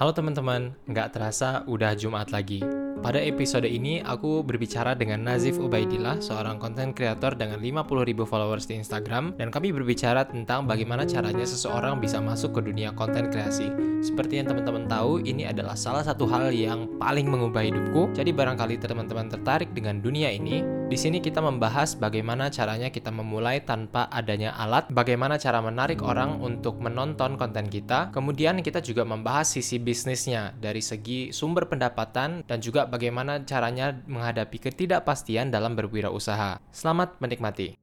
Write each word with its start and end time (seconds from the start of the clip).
Halo 0.00 0.16
teman-teman, 0.16 0.72
nggak 0.88 1.12
terasa 1.12 1.60
udah 1.68 1.92
Jumat 1.92 2.32
lagi. 2.32 2.64
Pada 3.04 3.20
episode 3.20 3.68
ini, 3.68 4.00
aku 4.00 4.40
berbicara 4.40 4.96
dengan 4.96 5.20
Nazif 5.28 5.60
Ubaidillah, 5.60 6.24
seorang 6.24 6.56
konten 6.56 6.96
kreator 6.96 7.36
dengan 7.36 7.60
50.000 7.60 8.24
followers 8.24 8.64
di 8.64 8.80
Instagram, 8.80 9.36
dan 9.36 9.52
kami 9.52 9.76
berbicara 9.76 10.24
tentang 10.24 10.64
bagaimana 10.64 11.04
caranya 11.04 11.44
seseorang 11.44 12.00
bisa 12.00 12.16
masuk 12.16 12.56
ke 12.56 12.72
dunia 12.72 12.96
konten 12.96 13.28
kreasi. 13.28 13.68
Seperti 14.00 14.40
yang 14.40 14.48
teman-teman 14.48 14.88
tahu, 14.88 15.20
ini 15.20 15.44
adalah 15.44 15.76
salah 15.76 16.00
satu 16.00 16.24
hal 16.32 16.48
yang 16.48 16.88
paling 16.96 17.28
mengubah 17.28 17.60
hidupku, 17.60 18.16
jadi 18.16 18.32
barangkali 18.32 18.80
teman-teman 18.80 19.28
tertarik 19.28 19.68
dengan 19.76 20.00
dunia 20.00 20.32
ini, 20.32 20.64
di 20.90 20.98
sini 20.98 21.22
kita 21.22 21.38
membahas 21.38 21.94
bagaimana 21.94 22.50
caranya 22.50 22.90
kita 22.90 23.14
memulai 23.14 23.62
tanpa 23.62 24.10
adanya 24.10 24.50
alat, 24.58 24.90
bagaimana 24.90 25.38
cara 25.38 25.62
menarik 25.62 26.02
orang 26.02 26.42
untuk 26.42 26.82
menonton 26.82 27.38
konten 27.38 27.70
kita, 27.70 28.10
kemudian 28.10 28.58
kita 28.58 28.82
juga 28.82 29.06
membahas 29.06 29.46
sisi 29.46 29.78
bisnisnya 29.78 30.50
dari 30.58 30.82
segi 30.82 31.30
sumber 31.30 31.70
pendapatan 31.70 32.42
dan 32.42 32.58
juga 32.58 32.90
bagaimana 32.90 33.46
caranya 33.46 34.02
menghadapi 34.10 34.58
ketidakpastian 34.58 35.54
dalam 35.54 35.78
berwirausaha. 35.78 36.58
Selamat 36.74 37.14
menikmati. 37.22 37.78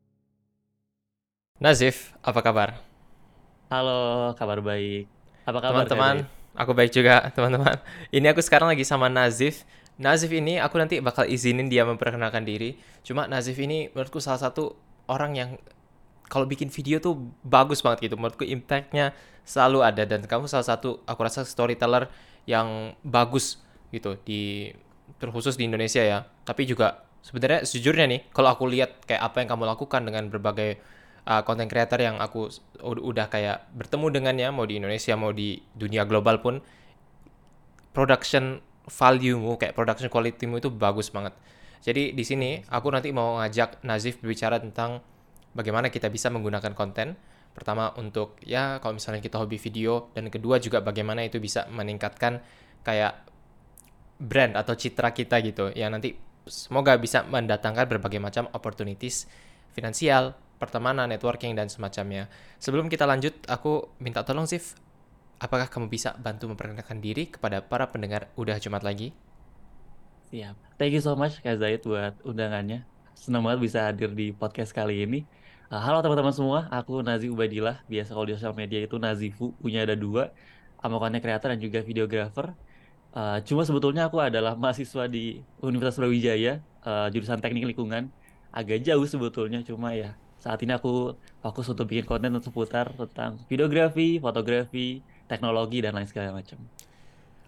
Nazif, 1.63 2.11
apa 2.19 2.43
kabar? 2.43 2.75
Halo, 3.71 4.35
kabar 4.35 4.59
baik. 4.59 5.07
Apa 5.47 5.63
kabar 5.63 5.87
Teman-teman, 5.87 6.15
aku 6.59 6.75
baik 6.75 6.91
juga, 6.91 7.23
teman-teman. 7.39 7.79
Ini 8.11 8.35
aku 8.35 8.43
sekarang 8.43 8.67
lagi 8.67 8.83
sama 8.83 9.07
Nazif. 9.07 9.63
Nazif 9.97 10.29
ini 10.29 10.61
aku 10.61 10.77
nanti 10.77 11.01
bakal 11.01 11.25
izinin 11.25 11.73
dia 11.73 11.81
memperkenalkan 11.81 12.45
diri. 12.45 12.77
Cuma 13.01 13.25
Nazif 13.25 13.57
ini 13.57 13.89
menurutku 13.93 14.21
salah 14.21 14.37
satu 14.37 14.77
orang 15.09 15.33
yang 15.33 15.49
kalau 16.29 16.45
bikin 16.45 16.69
video 16.69 17.01
tuh 17.01 17.17
bagus 17.41 17.81
banget 17.81 18.09
gitu. 18.09 18.15
Menurutku 18.15 18.45
impactnya 18.45 19.17
selalu 19.41 19.81
ada 19.81 20.05
dan 20.05 20.21
kamu 20.27 20.45
salah 20.45 20.67
satu 20.67 21.01
aku 21.09 21.19
rasa 21.25 21.41
storyteller 21.47 22.11
yang 22.45 22.93
bagus 23.01 23.57
gitu 23.89 24.19
di 24.21 24.69
terkhusus 25.17 25.57
di 25.57 25.65
Indonesia 25.65 26.03
ya. 26.05 26.29
Tapi 26.45 26.69
juga 26.69 27.07
sebenarnya 27.25 27.65
sejujurnya 27.65 28.05
nih 28.05 28.21
kalau 28.29 28.53
aku 28.53 28.69
lihat 28.69 29.01
kayak 29.09 29.19
apa 29.19 29.41
yang 29.41 29.49
kamu 29.49 29.63
lakukan 29.65 30.01
dengan 30.05 30.29
berbagai 30.29 30.77
uh, 31.27 31.41
creator 31.43 31.99
yang 31.99 32.21
aku 32.21 32.53
udah 32.85 33.27
kayak 33.27 33.67
bertemu 33.75 34.07
dengannya 34.13 34.47
mau 34.53 34.63
di 34.63 34.79
Indonesia 34.79 35.17
mau 35.19 35.35
di 35.35 35.59
dunia 35.75 36.07
global 36.07 36.39
pun 36.39 36.63
production 37.91 38.61
value-mu 38.87 39.59
kayak 39.59 39.75
production 39.75 40.07
quality-mu 40.07 40.63
itu 40.63 40.71
bagus 40.71 41.11
banget. 41.11 41.35
Jadi 41.83 42.15
di 42.15 42.23
sini 42.23 42.63
aku 42.71 42.87
nanti 42.89 43.11
mau 43.13 43.37
ngajak 43.39 43.83
Nazif 43.83 44.19
berbicara 44.23 44.57
tentang 44.57 45.03
bagaimana 45.53 45.91
kita 45.91 46.07
bisa 46.07 46.31
menggunakan 46.31 46.73
konten. 46.73 47.19
Pertama 47.53 47.91
untuk 47.97 48.37
ya 48.45 48.77
kalau 48.79 48.97
misalnya 48.97 49.19
kita 49.19 49.41
hobi 49.41 49.57
video 49.57 50.13
dan 50.13 50.29
kedua 50.29 50.61
juga 50.61 50.81
bagaimana 50.81 51.25
itu 51.25 51.41
bisa 51.41 51.65
meningkatkan 51.67 52.39
kayak 52.85 53.27
brand 54.17 54.57
atau 54.57 54.73
citra 54.73 55.13
kita 55.13 55.41
gitu. 55.45 55.73
Ya 55.73 55.89
nanti 55.89 56.17
semoga 56.47 56.95
bisa 56.97 57.27
mendatangkan 57.27 57.85
berbagai 57.85 58.21
macam 58.21 58.47
opportunities 58.53 59.27
finansial, 59.77 60.33
pertemanan, 60.57 61.05
networking 61.09 61.53
dan 61.53 61.69
semacamnya. 61.69 62.25
Sebelum 62.57 62.89
kita 62.89 63.05
lanjut, 63.05 63.37
aku 63.45 63.93
minta 64.01 64.25
tolong 64.25 64.49
Zif 64.49 64.73
apakah 65.37 65.69
kamu 65.69 65.89
bisa 65.89 66.17
bantu 66.17 66.49
memperkenalkan 66.49 66.97
diri 66.97 67.29
kepada 67.29 67.61
para 67.61 67.85
pendengar 67.89 68.29
Udah 68.33 68.57
Jumat 68.57 68.81
Lagi? 68.81 69.13
Siap. 70.33 70.57
Thank 70.75 70.97
you 70.97 71.03
so 71.03 71.13
much 71.13 71.39
Kak 71.39 71.61
Zaid 71.61 71.85
buat 71.85 72.17
undangannya. 72.25 72.83
Senang 73.13 73.45
banget 73.45 73.59
bisa 73.63 73.87
hadir 73.89 74.11
di 74.13 74.33
podcast 74.33 74.73
kali 74.73 75.05
ini. 75.05 75.23
Uh, 75.67 75.81
halo 75.83 75.99
teman-teman 75.99 76.31
semua, 76.31 76.59
aku 76.71 77.01
Nazi 77.03 77.27
Ubadillah. 77.27 77.83
Biasa 77.87 78.13
kalau 78.13 78.25
di 78.27 78.33
sosial 78.35 78.55
media 78.55 78.79
itu 78.83 78.95
Nazifu, 78.97 79.53
punya 79.57 79.83
ada 79.83 79.95
dua. 79.97 80.31
Amokannya 80.79 81.19
kreator 81.19 81.53
dan 81.53 81.59
juga 81.59 81.81
videografer. 81.81 82.53
Uh, 83.11 83.41
cuma 83.43 83.65
sebetulnya 83.65 84.07
aku 84.07 84.21
adalah 84.21 84.53
mahasiswa 84.53 85.09
di 85.09 85.41
Universitas 85.59 85.97
Brawijaya, 85.97 86.61
uh, 86.85 87.09
jurusan 87.09 87.41
teknik 87.41 87.73
lingkungan. 87.73 88.13
Agak 88.53 88.85
jauh 88.85 89.03
sebetulnya, 89.03 89.59
cuma 89.65 89.91
ya 89.91 90.15
saat 90.37 90.61
ini 90.61 90.71
aku 90.77 91.17
fokus 91.41 91.65
untuk 91.67 91.89
bikin 91.89 92.05
konten 92.05 92.37
seputar 92.39 92.93
tentang 92.93 93.41
videografi, 93.49 94.21
fotografi, 94.21 95.01
teknologi 95.27 95.83
dan 95.83 95.93
lain 95.93 96.07
segala 96.07 96.33
macam. 96.33 96.57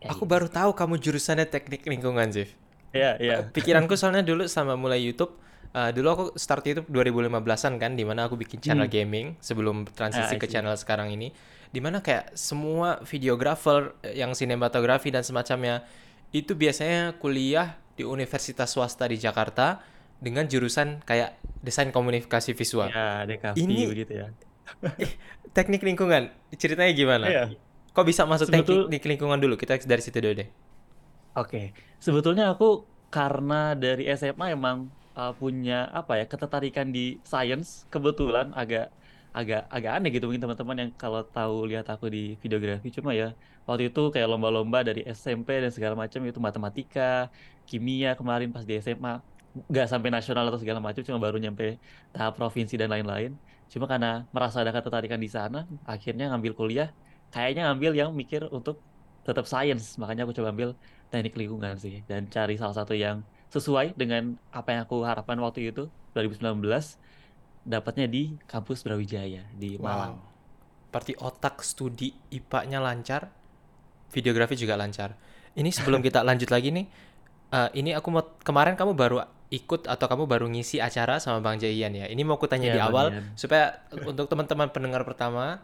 Aku 0.07 0.23
gitu. 0.23 0.31
baru 0.31 0.47
tahu 0.47 0.71
kamu 0.71 0.95
jurusannya 0.99 1.47
teknik 1.47 1.83
lingkungan, 1.83 2.31
Zif. 2.31 2.55
Iya, 2.95 3.19
iya. 3.19 3.35
Pikiranku 3.55 3.99
soalnya 3.99 4.23
dulu 4.23 4.47
sama 4.47 4.79
mulai 4.79 5.03
YouTube, 5.03 5.35
uh, 5.75 5.91
dulu 5.91 6.07
aku 6.07 6.25
start 6.39 6.63
YouTube 6.63 6.87
2015-an 6.87 7.75
kan, 7.75 7.91
di 7.99 8.07
mana 8.07 8.31
aku 8.31 8.39
bikin 8.39 8.63
channel 8.63 8.87
hmm. 8.87 8.95
gaming 8.95 9.27
sebelum 9.43 9.83
transisi 9.91 10.35
ah, 10.35 10.39
ke 10.39 10.47
channel 10.47 10.75
sekarang 10.79 11.11
ini. 11.11 11.35
Di 11.69 11.83
mana 11.83 11.99
kayak 12.01 12.33
semua 12.33 13.03
videographer 13.05 13.93
yang 14.15 14.33
sinematografi 14.33 15.11
dan 15.11 15.21
semacamnya, 15.21 15.85
itu 16.31 16.55
biasanya 16.55 17.19
kuliah 17.19 17.77
di 17.93 18.07
universitas 18.07 18.71
swasta 18.71 19.05
di 19.05 19.19
Jakarta 19.19 19.83
dengan 20.17 20.47
jurusan 20.47 21.03
kayak 21.03 21.35
desain 21.59 21.91
komunikasi 21.91 22.55
visual. 22.55 22.87
Ya, 22.89 23.27
DKV 23.27 23.55
ini, 23.59 23.85
begitu 23.85 24.13
ya. 24.15 24.27
teknik 25.57 25.83
lingkungan, 25.83 26.31
ceritanya 26.55 26.91
gimana? 26.95 27.25
Iya. 27.27 27.43
Kok 27.99 28.07
bisa 28.07 28.23
masuk 28.23 28.47
Sebetul... 28.47 28.87
teknik 28.87 29.03
lingkungan 29.19 29.35
dulu? 29.43 29.59
Kita 29.59 29.75
dari 29.83 29.99
situ 29.99 30.23
dulu 30.23 30.39
deh. 30.39 30.47
Oke, 31.35 31.75
sebetulnya 31.99 32.47
aku 32.47 32.87
karena 33.11 33.75
dari 33.75 34.07
SMA 34.15 34.55
emang 34.55 34.87
uh, 35.19 35.35
punya 35.35 35.91
apa 35.91 36.15
ya 36.15 36.23
ketertarikan 36.23 36.95
di 36.95 37.19
science 37.27 37.83
kebetulan 37.91 38.55
agak 38.55 38.87
agak 39.35 39.67
agak 39.67 39.91
aneh 39.99 40.15
gitu 40.15 40.31
mungkin 40.31 40.47
teman-teman 40.47 40.75
yang 40.79 40.91
kalau 40.95 41.27
tahu 41.27 41.67
lihat 41.67 41.91
aku 41.91 42.07
di 42.07 42.39
videografi. 42.39 42.87
Cuma 42.87 43.11
ya 43.11 43.35
waktu 43.67 43.91
itu 43.91 44.15
kayak 44.15 44.31
lomba-lomba 44.31 44.79
dari 44.79 45.03
SMP 45.11 45.59
dan 45.59 45.75
segala 45.75 45.99
macam 45.99 46.23
itu 46.23 46.39
matematika, 46.39 47.27
kimia 47.67 48.15
kemarin 48.15 48.47
pas 48.55 48.63
di 48.63 48.79
SMA 48.79 49.19
nggak 49.67 49.91
sampai 49.91 50.07
nasional 50.07 50.47
atau 50.47 50.55
segala 50.55 50.79
macam 50.79 51.03
cuma 51.03 51.19
baru 51.19 51.35
nyampe 51.35 51.75
tahap 52.15 52.39
provinsi 52.39 52.79
dan 52.79 52.95
lain-lain. 52.95 53.35
Cuma 53.67 53.91
karena 53.91 54.23
merasa 54.31 54.63
ada 54.63 54.71
ketertarikan 54.71 55.19
di 55.19 55.27
sana 55.27 55.67
akhirnya 55.83 56.31
ngambil 56.31 56.55
kuliah 56.55 56.95
kayaknya 57.29 57.69
ngambil 57.69 57.91
yang 57.95 58.09
mikir 58.13 58.45
untuk 58.49 58.81
tetap 59.25 59.45
sains 59.45 59.97
makanya 60.01 60.25
aku 60.25 60.33
coba 60.33 60.49
ambil 60.49 60.69
teknik 61.09 61.37
lingkungan 61.37 61.77
sih 61.77 62.01
dan 62.05 62.29
cari 62.29 62.57
salah 62.57 62.73
satu 62.73 62.93
yang 62.93 63.21
sesuai 63.49 63.97
dengan 63.97 64.37
apa 64.53 64.77
yang 64.77 64.81
aku 64.85 65.01
harapkan 65.01 65.37
waktu 65.41 65.73
itu 65.73 65.89
2019 66.13 66.61
dapatnya 67.65 68.05
di 68.09 68.37
kampus 68.45 68.85
Brawijaya 68.85 69.45
di 69.53 69.77
Malang. 69.77 70.17
Wow. 70.17 70.27
Berarti 70.89 71.13
otak 71.21 71.61
studi 71.61 72.13
IPA-nya 72.33 72.81
lancar, 72.81 73.29
videografi 74.09 74.57
juga 74.57 74.73
lancar. 74.73 75.13
Ini 75.53 75.69
sebelum 75.69 76.01
kita 76.01 76.25
lanjut 76.25 76.49
lagi 76.49 76.73
nih, 76.73 76.85
uh, 77.53 77.69
ini 77.77 77.93
aku 77.93 78.09
mau 78.09 78.25
kemarin 78.41 78.73
kamu 78.73 78.97
baru 78.97 79.21
ikut 79.49 79.89
atau 79.89 80.05
kamu 80.05 80.29
baru 80.29 80.45
ngisi 80.49 80.77
acara 80.77 81.17
sama 81.17 81.41
Bang 81.41 81.57
Jayan 81.61 81.93
ya. 81.93 82.05
Ini 82.05 82.21
mau 82.21 82.37
aku 82.37 82.45
tanya 82.45 82.69
ya, 82.69 82.75
di 82.77 82.81
awal 82.81 83.13
Ian. 83.13 83.33
supaya 83.33 83.81
untuk 84.05 84.29
teman-teman 84.29 84.69
pendengar 84.69 85.01
pertama 85.05 85.61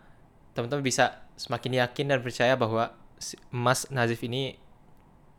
teman-teman 0.55 0.81
bisa 0.81 1.21
semakin 1.35 1.83
yakin 1.83 2.15
dan 2.15 2.19
percaya 2.23 2.55
bahwa 2.55 2.95
Mas 3.51 3.91
Nazif 3.91 4.23
ini 4.23 4.55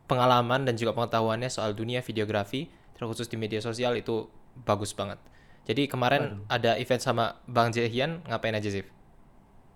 pengalaman 0.05 0.63
dan 0.63 0.77
juga 0.77 0.93
pengetahuannya 0.93 1.49
soal 1.49 1.73
dunia 1.73 1.99
videografi 2.05 2.69
terkhusus 2.95 3.27
di 3.27 3.35
media 3.35 3.59
sosial 3.59 3.97
itu 3.97 4.29
bagus 4.63 4.93
banget. 4.93 5.19
Jadi 5.67 5.89
kemarin 5.91 6.39
Aduh. 6.47 6.47
ada 6.47 6.71
event 6.79 7.03
sama 7.03 7.25
Bang 7.43 7.75
Jahian 7.75 8.23
ngapain 8.23 8.55
aja 8.55 8.71
Zif? 8.71 8.87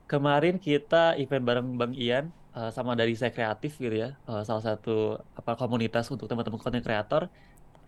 Kemarin 0.08 0.56
kita 0.62 1.20
event 1.20 1.44
bareng 1.44 1.68
Bang 1.76 1.94
Ian 1.98 2.32
uh, 2.56 2.72
sama 2.72 2.96
dari 2.96 3.12
saya 3.20 3.36
kreatif 3.36 3.76
gitu 3.76 3.92
ya, 3.92 4.16
uh, 4.30 4.46
salah 4.48 4.64
satu 4.64 5.20
apa 5.36 5.60
komunitas 5.60 6.08
untuk 6.08 6.32
teman-teman 6.32 6.60
konten 6.62 6.80
kreator 6.80 7.28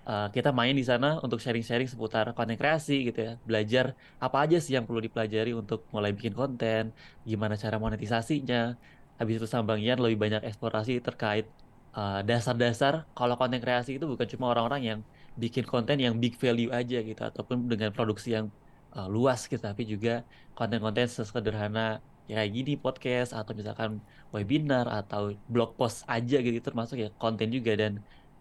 uh, 0.10 0.28
kita 0.36 0.50
main 0.56 0.76
di 0.76 0.86
sana 0.86 1.20
untuk 1.26 1.40
sharing-sharing 1.44 1.90
seputar 1.90 2.32
konten 2.38 2.56
kreasi 2.60 3.08
gitu 3.10 3.20
ya. 3.28 3.34
Belajar 3.48 3.86
apa 4.20 4.38
aja 4.44 4.58
sih 4.64 4.74
yang 4.78 4.86
perlu 4.88 5.02
dipelajari 5.04 5.52
untuk 5.56 5.86
mulai 5.94 6.12
bikin 6.16 6.34
konten 6.36 6.92
gimana 7.28 7.56
cara 7.60 7.76
monetisasinya. 7.82 8.76
Habis 9.20 9.36
itu 9.44 9.48
sama 9.50 9.76
Bang 9.76 9.82
Ian 9.86 10.00
lebih 10.02 10.18
banyak 10.20 10.42
eksplorasi 10.50 11.00
terkait 11.04 11.46
dasar 11.94 12.58
dasar-dasar 12.58 12.94
kalau 13.14 13.38
konten 13.38 13.62
kreasi 13.62 14.02
itu 14.02 14.06
bukan 14.10 14.26
cuma 14.26 14.50
orang-orang 14.50 14.82
yang 14.82 15.00
bikin 15.38 15.62
konten 15.62 16.02
yang 16.02 16.18
big 16.18 16.34
value 16.42 16.74
aja 16.74 16.98
gitu 17.06 17.22
ataupun 17.22 17.70
dengan 17.70 17.94
produksi 17.94 18.34
yang 18.34 18.50
uh, 18.98 19.06
luas 19.06 19.46
gitu 19.46 19.62
tapi 19.62 19.86
juga 19.86 20.26
konten-konten 20.58 21.06
sesederhana 21.06 22.02
ya 22.30 22.40
kayak 22.40 22.52
gini 22.56 22.74
podcast 22.80 23.36
atau 23.36 23.52
misalkan 23.54 24.00
webinar 24.32 24.88
atau 24.88 25.36
blog 25.52 25.76
post 25.76 26.08
aja 26.08 26.40
gitu 26.40 26.58
termasuk 26.64 26.98
ya 27.04 27.10
konten 27.20 27.52
juga. 27.52 27.76
Dan 27.76 27.92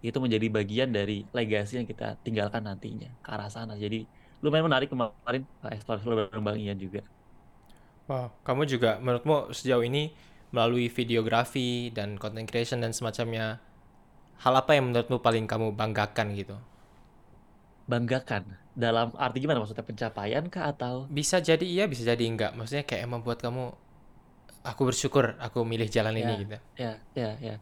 itu 0.07 0.19
menjadi 0.25 0.47
bagian 0.57 0.89
dari 0.97 1.13
legasi 1.37 1.73
yang 1.79 1.89
kita 1.93 2.05
tinggalkan 2.25 2.63
nantinya 2.69 3.09
ke 3.25 3.29
arah 3.35 3.49
sana. 3.57 3.73
Jadi 3.85 3.97
lumayan 4.43 4.67
menarik 4.69 4.89
kemarin 4.93 5.43
eksplorasi 5.75 6.05
bareng 6.11 6.45
Bang 6.47 6.59
Ian 6.63 6.79
juga. 6.85 7.01
Wow, 8.11 8.35
kamu 8.47 8.63
juga 8.67 8.91
menurutmu 8.99 9.55
sejauh 9.55 9.85
ini 9.87 10.11
melalui 10.55 10.91
videografi 10.91 11.89
dan 11.95 12.19
content 12.21 12.45
creation 12.51 12.83
dan 12.83 12.93
semacamnya, 12.93 13.63
hal 14.45 14.55
apa 14.61 14.73
yang 14.77 14.91
menurutmu 14.93 15.19
paling 15.27 15.47
kamu 15.51 15.69
banggakan 15.81 16.29
gitu? 16.39 16.57
Banggakan? 17.91 18.45
Dalam 18.83 19.09
arti 19.25 19.37
gimana 19.43 19.61
maksudnya 19.63 19.87
pencapaian 19.91 20.45
kah 20.55 20.65
atau? 20.73 20.97
Bisa 21.17 21.37
jadi 21.49 21.63
iya, 21.75 21.85
bisa 21.93 22.03
jadi 22.11 22.25
enggak. 22.31 22.51
Maksudnya 22.59 22.85
kayak 22.91 23.07
membuat 23.13 23.39
kamu 23.45 23.63
aku 24.71 24.83
bersyukur 24.91 25.25
aku 25.47 25.59
milih 25.73 25.89
jalan 25.97 26.17
ini 26.23 26.33
Ya, 26.33 26.33
gitu. 26.43 26.57
ya, 26.81 26.87
ya, 27.19 27.25
ya. 27.47 27.53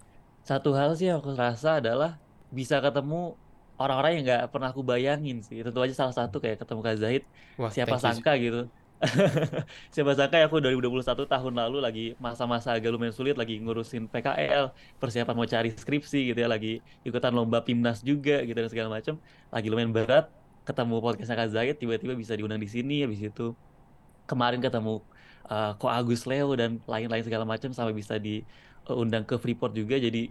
Satu 0.49 0.69
hal 0.79 0.89
sih 0.97 1.05
yang 1.09 1.19
aku 1.21 1.31
rasa 1.45 1.69
adalah 1.81 2.09
bisa 2.51 2.83
ketemu 2.83 3.39
orang-orang 3.81 4.11
yang 4.21 4.25
nggak 4.29 4.43
pernah 4.53 4.69
aku 4.75 4.83
bayangin 4.85 5.41
sih. 5.41 5.65
Tentu 5.65 5.81
aja 5.81 5.95
salah 5.97 6.15
satu 6.15 6.37
kayak 6.43 6.61
ketemu 6.61 6.81
Kak 6.85 6.97
Zahid, 7.01 7.23
Wah, 7.57 7.73
siapa 7.73 7.97
thank 7.97 8.05
you. 8.05 8.05
sangka 8.05 8.33
gitu. 8.37 8.63
Siapa 9.97 10.13
sangka 10.13 10.37
ya 10.37 10.45
aku 10.45 10.61
2021 10.61 11.25
tahun 11.25 11.53
lalu 11.57 11.79
lagi 11.81 12.07
masa-masa 12.21 12.77
agak 12.77 12.93
lumayan 12.93 13.17
sulit 13.17 13.33
lagi 13.33 13.57
ngurusin 13.57 14.13
PKL, 14.13 14.77
persiapan 15.01 15.33
mau 15.33 15.49
cari 15.49 15.73
skripsi 15.73 16.29
gitu 16.29 16.39
ya, 16.45 16.49
lagi 16.53 16.85
ikutan 17.01 17.33
lomba 17.33 17.65
PIMNAS 17.65 18.05
juga 18.05 18.45
gitu 18.45 18.61
dan 18.61 18.69
segala 18.69 19.01
macam. 19.01 19.17
Lagi 19.49 19.73
lumayan 19.73 19.97
berat, 19.97 20.29
ketemu 20.69 21.01
podcastnya 21.01 21.37
Kak 21.41 21.49
Zahid 21.49 21.77
tiba-tiba 21.81 22.13
bisa 22.13 22.37
diundang 22.37 22.61
di 22.61 22.69
sini 22.69 23.01
habis 23.01 23.25
itu 23.25 23.57
kemarin 24.29 24.61
ketemu 24.61 25.01
uh, 25.49 25.73
Ko 25.81 25.89
Agus 25.89 26.29
Leo 26.29 26.53
dan 26.55 26.79
lain-lain 26.85 27.25
segala 27.25 27.49
macam 27.49 27.73
sampai 27.73 27.97
bisa 27.97 28.21
diundang 28.21 29.25
ke 29.25 29.41
Freeport 29.41 29.73
juga. 29.73 29.97
Jadi 29.97 30.29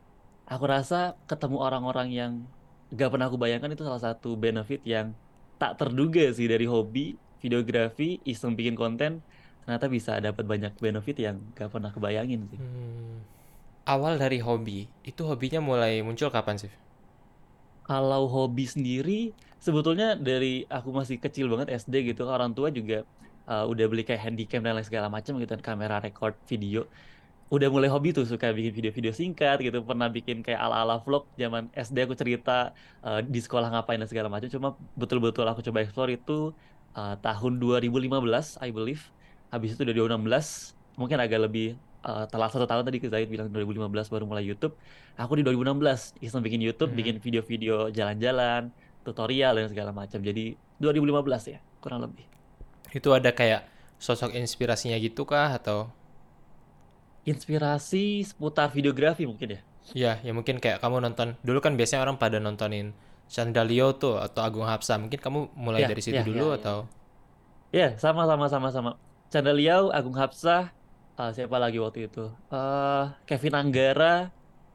aku 0.50 0.66
rasa 0.66 1.16
ketemu 1.30 1.62
orang-orang 1.62 2.10
yang 2.10 2.32
gak 2.90 3.14
pernah 3.14 3.30
aku 3.30 3.38
bayangkan 3.38 3.70
itu 3.70 3.86
salah 3.86 4.02
satu 4.02 4.34
benefit 4.34 4.82
yang 4.82 5.14
tak 5.62 5.78
terduga 5.78 6.26
sih 6.34 6.50
dari 6.50 6.66
hobi 6.66 7.16
videografi, 7.40 8.20
iseng 8.28 8.54
bikin 8.54 8.76
konten, 8.76 9.24
ternyata 9.64 9.88
bisa 9.88 10.20
dapat 10.20 10.44
banyak 10.44 10.76
benefit 10.78 11.16
yang 11.20 11.40
gak 11.56 11.72
pernah 11.72 11.90
kebayangin 11.92 12.46
sih. 12.52 12.60
Hmm, 12.60 13.24
awal 13.88 14.20
dari 14.20 14.44
hobi, 14.44 14.92
itu 15.08 15.22
hobinya 15.24 15.64
mulai 15.64 16.04
muncul 16.04 16.28
kapan 16.30 16.60
sih? 16.60 16.72
Kalau 17.88 18.30
hobi 18.30 18.70
sendiri, 18.70 19.34
sebetulnya 19.58 20.14
dari 20.14 20.68
aku 20.70 20.94
masih 20.94 21.18
kecil 21.18 21.50
banget 21.50 21.74
SD 21.80 22.14
gitu, 22.14 22.30
orang 22.30 22.54
tua 22.54 22.70
juga 22.70 23.02
uh, 23.50 23.66
udah 23.66 23.86
beli 23.90 24.06
kayak 24.06 24.30
handycam 24.30 24.62
dan 24.62 24.78
lain 24.78 24.86
segala 24.86 25.10
macam 25.10 25.40
gitu, 25.42 25.50
kan, 25.58 25.64
kamera 25.64 26.04
record 26.04 26.36
video. 26.46 26.86
Udah 27.50 27.66
mulai 27.74 27.90
hobi 27.90 28.14
tuh 28.14 28.30
suka 28.30 28.54
bikin 28.54 28.70
video-video 28.78 29.10
singkat 29.10 29.58
gitu, 29.66 29.82
pernah 29.82 30.06
bikin 30.06 30.46
kayak 30.46 30.62
ala-ala 30.62 31.02
vlog 31.02 31.26
zaman 31.34 31.66
SD 31.74 32.06
aku 32.06 32.14
cerita 32.14 32.78
uh, 33.02 33.26
di 33.26 33.42
sekolah 33.42 33.74
ngapain 33.74 33.98
dan 33.98 34.06
segala 34.06 34.30
macam. 34.30 34.46
Cuma 34.46 34.78
betul-betul 34.94 35.50
aku 35.50 35.66
coba 35.66 35.82
explore 35.82 36.14
itu 36.14 36.54
uh, 36.94 37.18
tahun 37.18 37.58
2015, 37.58 38.06
I 38.62 38.70
believe. 38.70 39.02
Habis 39.50 39.74
itu 39.74 39.82
2016, 39.82 40.22
mungkin 40.94 41.18
agak 41.18 41.50
lebih 41.50 41.74
uh, 42.06 42.30
telat 42.30 42.54
satu 42.54 42.70
tahun 42.70 42.86
tadi 42.86 43.02
ke 43.02 43.10
Zaid 43.10 43.26
bilang 43.26 43.50
2015 43.50 44.14
baru 44.14 44.30
mulai 44.30 44.46
YouTube. 44.46 44.78
Aku 45.18 45.34
di 45.34 45.42
2016 45.42 46.22
iseng 46.22 46.46
bikin 46.46 46.62
YouTube, 46.62 46.94
Hmm. 46.94 47.02
bikin 47.02 47.16
video-video 47.18 47.90
jalan-jalan, 47.90 48.70
tutorial 49.02 49.58
dan 49.58 49.66
segala 49.74 49.90
macam. 49.90 50.22
Jadi 50.22 50.54
2015 50.78 51.50
ya, 51.50 51.58
kurang 51.82 52.06
lebih. 52.06 52.30
Itu 52.94 53.10
ada 53.10 53.34
kayak 53.34 53.66
sosok 53.98 54.38
inspirasinya 54.38 55.02
gitu 55.02 55.26
kah 55.26 55.58
atau 55.58 55.90
Inspirasi 57.26 58.24
seputar 58.30 58.68
videografi 58.76 59.24
mungkin 59.30 59.50
ya. 59.56 59.62
ya 60.02 60.12
ya 60.26 60.32
mungkin 60.38 60.58
kayak 60.64 60.78
kamu 60.84 60.98
nonton 61.06 61.28
dulu 61.48 61.60
kan 61.66 61.74
biasanya 61.80 62.02
orang 62.06 62.18
pada 62.24 62.38
nontonin 62.46 62.88
Chandalio 63.34 63.86
tuh 64.02 64.14
atau 64.26 64.42
Agung 64.48 64.66
Hapsa 64.72 64.94
mungkin 65.02 65.20
kamu 65.26 65.40
mulai 65.66 65.82
Ya, 65.82 65.88
dari 65.90 66.02
situ 66.06 66.20
ya, 66.20 66.24
dulu 66.30 66.46
ya, 66.50 66.58
atau 66.58 66.76
Ya, 67.78 67.86
sama 68.04 68.22
sama 68.30 68.46
sama 68.54 68.68
sama. 68.76 68.90
Chandra 69.32 69.54
Liau, 69.60 69.84
Agung 69.98 70.18
Hapsah, 70.22 70.62
uh, 71.20 71.30
siapa 71.36 71.58
lagi 71.64 71.78
waktu 71.84 72.00
itu? 72.10 72.20
Eh, 72.52 73.02
Kevin 73.28 73.54
Anggara, 73.60 74.06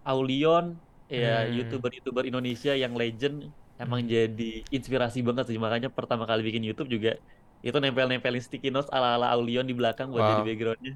Aulion, 0.09 0.65
ya 1.11 1.27
Hmm. 1.43 1.51
YouTuber-YouTuber 1.57 2.23
Indonesia 2.31 2.71
yang 2.83 2.93
legend 3.01 3.35
emang 3.83 4.01
jadi 4.15 4.43
inspirasi 4.77 5.19
banget 5.27 5.45
sih. 5.51 5.59
Makanya 5.65 5.89
pertama 5.99 6.25
kali 6.31 6.41
bikin 6.47 6.63
YouTube 6.69 6.89
juga 6.95 7.11
itu 7.65 7.77
nempel-nempelin 7.83 8.43
sticky 8.45 8.69
notes 8.75 8.91
ala-ala 8.93 9.27
Aulion 9.35 9.65
di 9.65 9.75
belakang 9.81 10.09
buat 10.13 10.25
jadi 10.31 10.43
Wow. 10.43 10.49
backgroundnya. 10.49 10.95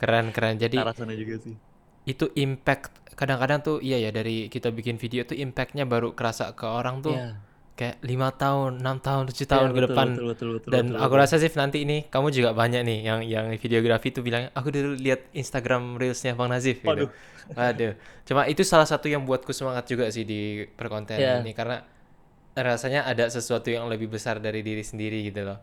keren 0.00 0.26
keren 0.34 0.56
jadi 0.62 0.76
sana 0.96 1.12
juga 1.14 1.36
sih. 1.44 1.54
itu 2.08 2.24
impact 2.44 2.90
kadang-kadang 3.18 3.60
tuh 3.60 3.76
iya 3.84 3.96
ya 4.00 4.10
dari 4.14 4.48
kita 4.48 4.68
bikin 4.72 4.96
video 4.96 5.22
tuh 5.28 5.36
impactnya 5.36 5.84
baru 5.84 6.08
kerasa 6.18 6.44
ke 6.56 6.64
orang 6.64 6.96
tuh 7.04 7.16
Ya, 7.18 7.36
kayak 7.78 7.96
lima 8.02 8.28
tahun 8.34 8.82
enam 8.82 8.98
tahun 9.06 9.24
tujuh 9.30 9.46
ya 9.52 9.52
tahun 9.52 9.70
ke 9.76 9.80
betul 9.80 9.84
depan 9.86 10.08
betul 10.08 10.24
betul 10.32 10.48
betul 10.58 10.70
dan 10.72 10.84
betul 10.84 10.96
aku 10.98 11.14
betul. 11.14 11.20
rasa 11.22 11.34
sih 11.42 11.50
nanti 11.54 11.78
ini 11.86 11.96
kamu 12.12 12.28
juga 12.34 12.50
banyak 12.56 12.82
nih 12.88 12.98
yang 13.08 13.20
yang 13.34 13.46
videografi 13.62 14.08
tuh 14.16 14.22
bilang 14.26 14.50
aku 14.58 14.68
dulu 14.74 14.98
lihat 14.98 15.20
Instagram 15.32 15.82
reelsnya 16.00 16.32
Bang 16.38 16.50
Nazif 16.50 16.80
gitu 16.82 17.06
Waduh. 17.06 17.10
Waduh. 17.56 17.92
Cuma 18.28 18.44
itu 18.44 18.60
salah 18.66 18.84
satu 18.84 19.08
yang 19.08 19.24
buatku 19.28 19.52
semangat 19.56 19.88
juga 19.88 20.04
sih 20.12 20.24
di 20.28 20.68
perkontenan 20.78 21.20
Ya. 21.20 21.32
ini 21.40 21.52
karena 21.56 21.80
rasanya 22.58 23.06
ada 23.06 23.30
sesuatu 23.30 23.70
yang 23.70 23.86
lebih 23.86 24.10
besar 24.10 24.42
dari 24.42 24.60
diri 24.66 24.82
sendiri 24.82 25.22
gitu 25.30 25.46
loh. 25.46 25.58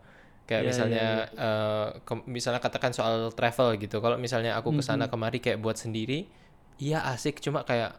Kayak 0.46 0.62
Ya, 0.62 0.68
misalnya 0.70 1.06
ya, 1.26 1.42
eh, 1.42 1.86
ke- 2.06 2.26
misalnya 2.30 2.62
katakan 2.62 2.94
soal 2.94 3.34
travel 3.34 3.74
gitu. 3.76 3.98
Kalau 3.98 4.14
misalnya 4.14 4.54
aku 4.54 4.70
ke 4.78 4.82
sana 4.82 5.06
Mhm. 5.06 5.12
kemari 5.12 5.38
kayak 5.42 5.58
buat 5.58 5.74
sendiri, 5.74 6.30
iya 6.78 7.02
asik 7.10 7.42
cuma 7.42 7.66
kayak 7.66 7.98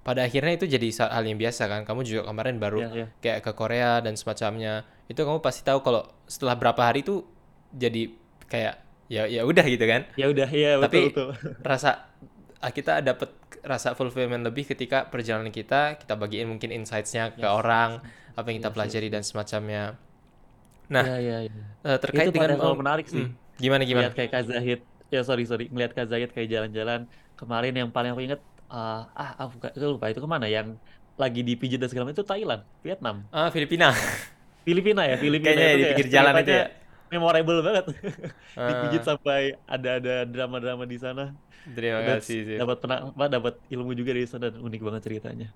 pada 0.00 0.24
akhirnya 0.24 0.56
itu 0.56 0.66
jadi 0.66 0.88
hal 1.12 1.22
yang 1.22 1.38
biasa 1.38 1.70
kan. 1.70 1.86
Kamu 1.86 2.02
juga 2.02 2.26
kemarin 2.26 2.56
baru 2.58 2.80
Ya, 2.82 2.90
ya. 2.90 3.06
kayak 3.22 3.38
ke 3.46 3.52
Korea 3.54 4.02
dan 4.02 4.18
semacamnya. 4.18 4.82
Itu 5.06 5.22
kamu 5.22 5.38
pasti 5.38 5.62
tahu 5.62 5.84
kalau 5.84 6.10
setelah 6.26 6.58
berapa 6.58 6.80
hari 6.82 7.06
itu 7.06 7.22
jadi 7.70 8.10
kayak 8.50 8.74
ya 9.06 9.30
ya 9.30 9.46
udah 9.46 9.62
gitu 9.62 9.84
kan. 9.86 10.10
Ya 10.18 10.26
udah, 10.26 10.48
ya 10.50 10.78
betul 10.78 10.82
Tapi 10.82 11.00
betul. 11.14 11.28
rasa 11.70 12.10
ah, 12.58 12.72
kita 12.74 12.98
dapat 12.98 13.30
rasa 13.60 13.92
fulfillment 13.94 14.42
lebih 14.42 14.64
ketika 14.66 15.06
perjalanan 15.06 15.52
kita 15.52 16.00
kita 16.00 16.16
bagiin 16.16 16.48
mungkin 16.48 16.72
insights-nya 16.72 17.36
ke 17.36 17.44
Yes, 17.44 17.52
orang 17.52 18.00
apa 18.34 18.46
yang 18.50 18.56
kita 18.58 18.66
yes, 18.66 18.72
yes, 18.72 18.74
pelajari 18.74 19.08
dan 19.12 19.22
yes. 19.22 19.28
semacamnya. 19.30 19.84
Nah, 20.94 21.06
Ya, 21.06 21.12
ya, 21.26 21.34
ya. 21.48 21.50
eh, 21.86 21.98
terkait 22.04 22.28
Itu 22.28 22.28
dengan 22.34 22.52
oh, 22.64 22.74
menarik 22.80 23.06
sih. 23.14 23.24
hmm, 23.24 23.26
gimana 23.62 23.84
gimana? 23.90 24.10
ngeliat 24.10 24.12
kayak 24.16 24.30
Kak 24.34 24.44
Zahid 24.50 24.78
ya 25.14 25.20
sorry 25.28 25.42
sorry 25.50 25.64
ngeliat 25.72 25.92
Kak 25.96 26.06
Zahid 26.12 26.28
kayak 26.34 26.48
jalan-jalan 26.54 27.00
kemarin 27.38 27.72
yang 27.80 27.88
paling 27.94 28.10
aku 28.12 28.22
inget 28.26 28.40
uh, 28.72 28.92
ah 29.20 29.30
aku 29.42 29.54
lupa 29.94 30.06
itu 30.12 30.20
ke 30.24 30.30
mana 30.34 30.46
yang 30.56 30.68
lagi 31.22 31.40
dipijit 31.48 31.78
dan 31.80 31.88
segala 31.90 32.04
macam 32.06 32.18
itu 32.20 32.28
Thailand 32.32 32.62
Vietnam 32.86 33.16
Ah, 33.32 33.50
Filipina. 33.50 33.94
Filipina 34.66 35.02
ya 35.10 35.16
Filipina 35.22 35.52
Kayaknya 35.52 35.66
itu 35.66 35.76
ya 35.82 35.82
di 35.82 35.86
pinggir 35.90 36.06
jalan 36.14 36.34
itu 36.40 36.50
ya. 36.58 36.64
memorable 37.12 37.58
banget 37.66 37.84
dipijit 38.68 39.02
Ah, 39.02 39.08
sampai 39.08 39.38
ada 39.72 39.88
ada 39.98 40.10
drama-drama 40.32 40.84
di 40.92 40.96
sana 41.04 41.22
terima 41.76 42.00
dan 42.00 42.08
kasih 42.08 42.38
sih. 42.48 42.60
dapat 42.60 42.76
pernah 42.82 42.98
apa, 43.10 43.24
dapat 43.36 43.54
ilmu 43.74 43.90
juga 43.98 44.10
dari 44.16 44.28
sana 44.32 44.46
dan 44.54 44.60
unik 44.68 44.80
banget 44.86 45.02
ceritanya 45.08 45.46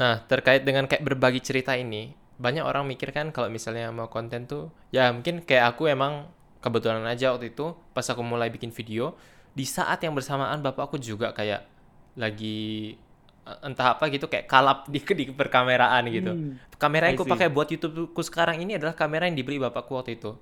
Nah, 0.00 0.14
terkait 0.30 0.62
dengan 0.64 0.84
kayak 0.88 1.02
berbagi 1.08 1.40
cerita 1.44 1.72
ini, 1.76 2.14
banyak 2.40 2.64
orang 2.64 2.88
mikir 2.88 3.12
kan 3.12 3.28
kalau 3.36 3.52
misalnya 3.52 3.92
mau 3.92 4.08
konten 4.08 4.48
tuh, 4.48 4.72
ya 4.88 5.12
mungkin 5.12 5.44
kayak 5.44 5.76
aku 5.76 5.92
emang 5.92 6.24
kebetulan 6.64 7.04
aja 7.04 7.36
waktu 7.36 7.52
itu 7.52 7.76
pas 7.92 8.04
aku 8.08 8.24
mulai 8.24 8.48
bikin 8.48 8.72
video, 8.72 9.12
di 9.52 9.68
saat 9.68 10.00
yang 10.00 10.16
bersamaan 10.16 10.64
bapakku 10.64 10.96
juga 10.96 11.36
kayak 11.36 11.68
lagi 12.16 12.96
eh, 13.44 13.58
entah 13.68 13.96
apa 13.96 14.08
gitu 14.08 14.26
kayak 14.32 14.48
kalap 14.48 14.88
di 14.88 15.04
di 15.20 15.24
perkameraan 15.36 16.08
gitu. 16.08 16.32
Hmm, 16.32 16.56
Kamera 16.80 17.12
yang 17.12 17.20
aku 17.20 17.28
pakai 17.28 17.52
buat 17.52 17.68
YouTubeku 17.68 18.20
sekarang 18.24 18.56
ini 18.64 18.80
adalah 18.80 18.96
kamera 18.96 19.28
yang 19.28 19.36
dibeli 19.36 19.60
bapakku 19.60 19.92
waktu 20.00 20.16
itu. 20.16 20.32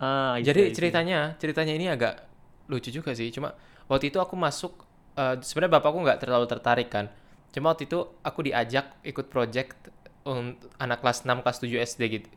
ah 0.00 0.36
see, 0.40 0.44
Jadi 0.48 0.60
ceritanya, 0.72 1.36
ceritanya 1.40 1.72
ini 1.76 1.86
agak 1.88 2.24
lucu 2.68 2.88
juga 2.92 3.12
sih. 3.16 3.28
Cuma 3.32 3.52
waktu 3.88 4.12
itu 4.12 4.18
aku 4.20 4.36
masuk, 4.36 4.84
eh, 5.16 5.40
sebenarnya 5.40 5.80
bapakku 5.80 5.98
nggak 6.04 6.20
terlalu 6.24 6.46
tertarik 6.48 6.88
kan. 6.92 7.08
Cuma 7.52 7.72
waktu 7.74 7.88
itu 7.88 7.98
aku 8.22 8.40
diajak 8.46 8.96
ikut 9.02 9.26
project 9.32 9.90
untuk 10.24 10.70
anak 10.76 11.00
kelas 11.00 11.24
6, 11.24 11.40
kelas 11.40 11.58
7 11.58 11.80
SD 11.80 12.02
gitu. 12.10 12.28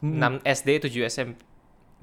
Hmm. 0.00 0.40
6 0.40 0.44
SD, 0.44 0.68
7 0.88 1.04
SMP 1.08 1.36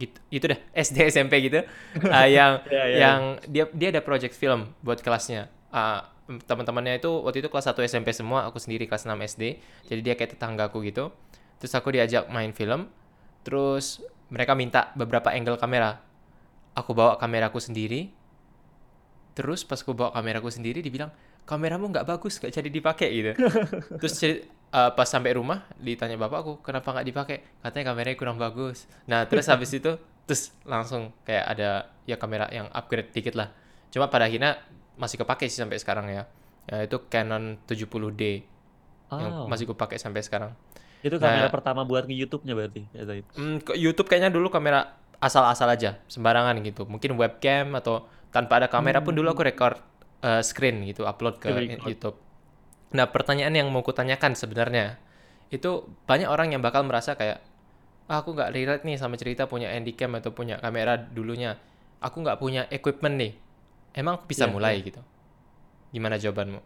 gitu. 0.02 0.18
Itu 0.34 0.46
dah, 0.50 0.60
SD, 0.86 0.98
SMP 1.10 1.34
gitu. 1.46 1.62
Eh, 1.98 2.28
yang 2.38 2.62
Ya, 2.70 2.74
ya, 2.74 2.84
ya. 2.86 2.98
yang 2.98 3.20
dia 3.46 3.66
dia 3.74 3.90
ada 3.94 4.02
project 4.02 4.34
film 4.34 4.74
buat 4.82 5.02
kelasnya. 5.02 5.50
Ah, 5.74 6.10
teman-temannya 6.26 6.98
itu 6.98 7.10
waktu 7.10 7.44
itu 7.46 7.50
kelas 7.52 7.70
1 7.70 7.84
SMP 7.86 8.10
semua, 8.16 8.46
aku 8.48 8.58
sendiri 8.58 8.86
kelas 8.90 9.06
6 9.06 9.14
SD. 9.22 9.44
Jadi 9.90 10.00
dia 10.02 10.14
kayak 10.18 10.38
tetanggaku 10.38 10.82
gitu. 10.86 11.14
Terus 11.62 11.74
aku 11.78 11.94
diajak 11.94 12.28
main 12.34 12.52
film. 12.52 12.90
Terus 13.44 14.02
mereka 14.34 14.56
minta 14.58 14.90
beberapa 14.98 15.30
angle 15.30 15.60
kamera. 15.60 16.02
Aku 16.74 16.96
bawa 16.98 17.22
kameraku 17.22 17.62
sendiri. 17.62 18.10
Terus 19.34 19.66
pas 19.66 19.82
aku 19.82 19.94
bawa 19.98 20.14
kameraku 20.14 20.50
sendiri 20.50 20.82
dibilang, 20.82 21.10
"Kameramu 21.46 21.90
nggak 21.90 22.06
bagus, 22.06 22.38
nggak 22.38 22.54
jadi 22.54 22.70
dipakai." 22.70 23.10
gitu. 23.14 23.32
Terus 24.02 24.14
eh, 24.74 24.92
pas 24.92 25.06
sampai 25.06 25.38
rumah 25.38 25.64
ditanya 25.78 26.18
bapakku, 26.18 26.60
"Kenapa 26.60 26.92
nggak 26.92 27.08
dipakai?" 27.08 27.38
Katanya 27.62 27.94
kameranya 27.94 28.18
kurang 28.18 28.38
bagus. 28.38 28.90
Nah, 29.06 29.24
terus 29.30 29.46
habis 29.48 29.70
itu 29.72 29.92
terus 30.24 30.56
langsung 30.64 31.12
kayak 31.24 31.46
ada 31.46 31.70
ya 32.04 32.16
kamera 32.16 32.48
yang 32.50 32.68
upgrade 32.72 33.12
dikit 33.12 33.36
lah. 33.36 33.52
Cuma 33.90 34.08
pada 34.08 34.26
akhirnya 34.26 34.58
masih 34.96 35.20
kepake 35.20 35.46
sih 35.48 35.62
sampai 35.62 35.78
sekarang 35.78 36.10
ya. 36.10 36.24
Ya 36.64 36.82
itu 36.82 36.96
Canon 37.08 37.60
70D 37.68 38.48
yang 39.14 39.32
Oh, 39.36 39.46
masih 39.46 39.68
kupakai 39.68 40.02
sampai 40.02 40.24
sekarang. 40.24 40.56
itu 41.04 41.20
kamera 41.20 41.46
Nah, 41.46 41.52
pertama 41.52 41.84
buat 41.84 42.08
ke 42.08 42.16
YouTube-nya 42.16 42.56
berarti 42.56 42.88
ya 42.96 43.04
Zahid 43.04 43.28
Hmm, 43.36 43.60
YouTube 43.76 44.08
kayaknya 44.08 44.32
dulu 44.32 44.48
kamera 44.48 44.96
asal-asal 45.20 45.68
aja, 45.68 46.00
sembarangan 46.08 46.56
gitu. 46.64 46.88
Mungkin 46.88 47.14
webcam 47.16 47.76
atau 47.76 48.08
tanpa 48.32 48.64
ada 48.64 48.68
kamera 48.72 49.04
pun 49.04 49.12
dulu 49.12 49.28
aku 49.30 49.44
Hmm, 49.44 49.52
record 49.52 49.78
eh, 50.22 50.40
screen 50.42 50.88
gitu, 50.88 51.04
upload 51.04 51.38
ke 51.38 51.52
record. 51.52 51.92
YouTube. 51.92 52.18
Nah, 52.94 53.06
pertanyaan 53.10 53.54
yang 53.60 53.68
mau 53.74 53.82
kutanyakan 53.88 54.34
sebenarnya 54.38 54.86
itu 55.56 55.72
banyak 56.10 56.30
orang 56.30 56.54
yang 56.54 56.62
bakal 56.66 56.82
merasa 56.90 57.12
kayak 57.20 57.40
ah, 58.12 58.18
aku 58.22 58.30
nggak 58.38 58.52
relate 58.56 58.84
nih 58.88 58.98
sama 59.02 59.16
cerita 59.22 59.44
punya 59.52 59.68
handycam 59.74 60.12
atau 60.20 60.32
punya 60.38 60.56
kamera 60.64 60.94
dulunya. 60.98 61.52
aku 62.04 62.18
nggak 62.24 62.40
punya 62.44 62.62
equipment 62.78 63.16
nih. 63.22 63.32
Emang 63.96 64.14
aku 64.20 64.26
bisa 64.32 64.46
Iya, 64.46 64.54
mulai 64.54 64.76
iya. 64.78 64.86
gitu. 64.88 65.02
Gimana 65.94 66.16
jawabanmu? 66.20 66.60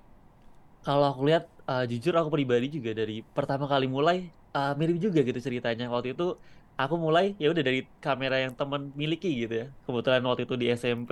Kalau 0.86 1.06
aku 1.12 1.22
lihat, 1.28 1.44
uh, 1.68 1.84
jujur 1.92 2.14
aku 2.16 2.30
pribadi 2.32 2.68
juga 2.72 2.92
dari 2.96 3.20
pertama 3.36 3.66
kali 3.68 3.86
mulai 3.92 4.18
uh, 4.56 4.72
mirip 4.80 4.98
juga 5.04 5.20
gitu 5.28 5.40
ceritanya. 5.44 5.92
Waktu 5.92 6.16
itu 6.16 6.26
aku 6.80 6.96
mulai 6.96 7.36
ya 7.42 7.52
udah 7.52 7.64
dari 7.68 7.80
kamera 8.00 8.36
yang 8.40 8.54
teman 8.56 8.82
miliki 8.96 9.28
gitu 9.44 9.54
ya. 9.62 9.68
Kebetulan 9.84 10.24
waktu 10.24 10.42
itu 10.48 10.56
di 10.62 10.66
SMP 10.72 11.12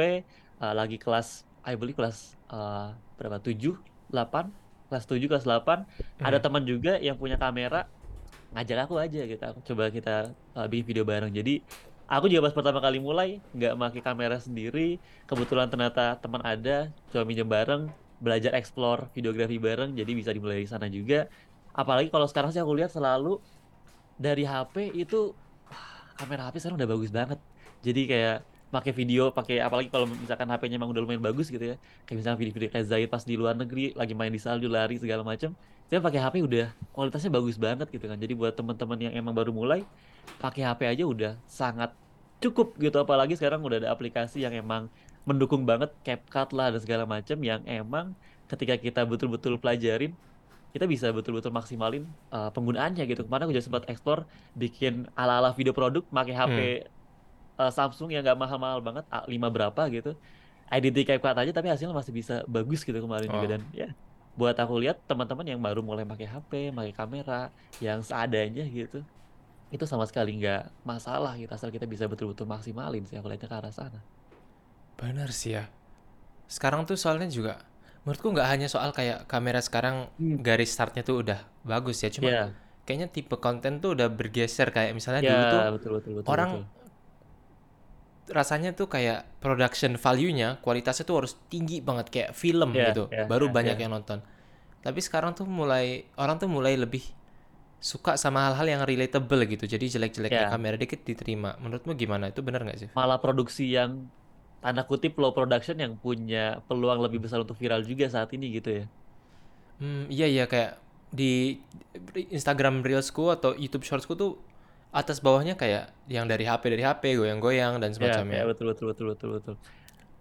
uh, 0.63 0.74
lagi 0.79 0.95
kelas, 1.01 1.43
I 1.67 1.75
believe 1.75 1.98
kelas 2.00 2.39
uh, 2.48 2.95
berapa? 3.19 3.38
7, 3.43 3.75
8, 4.13 4.48
kelas 4.89 5.05
7, 5.05 5.25
kelas 5.29 5.45
8. 5.47 5.85
Ada 6.21 6.37
Hmm. 6.39 6.45
teman 6.45 6.63
juga 6.63 6.97
yang 7.01 7.17
punya 7.17 7.35
kamera 7.39 7.89
ngajak 8.55 8.87
aku 8.87 8.95
aja 9.01 9.21
gitu. 9.27 9.43
Aku 9.43 9.59
coba 9.73 9.91
kita 9.91 10.31
uh, 10.55 10.67
bikin 10.69 10.85
video 10.95 11.03
bareng. 11.03 11.31
Jadi 11.33 11.59
aku 12.07 12.29
juga 12.31 12.47
pas 12.47 12.53
pertama 12.55 12.79
kali 12.79 13.01
mulai 13.01 13.43
nggak 13.51 13.73
pakai 13.75 14.01
kamera 14.05 14.37
sendiri. 14.39 14.97
Kebetulan 15.27 15.67
ternyata 15.67 16.15
teman 16.21 16.39
ada, 16.45 16.87
coba 17.11 17.23
minjem 17.27 17.47
bareng, 17.49 17.91
belajar 18.23 18.55
explore 18.55 19.11
videografi 19.11 19.59
bareng. 19.59 19.91
Jadi 19.97 20.11
bisa 20.15 20.31
dimulai 20.31 20.63
dari 20.63 20.69
sana 20.69 20.87
juga. 20.87 21.27
Apalagi 21.75 22.07
kalau 22.07 22.23
sekarang 22.29 22.55
sih 22.55 22.63
aku 22.63 22.71
lihat 22.79 22.93
selalu 22.95 23.43
dari 24.15 24.47
HP 24.47 24.95
itu 24.95 25.35
wah, 25.67 26.15
kamera 26.15 26.47
HP 26.47 26.63
sekarang 26.63 26.79
udah 26.79 26.89
bagus 26.95 27.11
banget. 27.11 27.39
Jadi 27.83 28.01
kayak 28.07 28.37
pakai 28.74 28.91
video, 28.91 29.29
pakai 29.31 29.62
apalagi 29.62 29.88
kalau 29.93 30.10
misalkan 30.10 30.50
HP-nya 30.50 30.75
emang 30.81 30.91
udah 30.91 31.01
lumayan 31.05 31.22
bagus 31.24 31.48
gitu 31.48 31.62
ya. 31.62 31.75
Kayak 32.10 32.17
misalnya 32.22 32.38
video-video 32.41 32.69
kayak 32.74 32.86
Zaid 32.89 33.07
pas 33.10 33.24
di 33.24 33.36
luar 33.38 33.55
negeri 33.55 33.93
lagi 33.93 34.13
main 34.17 34.34
di 34.34 34.41
salju 34.41 34.67
lari 34.67 34.98
segala 35.00 35.22
macam. 35.22 35.53
Dia 35.86 36.01
pakai 36.01 36.17
HP 36.17 36.36
udah 36.43 36.74
kualitasnya 36.91 37.31
bagus 37.31 37.55
banget 37.62 37.88
gitu 37.93 38.05
kan. 38.10 38.17
Jadi 38.17 38.34
buat 38.34 38.53
teman-teman 38.57 38.98
yang 38.98 39.13
emang 39.13 39.34
baru 39.38 39.53
mulai 39.53 39.86
pakai 40.41 40.65
HP 40.65 40.81
aja 40.89 41.03
udah 41.05 41.34
sangat 41.45 41.93
cukup 42.41 42.75
gitu 42.81 42.98
apalagi 43.00 43.38
sekarang 43.38 43.63
udah 43.63 43.79
ada 43.86 43.89
aplikasi 43.93 44.43
yang 44.43 44.53
emang 44.53 44.91
mendukung 45.25 45.65
banget 45.65 45.89
CapCut 46.05 46.53
lah 46.53 46.69
dan 46.74 46.79
segala 46.81 47.03
macam 47.07 47.38
yang 47.41 47.62
emang 47.65 48.13
ketika 48.45 48.77
kita 48.77 49.01
betul-betul 49.07 49.57
pelajarin 49.57 50.13
kita 50.75 50.86
bisa 50.91 51.07
betul-betul 51.15 51.55
maksimalin 51.55 52.03
uh, 52.36 52.51
penggunaannya 52.51 53.07
gitu. 53.07 53.24
Kemarin 53.24 53.48
aku 53.48 53.53
juga 53.55 53.63
sempat 53.63 53.84
explore 53.88 54.27
bikin 54.60 55.07
ala-ala 55.15 55.55
video 55.55 55.72
produk 55.72 56.03
pakai 56.12 56.36
HP 56.36 56.57
Hmm. 56.57 56.91
Uh, 57.55 57.71
Samsung 57.71 58.09
yang 58.09 58.21
nggak 58.21 58.38
mahal-mahal 58.38 58.79
banget, 58.79 59.03
A5 59.09 59.35
berapa 59.50 59.81
gitu. 59.89 60.13
Edit 60.65 60.93
di 60.93 61.03
CapCut 61.05 61.38
aja 61.38 61.51
tapi 61.51 61.69
hasilnya 61.69 61.93
masih 61.93 62.09
bisa 62.09 62.41
bagus 62.45 62.81
gitu 62.81 62.97
kemarin 62.97 63.29
juga 63.29 63.45
Oh. 63.45 63.51
dan 63.53 63.62
ya 63.69 63.89
buat 64.33 64.57
aku 64.57 64.81
lihat 64.81 65.00
teman-teman 65.05 65.45
yang 65.45 65.62
baru 65.62 65.79
mulai 65.79 66.03
pakai 66.03 66.27
HP, 66.27 66.51
pakai 66.69 66.91
kamera 66.91 67.41
yang 67.79 68.01
seadanya 68.01 68.65
gitu. 68.65 69.05
Itu 69.69 69.85
sama 69.85 70.03
sekali 70.03 70.35
nggak 70.35 70.83
masalah 70.83 71.38
gitu 71.38 71.50
asal 71.50 71.69
kita 71.69 71.85
bisa 71.85 72.03
betul-betul 72.05 72.43
maksimalin 72.43 73.05
sih 73.05 73.15
aku 73.15 73.29
lihatnya 73.29 73.47
ke 73.47 73.55
arah 73.55 73.71
sana. 73.71 74.01
Bener 74.95 75.29
sih 75.31 75.53
ya. 75.53 75.67
Sekarang 76.47 76.83
tuh 76.83 76.95
soalnya 76.95 77.27
juga 77.27 77.62
menurutku 78.03 78.29
nggak 78.29 78.47
hanya 78.50 78.67
soal 78.67 78.89
kayak 78.89 79.25
kamera 79.25 79.62
sekarang 79.62 80.09
Hmm. 80.17 80.41
garis 80.41 80.74
startnya 80.74 81.01
tuh 81.01 81.21
udah 81.21 81.39
bagus 81.62 82.01
ya. 82.01 82.09
Cuma 82.09 82.27
Ya, 82.27 82.43
kayaknya 82.83 83.07
tipe 83.09 83.38
konten 83.38 83.79
tuh 83.79 83.93
udah 83.97 84.09
bergeser 84.09 84.69
kayak 84.69 84.93
misalnya 84.93 85.21
ya 85.21 85.29
dulu 85.31 85.43
tuh 85.45 85.59
betul 85.77 85.91
betul 85.97 86.12
betul 86.21 86.29
orang 86.29 86.51
betul. 86.59 86.84
Rasanya 88.25 88.74
tuh 88.74 88.89
kayak 88.89 89.38
production 89.38 89.96
value-nya 89.96 90.58
kualitasnya 90.60 91.05
tuh 91.05 91.22
harus 91.22 91.38
tinggi 91.46 91.77
banget 91.79 92.10
kayak 92.10 92.29
film 92.34 92.74
Ya, 92.74 92.89
gitu. 92.89 93.05
ya, 93.13 93.29
Baru 93.29 93.50
ya, 93.50 93.53
banyak 93.53 93.77
ya. 93.77 93.82
yang 93.86 93.94
nonton. 93.94 94.20
Tapi 94.82 95.00
sekarang 95.01 95.34
tuh 95.34 95.46
mulai 95.46 96.10
orang 96.15 96.38
tuh 96.38 96.50
mulai 96.50 96.74
lebih 96.74 97.05
suka 97.77 98.17
sama 98.17 98.50
hal-hal 98.50 98.65
yang 98.65 98.82
relatable 98.82 99.46
gitu. 99.46 99.65
Jadi 99.65 99.86
jelek-jeleknya 99.94 100.50
Ya. 100.50 100.50
kamera 100.50 100.74
dikit 100.74 101.05
diterima. 101.05 101.53
Menurutmu 101.62 101.94
gimana? 101.94 102.34
Itu 102.34 102.41
bener 102.41 102.65
nggak 102.65 102.77
sih? 102.82 102.89
Malah 102.98 103.22
produksi 103.22 103.70
yang 103.70 104.10
tanda 104.58 104.82
kutip 104.82 105.13
low 105.22 105.29
production 105.29 105.77
yang 105.77 105.94
punya 105.94 106.65
peluang 106.65 106.98
lebih 106.98 107.22
besar 107.22 107.38
untuk 107.38 107.53
viral 107.53 107.86
juga 107.86 108.10
saat 108.10 108.34
ini 108.34 108.50
gitu 108.58 108.82
ya. 108.82 108.86
Hmm, 109.77 110.10
iya 110.10 110.25
iya 110.25 110.46
kayak 110.50 110.82
di 111.13 111.62
Instagram 112.34 112.82
Reelsku 112.82 113.29
atau 113.29 113.53
YouTube 113.53 113.86
Shortsku 113.86 114.17
tuh 114.17 114.39
atas 114.95 115.19
bawahnya 115.19 115.59
kayak 115.59 115.91
yang 116.07 116.23
dari 116.25 116.47
HP 116.47 116.63
dari 116.71 116.83
HP 116.87 117.03
goyang-goyang 117.19 117.83
dan 117.83 117.91
Ya, 117.91 117.95
semacamnya. 117.99 118.31
kayak 118.39 118.47
betul 118.55 118.65
betul 118.71 118.85
betul 118.95 119.05
betul 119.11 119.29
betul. 119.35 119.55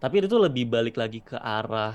Tapi 0.03 0.15
itu 0.21 0.37
lebih 0.37 0.65
balik 0.69 0.97
lagi 0.99 1.23
ke 1.23 1.39
arah 1.39 1.95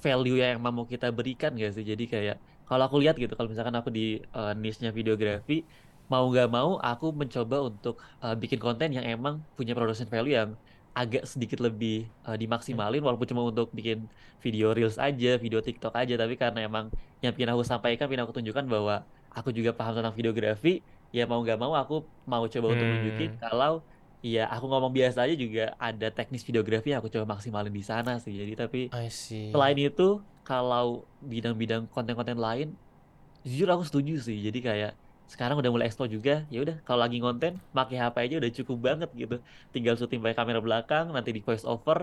value 0.00 0.40
yang 0.40 0.58
emang 0.58 0.72
mau 0.72 0.86
kita 0.88 1.12
berikan 1.12 1.52
gak 1.54 1.76
sih? 1.76 1.84
Jadi 1.84 2.04
kayak 2.08 2.36
kalau 2.64 2.86
aku 2.88 2.96
lihat 3.02 3.18
gitu, 3.18 3.34
kalau 3.34 3.50
misalkan 3.50 3.74
aku 3.76 3.90
di 3.90 4.22
uh, 4.32 4.54
niche-nya 4.56 4.94
videografi, 4.94 5.66
mau 6.06 6.26
nggak 6.26 6.48
mau 6.50 6.78
aku 6.80 7.10
mencoba 7.14 7.66
untuk 7.70 7.98
uh, 8.22 8.34
bikin 8.34 8.58
konten 8.62 8.90
yang 8.94 9.02
emang 9.06 9.42
punya 9.58 9.74
production 9.74 10.06
value 10.06 10.34
yang 10.38 10.50
agak 10.94 11.22
sedikit 11.26 11.62
lebih 11.62 12.06
uh, 12.26 12.34
dimaksimalin 12.34 12.98
walaupun 13.02 13.26
cuma 13.30 13.42
untuk 13.46 13.70
bikin 13.70 14.06
video 14.42 14.74
reels 14.74 14.98
aja, 14.98 15.38
video 15.38 15.62
TikTok 15.62 15.94
aja, 15.94 16.14
tapi 16.18 16.34
karena 16.34 16.66
emang 16.66 16.90
yang 17.22 17.30
pengen 17.34 17.54
aku 17.54 17.62
sampaikan, 17.62 18.06
pengen 18.10 18.26
aku 18.26 18.34
tunjukkan 18.38 18.66
bahwa 18.66 19.02
aku 19.30 19.50
juga 19.54 19.70
paham 19.70 20.02
tentang 20.02 20.14
videografi, 20.14 20.82
ya 21.16 21.20
mau 21.30 21.38
nggak 21.44 21.58
mau 21.62 21.72
aku 21.80 21.94
mau 22.30 22.42
coba 22.52 22.66
untuk 22.74 22.86
nunjukin 22.90 23.30
Hmm, 23.30 23.40
kalau 23.42 23.70
ya 24.32 24.40
aku 24.54 24.64
ngomong 24.70 24.92
biasa 24.98 25.18
aja 25.24 25.34
juga 25.44 25.60
ada 25.86 26.06
teknis 26.16 26.42
videografi 26.48 26.86
yang 26.90 26.98
aku 27.00 27.10
coba 27.14 27.26
maksimalin 27.34 27.74
di 27.78 27.82
sana 27.90 28.10
sih. 28.24 28.32
Jadi 28.40 28.52
tapi 28.62 28.78
I 28.92 29.08
see. 29.08 29.50
selain 29.52 29.78
itu 29.86 30.02
kalau 30.46 30.84
bidang-bidang 31.30 31.82
konten-konten 31.94 32.38
lain 32.46 32.68
jujur 33.48 33.68
aku 33.74 33.84
setuju 33.88 34.12
sih. 34.26 34.36
Jadi 34.46 34.58
kayak 34.68 34.90
sekarang 35.32 35.56
udah 35.60 35.70
mulai 35.74 35.86
explore 35.88 36.10
juga. 36.16 36.32
Ya 36.52 36.58
udah 36.64 36.76
kalau 36.86 37.00
lagi 37.04 37.18
konten 37.26 37.52
pakai 37.76 37.96
HP 38.02 38.16
aja 38.26 38.34
udah 38.40 38.52
cukup 38.58 38.78
banget 38.88 39.08
gitu. 39.20 39.34
Tinggal 39.72 39.94
syuting 39.98 40.20
pakai 40.24 40.36
kamera 40.40 40.60
belakang, 40.66 41.04
nanti 41.14 41.30
di 41.36 41.40
voice 41.46 41.64
over 41.72 41.98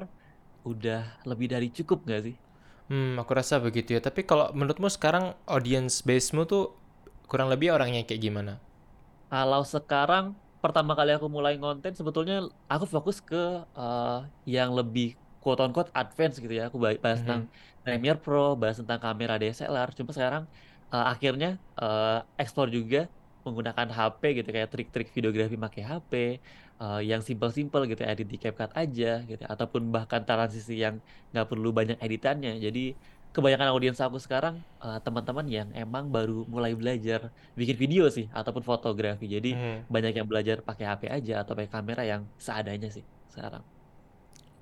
udah 0.69 0.99
lebih 1.29 1.47
dari 1.53 1.67
cukup 1.77 1.97
nggak 2.05 2.21
sih? 2.27 2.35
Hmm, 2.91 3.19
aku 3.21 3.31
rasa 3.39 3.55
begitu 3.59 3.89
ya. 3.95 4.01
Tapi 4.07 4.21
kalau 4.29 4.45
menurutmu 4.55 4.87
sekarang 4.87 5.35
audience 5.47 5.95
base-mu 6.07 6.47
tuh 6.47 6.63
kurang 7.27 7.51
lebih 7.53 7.75
orangnya 7.75 8.01
kayak 8.07 8.21
gimana? 8.23 8.53
Kalau 9.31 9.61
sekarang 9.73 10.25
pertama 10.63 10.91
kali 10.97 11.11
aku 11.17 11.27
mulai 11.37 11.53
konten 11.63 11.91
sebetulnya 11.99 12.35
aku 12.73 12.85
fokus 12.95 13.17
ke 13.29 13.35
eh, 13.77 14.07
yang 14.55 14.69
lebih 14.79 15.05
quote 15.41 15.59
on 15.63 15.71
quote 15.75 15.91
advance 15.99 16.35
gitu 16.43 16.53
ya. 16.59 16.63
Aku 16.69 16.77
ba- 16.83 16.99
bahas 17.05 17.19
tentang 17.23 17.41
Mhm. 17.45 17.51
Premiere 17.83 18.17
Pro, 18.23 18.39
bahas 18.61 18.75
tentang 18.81 18.99
kamera 19.05 19.33
DSLR. 19.41 19.89
Cuma 19.97 20.11
sekarang 20.17 20.43
eh, 20.93 21.03
akhirnya 21.11 21.47
eh, 21.81 22.07
explore 22.41 22.69
juga 22.77 22.97
menggunakan 23.45 23.87
HP 23.97 24.21
gitu 24.37 24.49
kayak 24.55 24.69
trik-trik 24.73 25.07
videografi 25.15 25.55
pakai 25.65 25.81
HP 25.91 26.11
eh, 26.81 26.99
yang 27.09 27.21
simple-simple 27.27 27.81
gitu 27.91 28.01
edit 28.11 28.27
di 28.31 28.37
CapCut 28.43 28.71
aja 28.81 29.05
gitu 29.29 29.43
ataupun 29.53 29.81
bahkan 29.95 30.21
transisi 30.27 30.71
yang 30.83 30.95
nggak 31.31 31.45
perlu 31.51 31.67
banyak 31.79 31.97
editannya. 32.05 32.51
Jadi 32.65 32.79
kebanyakan 33.31 33.69
audiens 33.69 33.99
aku 34.01 34.17
sekarang 34.17 34.59
eh, 34.81 34.99
teman-teman 35.01 35.45
yang 35.45 35.67
emang 35.73 36.09
baru 36.09 36.43
mulai 36.49 36.73
belajar 36.73 37.29
bikin 37.53 37.77
video 37.77 38.09
sih 38.09 38.25
ataupun 38.33 38.61
fotografi. 38.61 39.29
Jadi 39.29 39.53
Mhm. 39.53 39.77
banyak 39.87 40.13
yang 40.17 40.27
belajar 40.27 40.61
pakai 40.61 40.85
HP 40.89 41.03
aja 41.07 41.45
atau 41.45 41.53
pakai 41.53 41.69
kamera 41.69 42.03
yang 42.03 42.25
seadanya 42.37 42.89
sih 42.89 43.05
sekarang. 43.29 43.61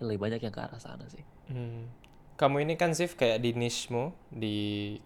Lebih 0.03 0.19
banyak 0.19 0.41
yang 0.43 0.51
ke 0.51 0.59
arah 0.59 0.79
sana 0.79 1.07
sih. 1.07 1.23
Hmm. 1.47 1.87
Kamu 2.35 2.59
ini 2.59 2.75
kan 2.75 2.91
Sif 2.91 3.15
kayak 3.15 3.39
di 3.39 3.55
niche-mu, 3.55 4.11
di 4.27 4.55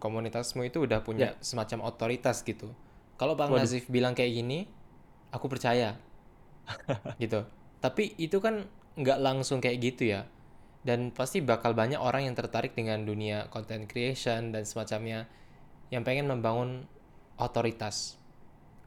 komunitasmu 0.02 0.66
itu 0.66 0.82
udah 0.90 0.98
Ya, 0.98 1.06
punya 1.06 1.28
semacam 1.46 1.86
otoritas 1.86 2.42
gitu. 2.42 2.74
Kalau 3.22 3.38
Bang 3.38 3.54
waduh. 3.54 3.62
Nazif 3.70 3.86
bilang 3.86 4.18
kayak 4.18 4.34
gini, 4.34 4.66
aku 5.30 5.46
percaya 5.46 5.94
gitu. 7.22 7.46
Tapi 7.80 8.18
itu 8.18 8.42
kan 8.42 8.66
nggak 8.98 9.20
langsung 9.22 9.62
kayak 9.62 9.78
gitu 9.78 10.10
ya. 10.10 10.26
Dan 10.80 11.12
pasti 11.12 11.44
bakal 11.44 11.76
banyak 11.76 12.00
orang 12.00 12.28
yang 12.32 12.36
tertarik 12.40 12.72
dengan 12.72 13.04
dunia 13.04 13.52
content 13.52 13.84
creation 13.86 14.56
dan 14.56 14.64
semacamnya 14.64 15.28
yang 15.92 16.08
pengen 16.08 16.32
membangun 16.32 16.88
otoritas. 17.36 18.16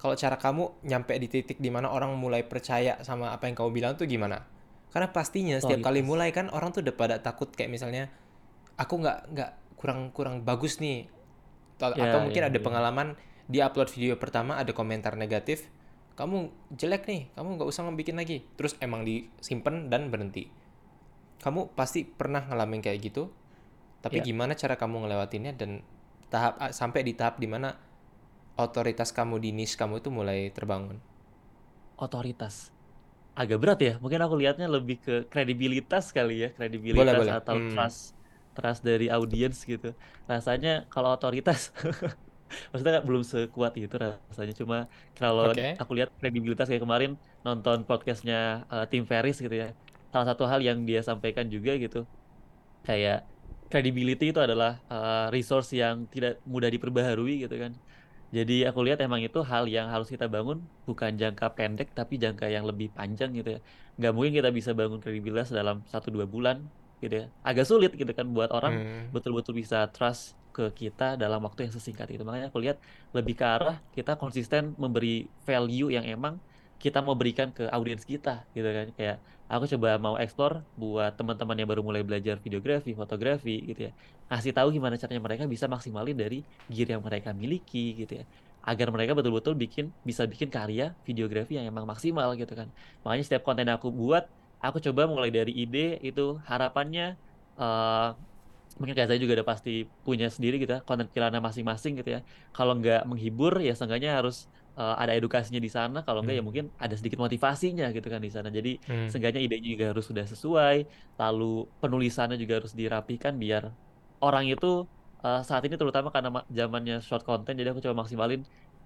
Kalau 0.01 0.19
cara 0.19 0.35
kamu 0.35 0.83
nyampe 0.83 1.15
di 1.21 1.29
titik 1.31 1.59
di 1.63 1.71
mana 1.71 1.93
orang 1.93 2.17
mulai 2.17 2.43
percaya 2.43 2.99
sama 3.07 3.31
apa 3.31 3.47
yang 3.47 3.55
kamu 3.55 3.71
bilang 3.71 3.93
tuh 3.95 4.09
gimana? 4.09 4.43
Karena 4.91 5.09
pastinya 5.09 5.57
setiap 5.57 5.85
kali 5.85 6.01
Otoritas. 6.05 6.11
mulai 6.11 6.29
kan 6.35 6.47
orang 6.51 6.75
tuh 6.75 6.85
udah 6.85 6.95
pada 6.97 7.17
takut 7.23 7.49
kayak 7.55 7.71
misalnya 7.71 8.13
aku 8.77 8.99
nggak 8.99 9.19
nggak 9.33 9.51
kurang 9.79 10.01
kurang 10.15 10.47
bagus 10.47 10.79
nih 10.79 11.07
atau, 11.79 11.97
atau 11.97 12.19
Ya, 12.19 12.23
mungkin 12.23 12.43
ya, 12.43 12.49
ada 12.51 12.59
ya. 12.59 12.63
pengalaman 12.63 13.09
di 13.51 13.59
upload 13.59 13.91
video 13.91 14.15
pertama 14.15 14.59
ada 14.59 14.71
komentar 14.71 15.19
negatif 15.19 15.67
kamu 16.15 16.53
jelek 16.77 17.09
nih 17.09 17.23
kamu 17.35 17.59
nggak 17.59 17.69
usah 17.69 17.89
ngebikin 17.89 18.15
lagi 18.15 18.47
terus 18.55 18.79
emang 18.79 19.03
disimpan 19.03 19.91
dan 19.91 20.13
berhenti 20.13 20.47
kamu 21.43 21.75
pasti 21.75 22.07
pernah 22.07 22.47
ngalamin 22.47 22.81
kayak 22.81 23.01
gitu 23.03 23.29
tapi 24.03 24.19
Ya, 24.19 24.35
gimana 24.35 24.59
cara 24.59 24.75
kamu 24.75 25.07
ngelewatinnya 25.07 25.55
dan 25.55 25.87
tahap 26.27 26.59
ah, 26.59 26.75
sampai 26.75 27.07
di 27.07 27.15
tahap 27.15 27.39
di 27.39 27.47
mana 27.47 27.79
otoritas 28.59 29.15
kamu 29.15 29.39
di 29.39 29.55
niche 29.55 29.79
kamu 29.79 30.03
itu 30.03 30.11
mulai 30.11 30.51
terbangun 30.51 30.99
otoritas. 32.03 32.75
Agak 33.39 33.63
berat 33.63 33.81
ya. 33.81 33.95
Mungkin 34.03 34.21
aku 34.21 34.35
lihatnya 34.37 34.67
lebih 34.67 35.01
ke 35.01 35.15
kredibilitas 35.31 36.11
kali 36.11 36.43
ya, 36.43 36.49
boleh 36.53 36.59
kredibilitas 36.59 37.17
boleh 37.23 37.33
atau 37.39 37.57
hmm. 37.57 37.71
trust 37.73 38.01
trust 38.53 38.83
dari 38.85 39.07
audiens 39.09 39.57
gitu. 39.63 39.95
Rasanya 40.27 40.85
kalau 40.93 41.15
otoritas 41.15 41.73
maksudnya 42.75 43.01
belum 43.01 43.25
sekuat 43.25 43.79
itu 43.81 43.95
rasanya. 43.97 44.53
Cuma 44.53 44.79
kalau 45.17 45.49
oke 45.49 45.81
aku 45.81 45.93
lihat 45.97 46.13
kredibilitas 46.21 46.69
kayak 46.69 46.85
kemarin 46.85 47.17
nonton 47.47 47.89
podcastnya 47.89 48.69
eh, 48.69 48.85
Tim 48.91 49.09
Ferriss 49.09 49.41
gitu 49.41 49.55
ya. 49.55 49.73
Salah 50.13 50.27
satu 50.29 50.45
hal 50.45 50.61
yang 50.61 50.85
dia 50.85 51.01
sampaikan 51.01 51.49
juga 51.49 51.75
gitu. 51.81 52.05
Kayak 52.85 53.25
credibility 53.73 54.31
itu 54.37 54.41
adalah 54.43 54.85
uh, 54.93 55.33
resource 55.33 55.73
yang 55.73 56.05
tidak 56.13 56.39
mudah 56.45 56.69
diperbaharui 56.69 57.49
gitu 57.49 57.57
kan. 57.57 57.73
Jadi 58.33 58.65
aku 58.65 58.81
lihat 58.85 59.01
emang 59.05 59.21
itu 59.21 59.45
hal 59.45 59.69
yang 59.69 59.93
harus 59.93 60.09
kita 60.09 60.25
bangun 60.25 60.65
bukan 60.89 61.17
jangka 61.21 61.53
pendek 61.53 61.93
tapi 61.93 62.17
jangka 62.17 62.49
yang 62.49 62.65
lebih 62.65 62.89
panjang 62.93 63.33
gitu 63.33 63.57
ya. 63.57 63.61
Nggak 64.01 64.13
mungkin 64.13 64.33
kita 64.33 64.49
bisa 64.53 64.71
bangun 64.73 65.01
kredibilitas 65.05 65.53
dalam 65.53 65.85
satu 65.89 66.09
dua 66.09 66.25
bulan 66.25 66.65
gitu 67.05 67.25
ya. 67.25 67.27
Agak 67.45 67.69
sulit 67.69 67.93
gitu 67.93 68.09
kan 68.13 68.29
buat 68.33 68.49
orang 68.53 68.73
Hmm. 68.81 69.05
betul-betul 69.13 69.57
bisa 69.57 69.85
trust 69.93 70.37
ke 70.53 70.69
kita 70.73 71.17
dalam 71.17 71.45
waktu 71.45 71.69
yang 71.69 71.73
sesingkat 71.77 72.09
itu. 72.13 72.25
Makanya 72.25 72.53
aku 72.53 72.61
lihat 72.61 72.81
lebih 73.13 73.37
ke 73.37 73.45
arah 73.45 73.81
kita 73.93 74.17
konsisten 74.17 74.77
memberi 74.81 75.29
value 75.45 75.93
yang 75.93 76.05
emang 76.05 76.41
kita 76.83 76.99
mau 76.99 77.15
berikan 77.15 77.55
ke 77.55 77.71
audiens 77.71 78.03
kita 78.03 78.43
gitu 78.59 78.67
kan. 78.67 78.91
Kayak 78.99 79.17
aku 79.47 79.71
coba 79.71 79.95
mau 80.03 80.19
explore 80.19 80.67
buat 80.75 81.15
teman-teman 81.15 81.55
yang 81.55 81.69
baru 81.71 81.87
mulai 81.87 82.03
belajar 82.03 82.43
videografi 82.43 82.91
fotografi 82.99 83.63
gitu 83.71 83.87
ya. 83.87 83.93
Ngasih 84.27 84.51
tahu 84.51 84.75
gimana 84.75 84.99
caranya 84.99 85.23
mereka 85.23 85.47
bisa 85.47 85.71
maksimalin 85.71 86.19
dari 86.19 86.43
gear 86.67 86.99
yang 86.99 87.03
mereka 87.07 87.31
miliki 87.31 87.95
gitu 88.03 88.19
ya. 88.19 88.25
Agar 88.67 88.91
mereka 88.91 89.15
betul-betul 89.15 89.55
bikin 89.55 89.95
bisa 90.03 90.27
bikin 90.27 90.51
karya 90.51 90.91
videografi 91.07 91.55
yang 91.55 91.71
emang 91.71 91.87
maksimal 91.87 92.35
gitu 92.35 92.51
kan. 92.59 92.67
Makanya 93.07 93.25
setiap 93.31 93.47
konten 93.47 93.71
yang 93.71 93.79
aku 93.79 93.95
buat 93.95 94.27
aku 94.59 94.83
coba 94.83 95.07
mulai 95.07 95.31
dari 95.31 95.55
ide 95.55 96.03
itu 96.03 96.43
harapannya 96.51 97.15
eh 97.63 98.11
mungkin 98.81 98.97
saya 98.97 99.21
juga 99.21 99.37
udah 99.37 99.47
pasti 99.47 99.85
punya 100.01 100.33
sendiri 100.33 100.57
gitu 100.57 100.73
ya 100.73 100.81
konten 100.81 101.05
pikirannya 101.07 101.39
masing-masing 101.39 101.95
gitu 102.03 102.19
ya. 102.19 102.21
Kalau 102.51 102.75
nggak 102.75 103.07
menghibur 103.07 103.61
ya 103.63 103.77
seenggaknya 103.79 104.19
harus 104.19 104.51
eh, 104.79 104.93
ada 105.03 105.13
edukasinya 105.19 105.61
di 105.67 105.71
sana 105.77 105.97
kalau 106.07 106.19
nggak 106.23 106.35
ya 106.39 106.43
Hmm. 106.43 106.49
mungkin 106.49 106.65
ada 106.85 106.95
sedikit 106.99 107.19
motivasinya 107.25 107.85
gitu 107.97 108.07
kan 108.15 108.21
di 108.27 108.31
sana 108.37 108.49
jadi 108.59 108.71
Hmm. 108.87 109.09
seenggaknya 109.11 109.41
idenya 109.45 109.69
juga 109.75 109.85
harus 109.91 110.05
sudah 110.11 110.25
sesuai 110.33 110.77
lalu 111.21 111.45
penulisannya 111.81 112.37
juga 112.43 112.55
harus 112.59 112.73
dirapikan 112.81 113.33
biar 113.43 113.63
orang 114.25 114.45
itu 114.53 114.67
eh, 115.25 115.39
saat 115.49 115.63
ini 115.67 115.75
terutama 115.81 116.09
karena 116.15 116.31
ma- 116.37 116.47
zamannya 116.59 116.95
short 117.07 117.23
content 117.29 117.55
jadi 117.59 117.69
aku 117.73 117.81
coba 117.85 117.97
maksimalin 118.03 118.41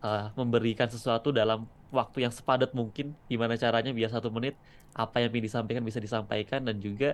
eh, 0.05 0.21
memberikan 0.39 0.89
sesuatu 0.95 1.29
dalam 1.39 1.59
waktu 1.99 2.17
yang 2.25 2.35
sepadat 2.39 2.71
mungkin 2.79 3.07
gimana 3.31 3.55
caranya 3.63 3.91
biar 3.99 4.11
satu 4.15 4.29
menit 4.37 4.55
apa 5.01 5.15
yang 5.23 5.29
ingin 5.33 5.45
disampaikan 5.49 5.85
bisa 5.89 6.01
disampaikan 6.07 6.61
dan 6.69 6.77
juga 6.87 7.07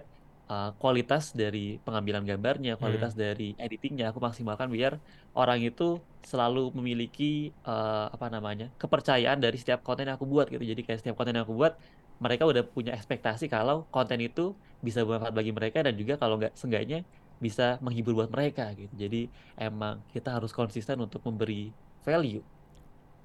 eh, 0.50 0.70
kualitas 0.80 1.22
dari 1.40 1.58
pengambilan 1.84 2.22
gambarnya 2.30 2.70
kualitas 2.80 3.12
dari 3.22 3.44
editingnya 3.64 4.04
aku 4.10 4.18
maksimalkan 4.26 4.68
biar 4.76 4.92
orang 5.38 5.58
itu 5.68 5.82
selalu 6.30 6.60
memiliki 6.78 7.54
eh, 7.68 8.06
apa 8.14 8.26
namanya 8.34 8.64
kepercayaan 8.82 9.38
dari 9.44 9.56
setiap 9.60 9.80
konten 9.86 10.04
yang 10.08 10.16
aku 10.18 10.26
buat 10.34 10.46
gitu 10.52 10.62
jadi 10.72 10.80
kayak 10.86 10.98
setiap 11.00 11.16
konten 11.18 11.34
yang 11.36 11.44
aku 11.46 11.56
buat 11.60 11.72
mereka 12.22 12.42
udah 12.50 12.62
punya 12.74 12.92
ekspektasi 12.98 13.44
kalau 13.50 13.76
konten 13.94 14.18
itu 14.22 14.54
bisa 14.86 15.02
bermanfaat 15.06 15.34
bagi 15.38 15.52
mereka 15.58 15.78
dan 15.86 15.94
juga 16.00 16.14
kalau 16.22 16.34
nggak 16.38 16.52
seenggaknya 16.60 16.98
bisa 17.42 17.62
menghibur 17.82 18.14
buat 18.18 18.30
mereka 18.30 18.70
gitu. 18.78 18.94
Jadi 18.94 19.26
emang 19.58 20.06
kita 20.14 20.30
harus 20.38 20.54
konsisten 20.54 20.96
untuk 21.02 21.20
memberi 21.26 21.74
value. 22.06 22.42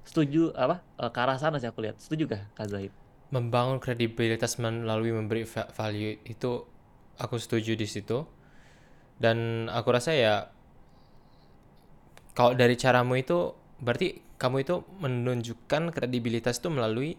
Setuju 0.08 0.50
apa? 0.58 0.82
Eh, 0.98 1.10
ke 1.14 1.18
arah 1.22 1.38
sana 1.38 1.56
sih 1.62 1.68
aku 1.70 1.80
lihat. 1.84 1.96
Setuju 2.02 2.22
gak 2.32 2.42
Kak 2.56 2.66
Zaid? 2.72 2.92
Membangun 3.28 3.78
kredibilitas 3.84 4.56
melalui 4.56 5.12
memberi 5.12 5.44
va- 5.44 5.68
value 5.78 6.16
itu 6.24 6.64
aku 7.18 7.36
setuju 7.36 7.74
di 7.74 7.86
situ. 7.86 8.24
Dan 9.18 9.66
aku 9.66 9.90
rasa 9.90 10.14
ya 10.14 10.34
kalau 12.38 12.54
dari 12.54 12.78
caramu 12.78 13.18
itu 13.18 13.50
berarti 13.82 14.22
kamu 14.38 14.62
itu 14.62 14.86
menunjukkan 15.02 15.90
kredibilitas 15.90 16.62
itu 16.62 16.70
melalui 16.70 17.18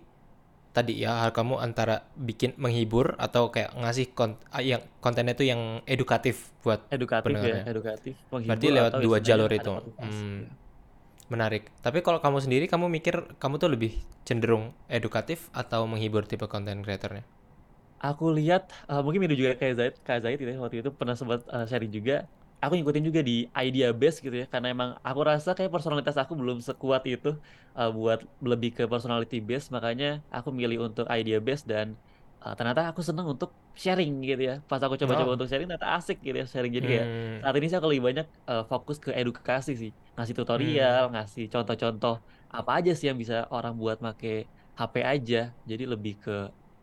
tadi 0.71 1.01
ya 1.01 1.27
hal 1.27 1.35
kamu 1.35 1.59
antara 1.59 2.07
bikin 2.15 2.55
menghibur 2.55 3.19
atau 3.19 3.51
kayak 3.51 3.75
ngasih 3.75 4.15
kont 4.15 4.39
ah, 4.53 4.63
yang 4.63 4.79
kontennya 5.03 5.35
itu 5.35 5.43
yang 5.49 5.83
edukatif 5.89 6.53
buat 6.63 6.87
Edukatif 6.87 7.35
ya, 7.35 7.67
edukatif, 7.67 8.15
Berarti 8.31 8.47
menghibur 8.47 8.71
lewat 8.77 8.91
atau 8.95 9.01
dua 9.03 9.17
jalur 9.19 9.51
itu. 9.51 9.71
Hmm. 9.99 10.47
Menarik. 11.29 11.69
Tapi 11.83 11.99
kalau 11.99 12.23
kamu 12.23 12.37
sendiri 12.41 12.65
kamu 12.71 12.87
mikir 12.87 13.35
kamu 13.37 13.59
tuh 13.59 13.69
lebih 13.69 13.97
cenderung 14.23 14.71
edukatif 14.87 15.51
atau 15.51 15.83
menghibur 15.83 16.23
tipe 16.23 16.47
konten 16.47 16.85
kreatornya? 16.85 17.25
Aku 18.05 18.23
lihat 18.37 18.61
eh, 18.89 18.99
mungkin 19.03 19.19
mirip 19.23 19.35
juga 19.41 19.53
kayak 19.59 19.73
Zaid, 19.79 19.93
Kak 20.07 20.17
Zaid 20.23 20.37
gitu 20.39 20.51
ya, 20.55 20.59
waktu 20.63 20.77
itu 20.81 20.91
pernah 20.99 21.15
sempat 21.19 21.39
eh, 21.55 21.65
sharing 21.69 21.91
juga. 21.97 22.13
Aku 22.63 22.71
ngikutin 22.75 23.03
juga 23.09 23.21
di 23.29 23.33
idea 23.65 23.87
base 23.99 24.17
gitu 24.25 24.35
ya, 24.41 24.45
karena 24.53 24.67
emang 24.75 24.89
aku 25.07 25.19
rasa 25.29 25.49
kayak 25.57 25.71
personalitas 25.75 26.15
aku 26.23 26.33
belum 26.39 26.57
sekuat 26.67 27.01
itu 27.11 27.27
eh, 27.77 27.89
buat 27.97 28.19
lebih 28.51 28.69
ke 28.77 28.83
personality 28.91 29.35
base, 29.49 29.65
makanya 29.75 30.07
aku 30.35 30.49
milih 30.59 30.77
untuk 30.87 31.05
idea 31.17 31.37
base 31.47 31.63
dan 31.71 31.87
eh, 32.43 32.53
ternyata 32.57 32.81
aku 32.91 33.01
seneng 33.07 33.27
untuk 33.33 33.49
sharing 33.83 34.11
gitu 34.29 34.41
ya. 34.49 34.53
Pas 34.69 34.79
aku 34.85 34.95
coba-coba 35.01 35.29
Oh. 35.29 35.35
untuk 35.35 35.47
sharing 35.51 35.67
ternyata 35.69 35.89
asik 35.99 36.17
gitu 36.25 36.35
ya 36.41 36.45
sharing 36.53 36.71
jadi 36.77 36.87
kayak 36.91 37.07
Hmm. 37.09 37.43
saat 37.43 37.53
ini 37.59 37.65
sih 37.69 37.77
aku 37.79 37.87
lebih 37.91 38.05
banyak 38.09 38.25
eh, 38.49 38.61
fokus 38.71 38.97
ke 39.05 39.09
edukasi 39.19 39.71
sih, 39.81 39.91
ngasih 40.15 40.35
Hmm. 40.55 40.79
tutorial, 40.79 41.01
ngasih 41.13 41.43
contoh-contoh 41.53 42.13
apa 42.55 42.69
aja 42.79 42.91
sih 42.97 43.05
yang 43.11 43.17
bisa 43.23 43.35
orang 43.55 43.73
buat 43.81 43.97
make 44.05 44.27
HP 44.79 44.95
aja, 45.11 45.37
jadi 45.69 45.83
lebih 45.93 46.13
ke 46.23 46.31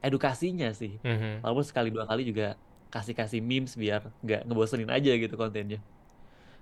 edukasinya 0.07 0.71
sih. 0.73 0.97
Mhm. 1.03 1.43
Walaupun 1.43 1.67
sekali 1.67 1.91
dua 1.91 2.07
kali 2.07 2.27
juga 2.27 2.55
kasih-kasih 2.89 3.43
memes 3.43 3.75
biar 3.75 4.09
nggak 4.23 4.47
ngebosenin 4.47 4.89
aja 4.89 5.13
gitu 5.19 5.35
kontennya. 5.35 5.83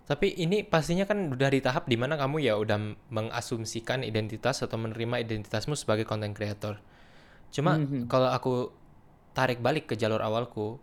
Tapi 0.05 0.37
ini 0.37 0.61
pastinya 0.61 1.09
kan 1.09 1.33
udah 1.33 1.49
di 1.49 1.65
tahap 1.65 1.89
di 1.89 1.97
mana 1.97 2.21
kamu 2.21 2.45
ya 2.45 2.61
udah 2.61 2.77
mengasumsikan 3.09 4.05
identitas 4.05 4.61
atau 4.61 4.77
menerima 4.77 5.25
identitasmu 5.25 5.73
sebagai 5.73 6.05
content 6.05 6.37
creator. 6.37 6.77
Cuma 7.49 7.81
Mhm. 7.81 8.11
kalau 8.11 8.29
aku 8.29 8.69
tarik 9.33 9.65
balik 9.65 9.89
ke 9.89 9.95
jalur 9.97 10.21
awalku, 10.21 10.77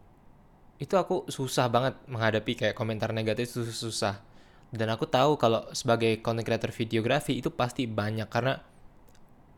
itu 0.81 0.97
aku 0.97 1.29
susah 1.29 1.69
banget 1.69 1.93
menghadapi 2.09 2.57
kayak 2.57 2.73
komentar 2.73 3.13
negatif 3.13 3.53
itu 3.53 3.69
susah. 3.69 4.25
Dan 4.73 4.89
aku 4.89 5.05
tahu 5.05 5.37
kalau 5.37 5.69
sebagai 5.75 6.17
content 6.25 6.47
creator 6.47 6.73
videografi 6.73 7.37
itu 7.37 7.53
pasti 7.53 7.85
banyak 7.85 8.25
karena 8.31 8.57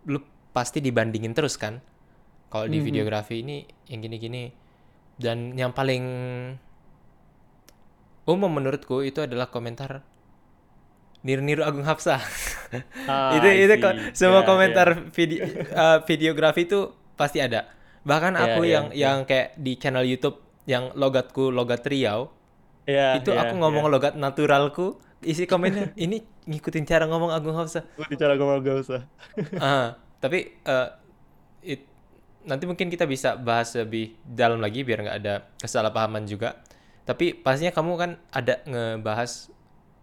lu 0.09 0.19
pasti 0.51 0.83
dibandingin 0.83 1.31
terus 1.31 1.55
kan. 1.55 1.79
Kalau 2.53 2.69
di 2.69 2.77
Mhm. 2.77 2.85
videografi 2.85 3.41
ini 3.41 3.65
yang 3.89 4.05
gini-gini. 4.05 4.53
Dan 5.17 5.57
yang 5.57 5.73
paling 5.73 6.05
umum 8.23 8.49
menurutku 8.49 9.01
itu 9.01 9.19
adalah 9.19 9.49
komentar 9.49 10.05
niru-niru 11.23 11.65
Agung 11.65 11.83
Hapsah. 11.83 12.21
Ah, 13.05 13.37
itu 13.37 13.69
itu 13.69 13.75
ko- 13.77 13.93
semua 14.17 14.41
Ya, 14.41 14.49
komentar 14.49 14.87
ya. 14.89 15.13
video 15.13 15.45
eh, 15.85 15.97
videografi 16.09 16.65
itu 16.65 16.89
pasti 17.13 17.37
ada. 17.37 17.69
Bahkan 18.01 18.33
Ya, 18.33 18.41
aku 18.49 18.61
ya, 18.65 18.71
yang 18.73 18.85
ya. 18.89 18.97
yang 18.97 19.17
kayak 19.29 19.53
di 19.61 19.77
channel 19.77 20.01
YouTube 20.01 20.41
yang 20.65 20.89
logatku 20.97 21.53
logat 21.53 21.85
Riau, 21.85 22.33
Ya, 22.89 23.13
itu 23.13 23.29
ya, 23.29 23.45
aku 23.45 23.61
ngomong 23.61 23.85
ya. 23.85 23.93
logat 23.93 24.13
naturalku, 24.17 24.97
isi 25.21 25.45
komennya 25.45 25.93
ini 26.01 26.25
ngikutin 26.49 26.81
cara 26.83 27.05
ngomong 27.05 27.29
Agung 27.29 27.53
Hapsah. 27.53 27.85
Gue 27.93 28.09
bicara 28.09 28.33
ngomong 28.41 28.65
gak 28.65 28.77
usah. 28.81 29.01
Ah, 29.61 30.01
tapi 30.17 30.57
eh, 30.57 30.87
it- 31.61 31.92
nanti 32.49 32.63
mungkin 32.69 32.88
kita 32.91 33.06
bisa 33.08 33.36
bahas 33.39 33.73
lebih 33.75 34.15
dalam 34.23 34.60
lagi 34.60 34.84
biar 34.84 34.99
nggak 35.03 35.17
ada 35.23 35.34
kesalahpahaman 35.60 36.23
juga. 36.27 36.60
Tapi 37.03 37.36
pastinya 37.36 37.71
kamu 37.75 37.91
kan 37.99 38.12
ada 38.32 38.63
ngebahas 38.63 39.51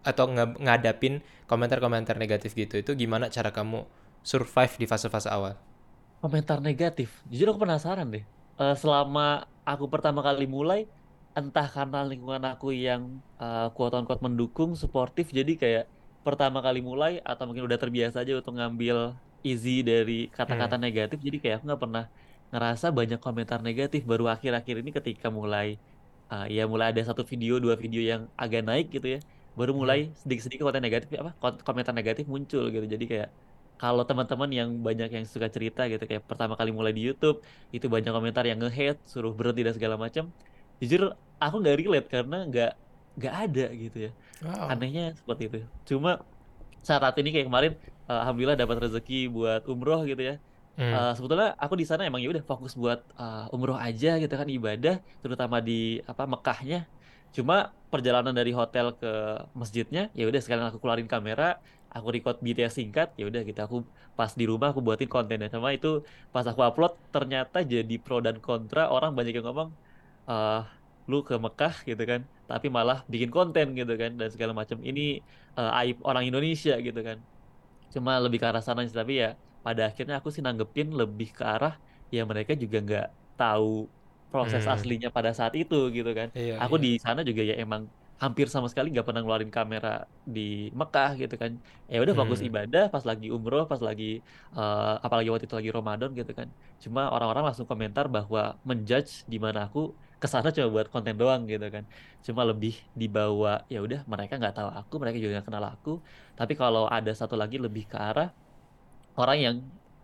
atau 0.04 0.24
nge- 0.28 0.58
ngadapin 0.60 1.24
komentar-komentar 1.48 2.16
negatif 2.16 2.52
gitu. 2.56 2.80
Itu 2.80 2.92
gimana 2.96 3.28
cara 3.32 3.52
kamu 3.52 3.84
survive 4.24 4.74
di 4.80 4.86
fase-fase 4.88 5.28
awal? 5.32 5.56
Komentar 6.20 6.60
negatif. 6.60 7.24
Jujur 7.32 7.56
aku 7.56 7.64
penasaran 7.64 8.08
deh. 8.12 8.24
Eh, 8.60 8.76
selama 8.76 9.48
aku 9.64 9.88
pertama 9.88 10.20
kali 10.20 10.44
mulai, 10.44 10.84
entah 11.32 11.64
karena 11.64 12.04
lingkungan 12.04 12.44
aku 12.44 12.76
yang 12.76 13.24
eh, 13.40 13.68
quote-unquote 13.72 14.20
mendukung, 14.20 14.76
suportif, 14.76 15.32
jadi 15.32 15.52
kayak 15.56 15.84
pertama 16.20 16.60
kali 16.60 16.84
mulai 16.84 17.16
atau 17.24 17.48
mungkin 17.48 17.64
udah 17.64 17.80
terbiasa 17.80 18.20
aja 18.20 18.36
untuk 18.36 18.52
ngambil 18.60 19.16
easy 19.40 19.80
dari 19.80 20.28
kata-kata 20.28 20.76
negatif, 20.76 21.16
jadi 21.24 21.36
kayak 21.40 21.54
aku 21.60 21.64
nggak 21.72 21.80
pernah 21.80 22.04
ngerasa 22.50 22.86
banyak 22.98 23.18
komentar 23.24 23.58
negatif. 23.68 24.00
Baru 24.10 24.24
akhir-akhir 24.34 24.74
ini 24.82 24.90
ketika 24.98 25.26
mulai, 25.38 25.66
eh, 26.32 26.44
ya 26.56 26.62
mulai 26.72 26.86
ada 26.90 27.02
satu 27.08 27.22
video, 27.32 27.52
dua 27.64 27.74
video 27.82 28.00
yang 28.10 28.22
agak 28.42 28.60
naik 28.68 28.86
gitu 28.94 29.06
ya, 29.14 29.18
baru 29.58 29.72
mulai 29.80 29.98
sedikit-sedikit 30.20 30.62
konten 30.66 30.84
negatif, 30.86 31.08
apa 31.22 31.30
komentar 31.66 31.94
negatif 31.98 32.24
muncul 32.34 32.62
gitu. 32.74 32.86
Jadi 32.94 33.04
kayak 33.12 33.28
kalau 33.80 34.02
teman-teman 34.08 34.50
yang 34.58 34.68
banyak 34.86 35.08
yang 35.16 35.24
suka 35.32 35.48
cerita 35.54 35.80
gitu 35.92 36.04
kayak 36.10 36.22
pertama 36.30 36.54
kali 36.58 36.70
mulai 36.78 36.92
di 36.96 37.02
YouTube 37.08 37.36
itu 37.74 37.86
banyak 37.94 38.12
komentar 38.16 38.44
yang 38.50 38.58
nge-hate 38.62 38.98
suruh 39.12 39.32
berhenti 39.38 39.60
dan 39.66 39.74
segala 39.78 39.96
macam 40.04 40.24
jujur 40.80 41.00
aku 41.44 41.54
nggak 41.60 41.76
relate 41.80 42.06
karena 42.14 42.36
nggak 42.50 42.68
nggak 43.18 43.34
ada 43.42 43.62
gitu 43.82 43.96
ya 44.06 44.10
Wow. 44.44 44.72
anehnya 44.72 45.02
seperti 45.18 45.42
itu 45.48 45.56
cuma 45.88 46.10
saat 46.88 47.14
ini 47.20 47.28
kayak 47.34 47.46
kemarin 47.48 47.72
eh, 48.10 48.18
alhamdulillah 48.22 48.58
dapat 48.62 48.76
rezeki 48.84 49.14
buat 49.34 49.60
umroh 49.72 50.00
gitu 50.10 50.22
ya 50.28 50.34
Hmm. 50.78 50.94
Eh, 50.94 51.12
sebetulnya 51.18 51.58
aku 51.58 51.74
di 51.76 51.84
sana 51.88 52.06
emang 52.06 52.22
ya 52.22 52.30
udah 52.34 52.44
fokus 52.46 52.72
buat 52.78 53.00
eh, 53.18 53.54
umroh 53.54 53.76
aja 53.76 54.16
gitu 54.22 54.34
kan 54.34 54.48
ibadah 54.48 55.02
terutama 55.22 55.58
di 55.60 56.00
apa 56.06 56.24
Mekahnya 56.24 56.86
cuma 57.30 57.70
perjalanan 57.92 58.34
dari 58.34 58.50
hotel 58.50 58.90
ke 58.98 59.10
masjidnya 59.54 60.10
ya 60.18 60.26
udah 60.26 60.40
sekalian 60.42 60.66
aku 60.66 60.82
keluarin 60.82 61.06
kamera 61.06 61.62
aku 61.90 62.06
record 62.14 62.36
BTS 62.44 62.78
singkat 62.78 63.08
ya 63.18 63.26
udah 63.30 63.42
gitu. 63.42 63.60
Aku 63.66 63.76
pas 64.18 64.30
di 64.40 64.44
rumah 64.46 64.70
aku 64.72 64.80
buatin 64.86 65.10
kontennya. 65.10 65.50
Sama 65.50 65.74
itu 65.74 66.06
pas 66.34 66.46
aku 66.46 66.60
upload 66.62 66.92
ternyata 67.14 67.66
jadi 67.66 67.94
pro 68.04 68.22
dan 68.22 68.38
kontra 68.38 68.88
orang 68.94 69.12
banyak 69.18 69.34
yang 69.38 69.46
ngomong 69.50 69.70
eh 70.30 70.62
lu 71.10 71.26
ke 71.26 71.34
Mekah 71.34 71.74
gitu 71.90 72.02
kan. 72.06 72.20
Tapi 72.46 72.66
malah 72.70 73.02
bikin 73.10 73.30
konten 73.34 73.74
gitu 73.74 73.94
kan 73.98 74.12
dan 74.20 74.28
segala 74.30 74.52
macam. 74.54 74.78
Ini 74.82 75.20
eh, 75.58 75.72
aib 75.82 75.96
orang 76.06 76.24
Indonesia 76.30 76.74
gitu 76.78 77.00
kan. 77.02 77.18
Cuma 77.90 78.12
lebih 78.22 78.38
ke 78.42 78.46
arah 78.46 78.62
sana 78.62 78.86
sih 78.86 78.94
tapi 78.94 79.18
ya 79.22 79.34
pada 79.64 79.82
akhirnya 79.88 80.14
aku 80.20 80.28
sih 80.34 80.42
nanggepin 80.46 80.88
lebih 81.00 81.28
ke 81.36 81.42
arah 81.52 81.72
ya 82.14 82.20
mereka 82.30 82.52
juga 82.62 82.76
nggak 82.86 83.04
tahu 83.38 83.66
proses 84.30 84.62
Hmm. 84.62 84.70
aslinya 84.72 85.08
pada 85.16 85.30
saat 85.38 85.54
itu 85.60 85.74
gitu 85.96 86.10
kan 86.18 86.28
Iya, 86.34 86.54
aku 86.62 86.74
iya. 86.74 86.80
di 86.84 86.88
sana 87.04 87.20
juga 87.28 87.42
ya 87.50 87.54
emang 87.64 87.82
hampir 88.22 88.46
sama 88.54 88.66
sekali 88.70 88.86
nggak 88.92 89.06
pernah 89.08 89.20
ngeluarin 89.24 89.52
kamera 89.56 89.88
di 90.34 90.40
Mekah 90.80 91.08
gitu 91.20 91.34
kan 91.42 91.52
ya 91.92 91.96
udah 92.04 92.14
fokus 92.20 92.40
Hmm. 92.40 92.48
ibadah 92.48 92.82
pas 92.92 93.04
lagi 93.10 93.26
umroh 93.36 93.62
pas 93.70 93.80
lagi 93.88 94.04
eh, 94.56 94.80
apalagi 95.04 95.28
waktu 95.32 95.44
itu 95.48 95.56
lagi 95.58 95.70
Ramadan 95.78 96.10
gitu 96.18 96.32
kan 96.38 96.48
cuma 96.84 97.00
orang-orang 97.14 97.44
langsung 97.48 97.66
komentar 97.70 98.04
bahwa 98.16 98.40
menjudge 98.68 99.10
di 99.32 99.36
mana 99.44 99.58
aku 99.66 99.78
ke 100.22 100.26
sana 100.32 100.48
cuma 100.56 100.68
buat 100.74 100.86
konten 100.92 101.14
doang 101.20 101.40
gitu 101.52 101.66
kan 101.74 101.84
cuma 102.26 102.42
lebih 102.50 102.72
dibawa 103.00 103.48
ya 103.72 103.78
udah 103.86 103.98
mereka 104.12 104.32
nggak 104.40 104.54
tahu 104.56 104.68
aku 104.78 104.94
mereka 105.00 105.16
juga 105.22 105.32
nggak 105.40 105.46
kenal 105.48 105.64
aku 105.74 105.90
tapi 106.38 106.52
kalau 106.60 106.82
ada 106.96 107.10
satu 107.20 107.34
lagi 107.42 107.56
lebih 107.64 107.82
ke 107.90 107.96
arah 108.06 108.26
orang 109.16 109.38
yang 109.38 109.56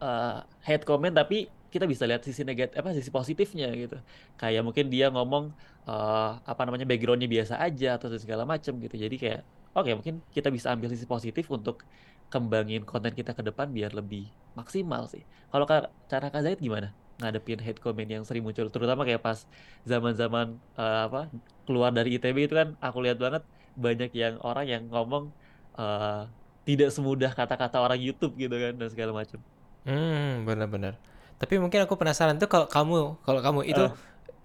eh, 0.02 0.38
hate 0.66 0.84
comment 0.86 1.14
tapi 1.14 1.48
kita 1.70 1.84
bisa 1.84 2.08
lihat 2.08 2.24
sisi 2.24 2.40
negatif 2.46 2.72
apa 2.78 2.94
sisi 2.96 3.10
positifnya 3.12 3.68
gitu. 3.74 3.98
Kayak 4.40 4.62
mungkin 4.66 4.88
dia 4.88 5.12
ngomong 5.12 5.52
eh, 5.88 6.30
apa 6.42 6.62
namanya 6.66 6.86
backgroundnya 6.88 7.28
biasa 7.28 7.60
aja 7.60 8.00
atau 8.00 8.08
segala 8.16 8.48
macem 8.48 8.72
gitu. 8.80 8.96
Jadi 8.96 9.16
kayak 9.20 9.40
oke 9.76 9.90
mungkin 9.98 10.24
kita 10.32 10.48
bisa 10.48 10.72
ambil 10.72 10.88
sisi 10.92 11.04
positif 11.04 11.46
untuk 11.52 11.84
kembangin 12.32 12.82
konten 12.82 13.14
kita 13.14 13.32
ke 13.38 13.42
depan 13.44 13.70
biar 13.70 13.94
lebih 13.94 14.26
maksimal 14.58 15.06
sih. 15.06 15.22
Kalau 15.52 15.66
cara 16.10 16.26
Kak 16.32 16.42
Zaid 16.42 16.58
gimana? 16.58 16.90
Ngadepin 17.16 17.60
hate 17.64 17.80
comment 17.80 18.08
yang 18.08 18.24
sering 18.28 18.44
muncul 18.44 18.68
terutama 18.68 19.04
kayak 19.08 19.22
pas 19.24 19.44
zaman-zaman 19.88 20.56
eh, 20.80 21.00
apa 21.08 21.28
keluar 21.68 21.90
dari 21.92 22.16
ITB 22.18 22.48
itu 22.48 22.54
kan 22.56 22.76
aku 22.80 22.98
lihat 23.04 23.18
banget 23.20 23.42
banyak 23.76 24.10
yang 24.16 24.34
orang 24.40 24.66
yang 24.68 24.82
ngomong 24.88 25.32
eh, 25.76 26.24
tidak 26.66 26.88
semudah 26.90 27.30
kata-kata 27.38 27.76
orang 27.78 28.00
YouTube 28.02 28.34
gitu 28.36 28.54
kan 28.54 28.72
dan 28.80 28.88
segala 28.92 29.12
macam. 29.14 29.38
Hmm, 29.86 30.42
benar-benar. 30.48 30.94
Tapi 31.40 31.54
mungkin 31.62 31.80
aku 31.84 31.94
penasaran 32.00 32.36
tuh 32.42 32.48
kalau 32.50 32.66
kamu, 32.66 32.96
kalau 33.22 33.40
kamu 33.46 33.60
itu 33.70 33.84
Eh. 33.86 33.90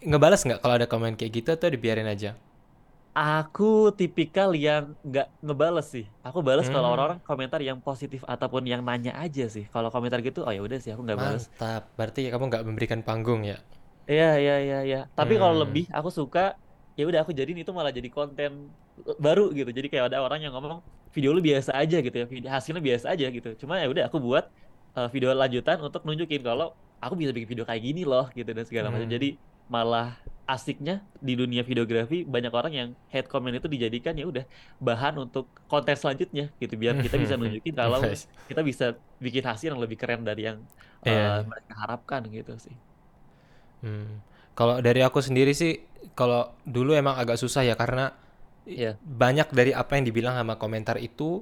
ngebalas 0.09 0.41
nggak 0.45 0.59
kalau 0.63 0.75
ada 0.77 0.87
komen 0.91 1.13
kayak 1.19 1.31
gitu 1.37 1.49
atau 1.55 1.67
dibiarin 1.73 2.05
aja? 2.05 2.29
Aku 3.11 3.91
tipikal 3.91 4.55
yang 4.55 4.95
nggak 5.03 5.27
ngebales 5.43 5.91
sih. 5.91 6.05
Aku 6.23 6.39
balas 6.39 6.71
kalau 6.71 6.87
Hmm. 6.87 6.95
orang-orang 6.95 7.19
komentar 7.27 7.59
yang 7.59 7.83
positif 7.83 8.23
ataupun 8.23 8.63
yang 8.63 8.79
nanya 8.87 9.11
aja 9.19 9.51
sih. 9.51 9.67
Kalau 9.67 9.91
komentar 9.91 10.23
gitu, 10.23 10.47
oh 10.47 10.51
ya 10.55 10.63
udah 10.63 10.79
sih 10.79 10.95
aku 10.95 11.03
nggak 11.03 11.19
balas. 11.19 11.51
Mantap. 11.51 11.91
Berarti 11.99 12.31
kamu 12.31 12.43
nggak 12.47 12.63
memberikan 12.63 12.99
panggung 13.03 13.43
ya? 13.43 13.59
Iya 14.07 14.39
iya 14.39 14.55
iya 14.63 14.79
iya. 14.87 14.99
Tapi 15.11 15.35
kalau 15.35 15.59
Hmm. 15.59 15.63
lebih 15.67 15.91
aku 15.91 16.07
suka 16.07 16.55
ya 16.95 17.03
udah 17.03 17.19
aku 17.23 17.31
jadiin 17.35 17.59
itu 17.63 17.71
malah 17.75 17.91
jadi 17.91 18.07
konten 18.07 18.71
baru 19.19 19.51
gitu. 19.51 19.69
Jadi 19.71 19.87
kayak 19.91 20.05
ada 20.15 20.23
orang 20.23 20.39
yang 20.39 20.55
ngomong 20.55 20.79
video 21.11 21.35
lu 21.35 21.41
biasa 21.43 21.71
aja 21.75 21.97
gitu 21.99 22.15
ya. 22.15 22.25
Video 22.27 22.49
hasilnya 22.51 22.83
biasa 22.83 23.05
aja 23.13 23.27
gitu. 23.27 23.49
Cuma 23.59 23.79
ya 23.79 23.87
udah 23.87 24.07
aku 24.07 24.17
buat 24.19 24.47
uh, 24.95 25.07
video 25.11 25.31
lanjutan 25.31 25.79
untuk 25.79 26.03
nunjukin 26.03 26.41
kalau 26.43 26.73
aku 26.99 27.13
bisa 27.19 27.31
bikin 27.35 27.47
video 27.57 27.65
kayak 27.67 27.81
gini 27.83 28.03
loh 28.03 28.27
gitu 28.33 28.49
dan 28.51 28.65
segala 28.67 28.87
macam. 28.89 29.07
Hmm. 29.07 29.15
Jadi 29.15 29.29
malah 29.71 30.19
asiknya 30.43 30.99
di 31.23 31.39
dunia 31.39 31.63
videografi 31.63 32.27
banyak 32.27 32.51
orang 32.51 32.73
yang 32.75 32.89
hate 33.07 33.31
comment 33.31 33.55
itu 33.55 33.71
dijadikan 33.71 34.11
ya 34.19 34.27
udah 34.27 34.43
bahan 34.83 35.15
untuk 35.15 35.47
konten 35.71 35.95
selanjutnya 35.95 36.51
gitu 36.59 36.75
biar 36.75 36.99
kita 36.99 37.15
bisa 37.15 37.33
nunjukin 37.39 37.71
kalau 37.71 38.03
kita 38.51 38.59
bisa 38.59 38.99
bikin 39.23 39.47
hasil 39.47 39.71
yang 39.71 39.79
lebih 39.79 39.95
keren 39.95 40.27
dari 40.27 40.51
yang 40.51 40.59
uh, 41.05 41.09
Iya. 41.09 41.47
mereka 41.47 41.73
harapkan 41.77 42.21
gitu 42.29 42.53
sih. 42.61 42.75
Hmm. 43.81 44.21
Kalau 44.53 44.83
dari 44.83 45.01
aku 45.01 45.23
sendiri 45.23 45.55
sih, 45.55 45.81
kalau 46.13 46.53
dulu 46.67 46.93
emang 46.93 47.17
agak 47.17 47.39
susah 47.39 47.65
ya 47.65 47.73
karena 47.73 48.13
Iya. 48.61 48.93
banyak 49.01 49.49
dari 49.51 49.73
apa 49.73 49.97
yang 49.97 50.05
dibilang 50.05 50.37
sama 50.37 50.55
komentar 50.55 51.01
itu, 51.01 51.41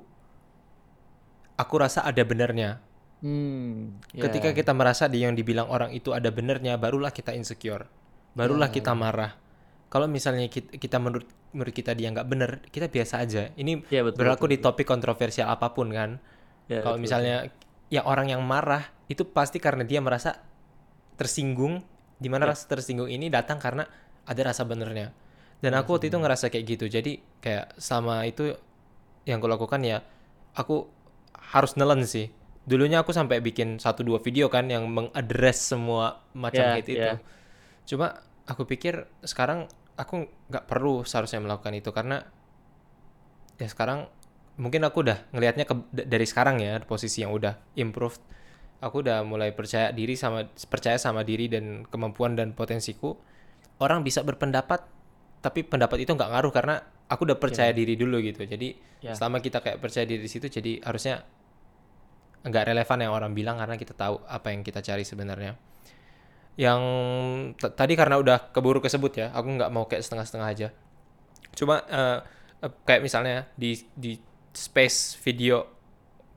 aku 1.59 1.75
rasa 1.75 2.07
ada 2.07 2.23
benernya. 2.23 2.79
Hmm, 3.19 3.99
Ketika 4.15 4.51
ya. 4.51 4.55
kita 4.55 4.71
merasa 4.71 5.11
di 5.11 5.27
yang 5.27 5.35
dibilang 5.35 5.67
orang 5.67 5.91
itu 5.91 6.15
ada 6.15 6.31
benernya, 6.31 6.79
barulah 6.79 7.11
kita 7.11 7.35
insecure, 7.35 7.91
barulah 8.31 8.71
Ya. 8.71 8.75
kita 8.79 8.95
marah. 8.95 9.35
Kalau 9.91 10.07
misalnya 10.07 10.47
kita, 10.47 10.77
kita 10.79 11.01
menurut 11.01 11.27
menurut 11.51 11.73
kita 11.73 11.91
dia 11.97 12.07
nggak 12.13 12.27
bener, 12.29 12.51
kita 12.69 12.87
biasa 12.87 13.25
aja. 13.25 13.49
Ini 13.57 13.83
Iya, 13.89 14.05
betul, 14.07 14.21
berlaku 14.23 14.45
betul, 14.47 14.53
di 14.55 14.57
topik 14.63 14.85
kontroversial 14.87 15.49
apa 15.51 15.73
pun 15.75 15.91
kan. 15.91 16.21
Ya, 16.69 16.85
Kalau 16.85 16.95
misalnya 17.01 17.49
ya 17.89 18.05
orang 18.05 18.29
yang 18.29 18.45
marah 18.45 18.85
itu 19.09 19.25
pasti 19.27 19.57
karena 19.59 19.81
dia 19.83 19.99
merasa 19.99 20.39
tersinggung, 21.19 21.83
di 22.21 22.29
mana 22.31 22.47
Ya. 22.47 22.55
rasa 22.55 22.69
tersinggung 22.69 23.09
ini 23.11 23.27
datang 23.27 23.57
karena 23.59 23.83
ada 24.23 24.41
rasa 24.45 24.63
benernya. 24.63 25.11
Dan 25.59 25.75
aku 25.75 25.99
waktu 25.99 26.07
itu 26.07 26.15
bener. 26.15 26.31
ngerasa 26.31 26.47
kayak 26.47 26.65
gitu. 26.65 26.85
Jadi 26.87 27.19
kayak 27.43 27.75
sama 27.79 28.23
itu 28.23 28.55
yang 29.27 29.43
aku 29.43 29.47
lakukan 29.51 29.83
ya 29.83 29.99
aku 30.55 30.87
harus 31.35 31.75
nelen 31.75 32.07
sih. 32.07 32.31
Dulunya 32.63 33.01
aku 33.01 33.11
sampai 33.11 33.41
bikin 33.41 33.81
satu 33.81 34.05
dua 34.05 34.21
video 34.21 34.47
kan 34.47 34.69
yang 34.69 34.87
mengadres 34.87 35.59
semua 35.59 36.21
macam 36.31 36.63
hate 36.75 36.91
itu. 36.93 36.99
ya. 36.99 37.17
Cuma 37.89 38.21
aku 38.45 38.63
pikir 38.65 39.09
sekarang 39.25 39.65
aku 39.99 40.29
nggak 40.47 40.65
perlu 40.69 41.03
seharusnya 41.03 41.43
melakukan 41.43 41.75
itu 41.75 41.91
karena 41.91 42.23
ya 43.59 43.67
sekarang 43.67 44.07
mungkin 44.59 44.83
aku 44.87 45.03
udah 45.03 45.27
ngelihatnya 45.35 45.65
ke, 45.67 45.75
dari 45.91 46.23
sekarang 46.27 46.63
ya 46.63 46.79
posisi 46.83 47.25
yang 47.25 47.35
udah 47.35 47.57
improved. 47.75 48.21
Aku 48.79 49.03
udah 49.03 49.27
mulai 49.27 49.51
percaya 49.51 49.91
diri 49.91 50.15
sama 50.15 50.47
percaya 50.71 50.95
sama 50.95 51.27
diri 51.27 51.51
dan 51.51 51.83
kemampuan 51.89 52.39
dan 52.39 52.55
potensiku. 52.55 53.19
Orang 53.79 54.07
bisa 54.07 54.23
berpendapat 54.23 54.98
tapi 55.39 55.63
pendapat 55.63 56.03
itu 56.03 56.11
nggak 56.11 56.29
ngaruh 56.29 56.51
karena 56.51 56.75
aku 57.09 57.25
udah 57.25 57.37
percaya 57.39 57.71
diri 57.71 57.95
dulu 57.95 58.19
gitu. 58.21 58.43
Jadi 58.43 58.75
Ya. 58.99 59.15
selama 59.15 59.39
kita 59.39 59.63
kayak 59.63 59.79
percaya 59.79 60.03
diri 60.03 60.19
di 60.19 60.27
situ 60.27 60.51
jadi 60.51 60.83
harusnya 60.83 61.23
nggak 62.43 62.71
relevan 62.71 62.99
yang 62.99 63.11
orang 63.15 63.31
bilang 63.31 63.55
karena 63.59 63.75
kita 63.79 63.95
tahu 63.95 64.19
apa 64.27 64.51
yang 64.51 64.63
kita 64.63 64.83
cari 64.83 65.07
sebenarnya. 65.07 65.55
Yang 66.59 66.81
tadi 67.55 67.95
karena 67.95 68.19
udah 68.19 68.51
keburu 68.51 68.83
kesebut 68.83 69.15
ya, 69.15 69.27
aku 69.31 69.47
nggak 69.55 69.71
mau 69.71 69.87
kayak 69.87 70.03
setengah-setengah 70.03 70.47
aja. 70.51 70.67
Cuma 71.55 71.79
eh, 71.87 72.19
kayak 72.83 73.01
misalnya 73.03 73.47
di 73.55 73.79
di 73.95 74.19
space 74.51 75.15
video 75.23 75.78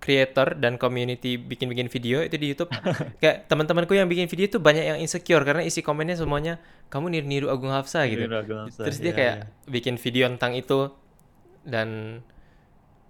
creator 0.03 0.59
dan 0.59 0.75
community 0.83 1.39
bikin-bikin 1.39 1.87
video 1.87 2.27
itu 2.27 2.35
di 2.35 2.51
YouTube 2.51 2.75
kayak 3.23 3.47
teman-temanku 3.47 3.95
yang 3.95 4.11
bikin 4.11 4.27
video 4.27 4.51
itu 4.51 4.59
banyak 4.59 4.83
yang 4.83 4.99
insecure 4.99 5.47
karena 5.47 5.63
isi 5.63 5.79
komennya 5.79 6.19
semuanya 6.19 6.59
kamu 6.91 7.15
niru-niru 7.15 7.47
Agung 7.47 7.71
Hafsa 7.71 8.03
gitu. 8.11 8.27
Niru 8.27 8.35
Agung 8.35 8.61
Hafsa, 8.67 8.83
Terus 8.83 8.99
dia 8.99 9.15
iya, 9.15 9.17
kayak 9.17 9.37
iya. 9.39 9.71
bikin 9.71 9.95
video 10.03 10.27
tentang 10.35 10.59
itu 10.59 10.91
dan 11.63 12.19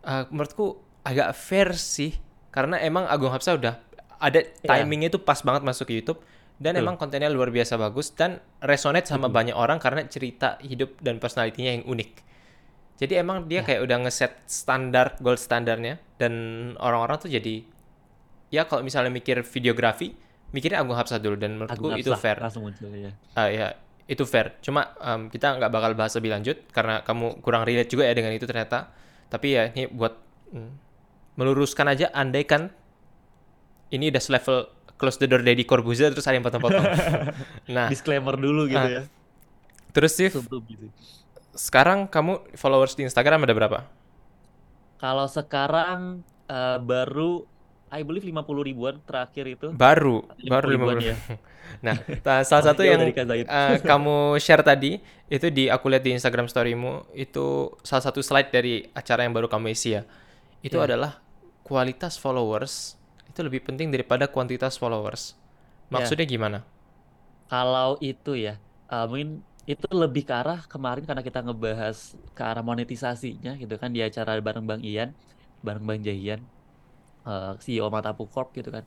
eh, 0.04 0.24
menurutku 0.28 0.84
agak 1.02 1.32
fair 1.32 1.72
sih 1.72 2.12
karena 2.52 2.76
emang 2.84 3.08
Agung 3.08 3.32
Hafsa 3.32 3.56
udah 3.56 3.80
ada 4.20 4.44
timingnya 4.62 5.10
itu 5.10 5.18
pas 5.18 5.40
banget 5.40 5.64
masuk 5.64 5.88
ke 5.88 5.98
YouTube 5.98 6.20
dan 6.62 6.78
Betul. 6.78 6.84
emang 6.86 6.94
kontennya 6.94 7.26
luar 7.32 7.50
biasa 7.50 7.74
bagus 7.74 8.14
dan 8.14 8.38
resonate 8.62 9.10
sama 9.10 9.26
banyak 9.26 9.56
orang 9.56 9.82
karena 9.82 10.06
cerita 10.06 10.62
hidup 10.62 10.94
dan 11.02 11.18
personalitinya 11.18 11.74
yang 11.74 11.84
unik. 11.88 12.10
Jadi 13.02 13.18
emang 13.18 13.50
dia 13.50 13.66
kayak 13.66 13.82
udah 13.82 14.06
ngeset 14.06 14.46
standar 14.46 15.18
gold 15.18 15.42
standarnya 15.42 15.98
dan 16.22 16.32
orang-orang 16.78 17.18
tuh 17.18 17.34
jadi 17.34 17.66
ya 18.54 18.62
kalau 18.70 18.86
misalnya 18.86 19.10
mikir 19.10 19.42
videografi 19.42 20.14
mikirnya 20.54 20.78
Agung 20.84 20.94
Hafsa 20.94 21.18
dulu 21.18 21.34
dan 21.34 21.58
menurutku 21.58 21.82
Agung 21.82 21.98
itu 21.98 22.14
fair. 22.14 22.38
langsung 22.38 22.62
muncul 22.62 22.92
ya. 22.94 23.10
Ah 23.34 23.48
ya, 23.50 23.74
itu 24.06 24.22
fair. 24.22 24.54
Cuma 24.62 24.94
em, 25.00 25.32
kita 25.32 25.58
nggak 25.58 25.72
bakal 25.72 25.90
bahas 25.98 26.14
lebih 26.14 26.30
lanjut 26.30 26.62
karena 26.70 27.02
kamu 27.02 27.42
kurang 27.42 27.66
relate 27.66 27.90
juga 27.90 28.06
ya 28.06 28.14
dengan 28.14 28.30
itu 28.30 28.46
ternyata. 28.46 28.92
Tapi 29.32 29.48
ya 29.50 29.72
ini 29.72 29.88
buat 29.88 30.14
mm, 30.52 30.70
meluruskan 31.40 31.88
aja 31.88 32.12
andaikan 32.12 32.68
ini 33.90 34.12
udah 34.12 34.22
level 34.28 34.56
close 35.00 35.18
the 35.18 35.26
door 35.26 35.42
Deddy 35.42 35.66
Corbuzier 35.66 36.12
terus 36.12 36.28
ada 36.28 36.36
yang 36.36 36.46
potong-potong. 36.46 36.84
nah, 37.74 37.88
Disclaimer 37.88 38.36
dulu 38.38 38.70
gitu 38.70 38.78
ah. 38.78 39.02
ya. 39.02 39.02
terus 39.92 40.16
sih 40.16 40.32
gitu. 40.32 40.88
Sekarang 41.52 42.08
kamu 42.08 42.42
followers 42.56 42.96
di 42.96 43.04
Instagram 43.06 43.44
ada 43.44 43.54
berapa? 43.54 43.78
Kalau 44.98 45.26
sekarang 45.26 46.22
eh, 46.46 46.78
baru 46.80 47.44
I 47.92 48.00
believe 48.08 48.24
50 48.24 48.64
ribuan 48.64 48.96
terakhir 49.04 49.44
itu. 49.44 49.68
Baru, 49.68 50.24
50 50.40 50.48
baru 50.48 50.66
ribuan 50.72 50.96
50. 51.00 51.10
ya. 51.12 51.16
Nah, 51.80 51.96
salah 52.44 52.64
satu 52.74 52.84
yang 52.84 53.00
eh, 53.00 53.76
kamu 53.90 54.36
share 54.36 54.60
tadi 54.60 55.00
itu 55.30 55.46
di 55.48 55.72
aku 55.72 55.88
lihat 55.88 56.04
di 56.04 56.12
Instagram 56.12 56.44
storymu 56.50 57.08
itu 57.16 57.72
salah 57.80 58.04
satu 58.04 58.20
slide 58.20 58.52
dari 58.52 58.84
acara 58.92 59.24
yang 59.24 59.32
baru 59.32 59.48
kamu 59.48 59.72
isi 59.72 59.96
ya. 59.96 60.02
Itu 60.60 60.80
Ya. 60.80 60.84
adalah 60.84 61.22
kualitas 61.64 62.16
followers 62.20 62.96
itu 63.28 63.40
lebih 63.40 63.64
penting 63.64 63.88
daripada 63.88 64.28
kuantitas 64.28 64.76
followers. 64.76 65.32
Ya. 65.88 66.00
Maksudnya 66.00 66.26
gimana? 66.28 66.58
Kalau 67.48 68.00
itu 68.00 68.32
ya, 68.36 68.56
eh, 68.88 69.06
mungkin 69.08 69.44
itu 69.62 69.86
lebih 69.94 70.26
ke 70.26 70.34
arah 70.34 70.66
kemarin 70.66 71.06
karena 71.06 71.22
kita 71.22 71.38
ngebahas 71.46 72.18
ke 72.34 72.42
arah 72.42 72.64
monetisasinya 72.66 73.54
gitu 73.62 73.74
kan 73.78 73.94
di 73.94 74.02
acara 74.02 74.38
bareng 74.42 74.66
Bang 74.66 74.82
Ian. 74.82 75.14
bareng 75.62 75.86
Bang 75.86 76.02
Jahian, 76.02 76.42
uh, 77.22 77.54
CEO 77.62 77.86
Matapu 77.86 78.26
Corp 78.26 78.50
gitu 78.50 78.74
kan. 78.74 78.82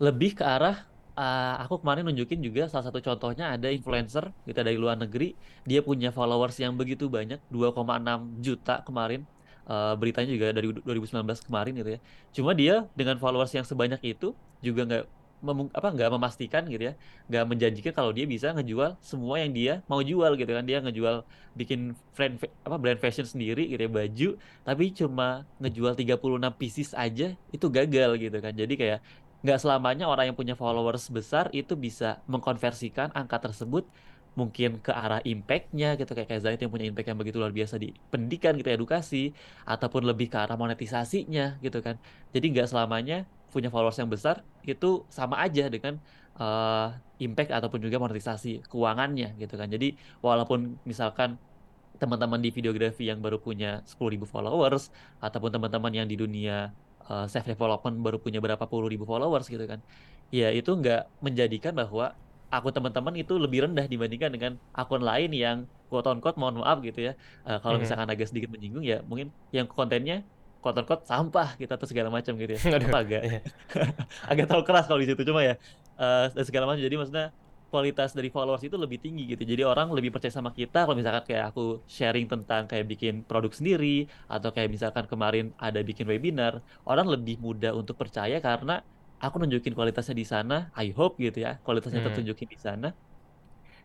Lebih 0.00 0.40
ke 0.40 0.44
arah 0.44 0.88
uh, 1.20 1.60
aku 1.60 1.84
kemarin 1.84 2.08
nunjukin 2.08 2.40
juga 2.40 2.64
salah 2.72 2.88
satu 2.88 3.04
contohnya 3.04 3.52
ada 3.52 3.68
influencer 3.68 4.32
kita 4.48 4.64
dari 4.64 4.80
luar 4.80 4.96
negeri, 4.96 5.36
dia 5.68 5.84
punya 5.84 6.08
followers 6.16 6.56
yang 6.56 6.80
begitu 6.80 7.12
banyak, 7.12 7.36
2,6 7.52 8.40
juta 8.40 8.80
kemarin. 8.88 9.28
Uh, 9.70 9.94
beritanya 9.94 10.32
juga 10.32 10.50
dari 10.50 10.66
2019 10.72 11.46
kemarin 11.46 11.72
gitu 11.76 11.90
ya. 11.94 12.00
Cuma 12.34 12.56
dia 12.56 12.88
dengan 12.96 13.20
followers 13.20 13.52
yang 13.54 13.62
sebanyak 13.62 14.00
itu 14.02 14.32
juga 14.64 14.82
nggak 14.88 15.04
mem 15.40 15.72
apa 15.72 15.88
nggak 15.88 16.10
memastikan 16.12 16.62
gitu 16.68 16.92
ya 16.92 16.94
nggak 17.32 17.44
menjanjikan 17.48 17.92
kalau 17.96 18.12
dia 18.12 18.28
bisa 18.28 18.52
ngejual 18.52 19.00
semua 19.00 19.40
yang 19.40 19.52
dia 19.56 19.74
mau 19.88 20.00
jual 20.04 20.36
gitu 20.36 20.52
kan. 20.52 20.64
Dia 20.64 20.78
ngejual 20.84 21.24
bikin 21.56 21.96
brand 22.14 22.36
apa 22.62 22.76
brand 22.76 23.00
fashion 23.00 23.26
sendiri 23.26 23.66
gitu 23.66 23.80
ya 23.80 23.90
baju 23.90 24.28
tapi 24.62 24.84
cuma 24.94 25.48
ngejual 25.58 25.96
36 25.98 26.60
pieces 26.60 26.90
aja 26.94 27.34
itu 27.50 27.66
gagal 27.72 28.10
gitu 28.20 28.38
kan. 28.38 28.52
Jadi 28.52 28.74
kayak 28.76 29.00
nggak 29.40 29.58
selamanya 29.60 30.04
orang 30.04 30.32
yang 30.32 30.36
punya 30.36 30.52
followers 30.52 31.08
besar 31.08 31.48
itu 31.56 31.72
bisa 31.72 32.20
mengkonversikan 32.28 33.08
angka 33.16 33.40
tersebut 33.40 33.88
mungkin 34.38 34.78
ke 34.78 34.92
arah 34.94 35.20
impactnya 35.24 35.96
gitu. 35.98 36.12
Kayak 36.14 36.28
kayak 36.30 36.42
Zaid 36.44 36.60
yang 36.62 36.70
punya 36.70 36.86
impact 36.86 37.08
yang 37.10 37.18
begitu 37.18 37.36
luar 37.40 37.50
biasa 37.50 37.80
di 37.80 37.96
pendidikan 38.12 38.54
gitu 38.54 38.70
edukasi 38.70 39.32
ataupun 39.66 40.06
lebih 40.06 40.30
ke 40.30 40.38
arah 40.38 40.54
monetisasinya 40.54 41.58
gitu 41.64 41.80
kan. 41.82 41.98
Jadi 42.30 42.46
nggak 42.54 42.68
selamanya 42.70 43.26
punya 43.50 43.68
followers 43.68 43.98
yang 43.98 44.10
besar 44.10 44.46
itu 44.62 45.04
sama 45.10 45.42
aja 45.42 45.66
dengan 45.66 45.98
uh, 46.38 46.94
impact 47.18 47.50
ataupun 47.50 47.82
juga 47.82 47.98
monetisasi 47.98 48.64
keuangannya 48.70 49.36
gitu 49.36 49.54
kan. 49.58 49.68
Jadi 49.68 49.98
walaupun 50.24 50.78
misalkan 50.86 51.36
teman-teman 52.00 52.40
di 52.40 52.48
videografi 52.48 53.12
yang 53.12 53.20
baru 53.20 53.36
punya 53.36 53.84
10.000 53.84 54.24
followers 54.24 54.88
ataupun 55.20 55.52
teman-teman 55.52 55.92
yang 55.92 56.08
di 56.08 56.16
dunia 56.16 56.72
uh, 57.10 57.26
self 57.26 57.44
development 57.44 57.98
baru 58.00 58.22
punya 58.22 58.38
berapa 58.38 58.62
puluh 58.70 58.86
ribu 58.86 59.02
followers 59.04 59.50
gitu 59.50 59.66
kan. 59.66 59.82
Ya 60.30 60.54
itu 60.54 60.70
nggak 60.70 61.10
menjadikan 61.18 61.74
bahwa 61.74 62.14
akun 62.50 62.70
teman-teman 62.70 63.14
itu 63.18 63.34
lebih 63.34 63.66
rendah 63.66 63.90
dibandingkan 63.90 64.30
dengan 64.30 64.52
akun 64.70 65.02
lain 65.02 65.34
yang 65.34 65.58
quote 65.90 66.06
on 66.06 66.22
quote 66.22 66.38
mohon 66.38 66.62
maaf 66.62 66.78
gitu 66.86 67.10
ya. 67.10 67.12
Uh, 67.42 67.58
kalau 67.58 67.76
mm 67.76 67.82
-hmm. 67.82 67.82
misalkan 67.82 68.08
agak 68.08 68.26
sedikit 68.30 68.48
menyinggung 68.54 68.86
ya 68.86 69.02
mungkin 69.02 69.34
yang 69.50 69.66
kontennya 69.66 70.22
quote 70.60 70.78
unquote 70.84 71.04
sampah 71.08 71.56
kita 71.56 71.80
tuh 71.80 71.88
segala 71.88 72.12
macam 72.12 72.36
gitu 72.36 72.52
ya. 72.54 72.60
Aduh, 72.76 72.92
agak 72.92 73.22
iya. 73.24 73.40
agak 74.32 74.44
terlalu 74.46 74.64
keras 74.68 74.84
kalau 74.86 75.00
di 75.00 75.08
situ 75.08 75.22
cuma 75.24 75.40
ya 75.42 75.56
uh, 75.96 76.28
dan 76.30 76.44
segala 76.44 76.68
macam. 76.68 76.84
Jadi 76.84 76.96
maksudnya 77.00 77.26
kualitas 77.72 78.12
dari 78.12 78.28
followers 78.28 78.62
itu 78.66 78.76
lebih 78.76 78.98
tinggi 79.00 79.24
gitu. 79.30 79.42
Jadi 79.42 79.62
orang 79.64 79.88
lebih 79.94 80.12
percaya 80.12 80.30
sama 80.30 80.52
kita 80.52 80.84
kalau 80.84 80.96
misalkan 80.98 81.24
kayak 81.24 81.54
aku 81.54 81.80
sharing 81.88 82.26
tentang 82.28 82.68
kayak 82.68 82.86
bikin 82.86 83.24
produk 83.24 83.50
sendiri 83.54 84.10
atau 84.26 84.50
kayak 84.52 84.68
misalkan 84.68 85.06
kemarin 85.08 85.54
ada 85.56 85.80
bikin 85.80 86.04
webinar, 86.04 86.60
orang 86.84 87.08
lebih 87.08 87.40
mudah 87.40 87.72
untuk 87.72 87.96
percaya 87.96 88.42
karena 88.42 88.82
aku 89.22 89.40
nunjukin 89.40 89.72
kualitasnya 89.72 90.16
di 90.18 90.26
sana. 90.26 90.68
I 90.76 90.92
hope 90.92 91.16
gitu 91.22 91.40
ya, 91.46 91.62
kualitasnya 91.62 92.04
hmm. 92.04 92.08
tertunjukin 92.12 92.48
di 92.50 92.58
sana 92.60 92.90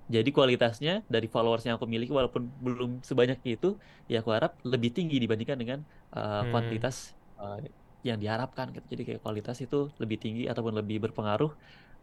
jadi 0.05 0.29
kualitasnya 0.29 1.01
dari 1.09 1.25
followers 1.25 1.65
yang 1.65 1.81
aku 1.81 1.89
miliki 1.89 2.13
walaupun 2.13 2.45
belum 2.61 3.01
sebanyak 3.01 3.41
itu, 3.45 3.73
ya 4.05 4.21
aku 4.21 4.37
harap 4.37 4.53
lebih 4.61 4.93
tinggi 4.93 5.17
dibandingkan 5.17 5.57
dengan 5.57 5.79
uh, 6.13 6.45
hmm. 6.45 6.53
kuantitas 6.53 7.17
uh, 7.41 7.57
yang 8.05 8.21
diharapkan 8.21 8.69
gitu. 8.69 8.85
Jadi 8.93 9.01
kayak 9.01 9.21
kualitas 9.25 9.57
itu 9.65 9.89
lebih 9.97 10.21
tinggi 10.21 10.45
ataupun 10.45 10.77
lebih 10.77 11.01
berpengaruh 11.09 11.49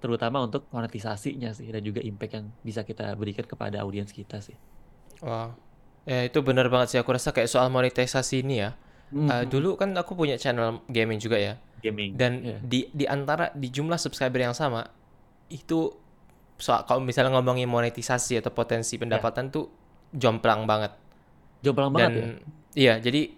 terutama 0.03 0.43
untuk 0.43 0.67
monetisasinya 0.75 1.55
sih 1.55 1.71
dan 1.71 1.79
juga 1.87 2.03
impact 2.03 2.33
yang 2.35 2.47
bisa 2.67 2.83
kita 2.83 3.15
berikan 3.15 3.47
kepada 3.47 3.87
audiens 3.87 4.11
kita 4.11 4.43
sih. 4.43 4.59
Wah. 5.23 5.55
Ya 6.03 6.27
itu 6.27 6.43
benar 6.43 6.67
banget 6.67 6.91
sih 6.91 6.99
aku 6.99 7.15
rasa 7.15 7.31
kayak 7.31 7.47
soal 7.47 7.71
monetisasi 7.71 8.43
ini 8.43 8.67
ya. 8.67 8.75
Mm 9.15 9.19
-hmm. 9.23 9.29
uh, 9.31 9.45
dulu 9.47 9.79
kan 9.79 9.95
aku 9.95 10.19
punya 10.19 10.35
channel 10.35 10.83
gaming 10.91 11.23
juga 11.23 11.39
ya. 11.39 11.55
Gaming. 11.79 12.19
Dan 12.19 12.33
yeah. 12.43 12.59
di 12.67 12.91
di 12.91 13.07
antara 13.07 13.55
di 13.55 13.71
jumlah 13.71 13.95
subscriber 13.95 14.43
yang 14.43 14.59
sama 14.59 14.91
itu 15.47 16.03
soal 16.63 16.87
kalau 16.87 17.03
misalnya 17.03 17.35
ngomongin 17.35 17.67
monetisasi 17.67 18.39
atau 18.39 18.55
potensi 18.55 18.95
pendapatan 18.95 19.51
ya. 19.51 19.55
tuh 19.59 19.65
jomplang 20.15 20.63
banget. 20.63 20.95
Jomplang 21.67 21.91
banget 21.91 22.13
ya. 22.15 22.27
Iya, 22.73 22.95
jadi 23.03 23.35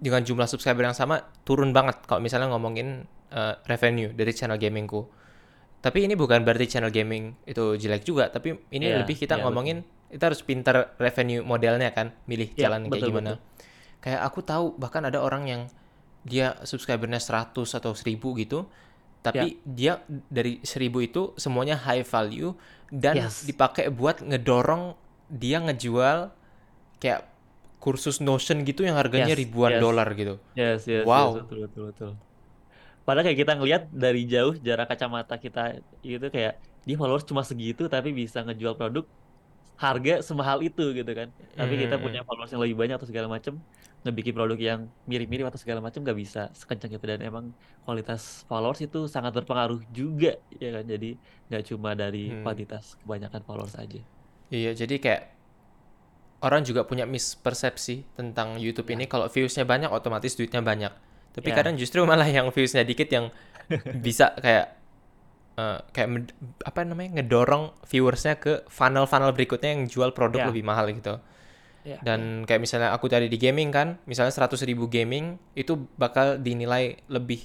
dengan 0.00 0.24
jumlah 0.24 0.48
subscriber 0.48 0.88
yang 0.88 0.96
sama 0.96 1.20
turun 1.44 1.76
banget 1.76 2.00
kalau 2.08 2.24
misalnya 2.24 2.48
ngomongin 2.48 3.04
uh, 3.36 3.60
revenue 3.68 4.16
dari 4.16 4.32
channel 4.32 4.56
gamingku. 4.56 5.04
Tapi 5.80 6.08
ini 6.08 6.16
bukan 6.16 6.40
berarti 6.44 6.76
channel 6.76 6.92
gaming 6.92 7.36
itu 7.44 7.76
jelek 7.76 8.04
juga, 8.04 8.32
tapi 8.32 8.56
ini 8.72 8.88
yeah, 8.92 9.00
lebih 9.00 9.16
kita 9.16 9.36
yeah, 9.36 9.44
ngomongin 9.44 9.84
betul. 9.84 10.12
kita 10.16 10.24
harus 10.32 10.40
pintar 10.44 10.76
revenue 11.00 11.40
modelnya 11.44 11.92
kan, 11.92 12.16
milih 12.28 12.52
yeah, 12.56 12.68
jalan 12.68 12.88
betul, 12.88 12.92
kayak 12.96 13.08
gimana. 13.08 13.30
Betul. 13.36 13.48
Kayak 14.00 14.20
aku 14.24 14.40
tahu 14.44 14.66
bahkan 14.76 15.04
ada 15.04 15.20
orang 15.20 15.44
yang 15.48 15.62
dia 16.24 16.56
subscribernya 16.68 17.16
100 17.16 17.56
atau 17.56 17.92
1000 17.96 18.12
gitu, 18.44 18.68
tapi 19.20 19.60
ya. 19.60 19.64
dia 19.64 19.92
dari 20.32 20.64
seribu 20.64 21.04
itu 21.04 21.36
semuanya 21.36 21.76
high 21.76 22.04
value 22.04 22.56
dan 22.88 23.28
yes. 23.28 23.44
dipakai 23.44 23.92
buat 23.92 24.24
ngedorong 24.24 24.96
dia 25.28 25.60
ngejual 25.60 26.32
kayak 26.98 27.28
kursus 27.80 28.20
Notion 28.20 28.64
gitu 28.66 28.84
yang 28.84 28.96
harganya 28.96 29.32
yes, 29.32 29.40
ribuan 29.40 29.76
yes. 29.76 29.80
dolar 29.80 30.08
gitu. 30.12 30.34
Yes, 30.52 30.84
yes, 30.84 31.04
wow. 31.04 31.32
Yes, 31.32 31.44
betul, 31.44 31.58
betul, 31.64 31.84
betul. 31.92 32.10
Padahal 33.04 33.24
kayak 33.32 33.38
kita 33.40 33.52
ngelihat 33.56 33.82
dari 33.88 34.22
jauh 34.28 34.54
jarak 34.60 34.86
kacamata 34.92 35.34
kita 35.40 35.80
itu 36.04 36.28
kayak 36.28 36.60
dia 36.84 36.96
followers 36.96 37.24
cuma 37.24 37.40
segitu 37.40 37.88
tapi 37.88 38.12
bisa 38.12 38.44
ngejual 38.44 38.76
produk 38.76 39.04
harga 39.80 40.20
semahal 40.20 40.60
itu 40.60 40.92
gitu 40.92 41.12
kan. 41.16 41.32
Tapi 41.56 41.74
kita 41.80 41.96
hmm. 41.96 42.04
punya 42.04 42.20
followers 42.24 42.52
yang 42.52 42.60
lebih 42.60 42.76
banyak 42.76 43.00
atau 43.00 43.08
segala 43.08 43.32
macam 43.32 43.56
ngebikin 44.00 44.32
produk 44.32 44.56
yang 44.56 44.80
mirip-mirip 45.04 45.44
atau 45.52 45.60
segala 45.60 45.84
macam 45.84 46.00
gak 46.00 46.16
bisa 46.16 46.48
sekencang 46.56 46.96
itu 46.96 47.04
dan 47.04 47.20
emang 47.20 47.52
kualitas 47.84 48.48
followers 48.48 48.80
itu 48.80 49.04
sangat 49.04 49.36
berpengaruh 49.36 49.84
juga 49.92 50.40
ya 50.56 50.80
kan 50.80 50.84
jadi 50.88 51.10
nggak 51.52 51.62
cuma 51.68 51.92
dari 51.92 52.32
hmm. 52.32 52.40
kuantitas 52.40 52.96
kebanyakan 53.04 53.40
followers 53.44 53.76
aja 53.76 54.00
iya 54.48 54.72
jadi 54.72 54.96
kayak 54.96 55.22
orang 56.40 56.64
juga 56.64 56.88
punya 56.88 57.04
mispersepsi 57.04 58.16
tentang 58.16 58.56
YouTube 58.56 58.88
ya. 58.88 58.96
ini 58.96 59.04
kalau 59.04 59.28
viewsnya 59.28 59.68
banyak 59.68 59.92
otomatis 59.92 60.32
duitnya 60.32 60.64
banyak 60.64 60.92
tapi 61.36 61.52
ya. 61.52 61.60
kadang 61.60 61.76
justru 61.76 62.00
malah 62.08 62.26
yang 62.26 62.48
viewsnya 62.48 62.80
dikit 62.82 63.12
yang 63.12 63.28
bisa 64.06 64.32
kayak 64.40 64.80
uh, 65.60 65.78
kayak 65.92 66.32
apa 66.64 66.80
namanya 66.88 67.20
ngedorong 67.20 67.76
viewersnya 67.84 68.40
ke 68.40 68.64
funnel-funnel 68.72 69.36
berikutnya 69.36 69.76
yang 69.76 69.84
jual 69.86 70.10
produk 70.16 70.46
ya. 70.46 70.48
lebih 70.48 70.64
mahal 70.64 70.88
gitu 70.88 71.20
Yeah. 71.80 72.00
Dan 72.04 72.44
kayak 72.44 72.60
misalnya 72.60 72.92
aku 72.92 73.08
tadi 73.08 73.32
di 73.32 73.40
gaming 73.40 73.72
kan, 73.72 73.96
misalnya 74.04 74.32
100 74.36 74.68
ribu 74.68 74.86
gaming 74.92 75.40
itu 75.56 75.88
bakal 75.96 76.36
dinilai 76.36 77.00
lebih 77.08 77.40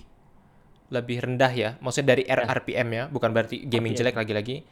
lebih 0.91 1.17
rendah 1.23 1.51
ya. 1.55 1.69
Maksudnya 1.79 2.15
dari 2.15 2.23
yeah. 2.27 2.51
RPM 2.51 2.87
ya, 2.91 3.03
bukan 3.07 3.31
berarti 3.31 3.63
gaming 3.63 3.95
jelek 3.95 4.19
lagi-lagi. 4.19 4.67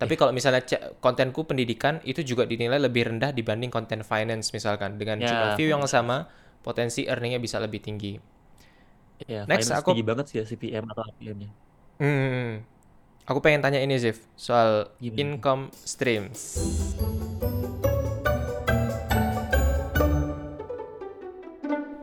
Tapi 0.00 0.16
yeah. 0.16 0.20
kalau 0.20 0.32
misalnya 0.32 0.62
kontenku 0.98 1.44
pendidikan 1.44 2.00
itu 2.08 2.24
juga 2.24 2.48
dinilai 2.48 2.80
lebih 2.80 3.12
rendah 3.12 3.30
dibanding 3.36 3.68
konten 3.68 4.00
finance 4.00 4.50
misalkan 4.56 4.96
dengan 4.96 5.20
yeah. 5.20 5.28
jumlah 5.28 5.50
view 5.60 5.68
yang 5.68 5.84
sama, 5.84 6.26
potensi 6.64 7.04
earningnya 7.04 7.38
bisa 7.38 7.60
lebih 7.60 7.84
tinggi. 7.84 8.16
Yeah, 9.28 9.46
Next 9.46 9.70
aku 9.70 9.94
tinggi 9.94 10.06
banget 10.06 10.24
sih 10.32 10.36
ya 10.42 10.44
CPM 10.48 10.88
atau 10.88 11.06
RPM-nya. 11.06 11.50
Hmm, 12.02 12.66
aku 13.28 13.38
pengen 13.38 13.62
tanya 13.62 13.78
ini 13.78 13.94
Zif 14.00 14.26
soal 14.34 14.90
Gimana? 14.98 15.20
income 15.22 15.62
streams. 15.76 16.58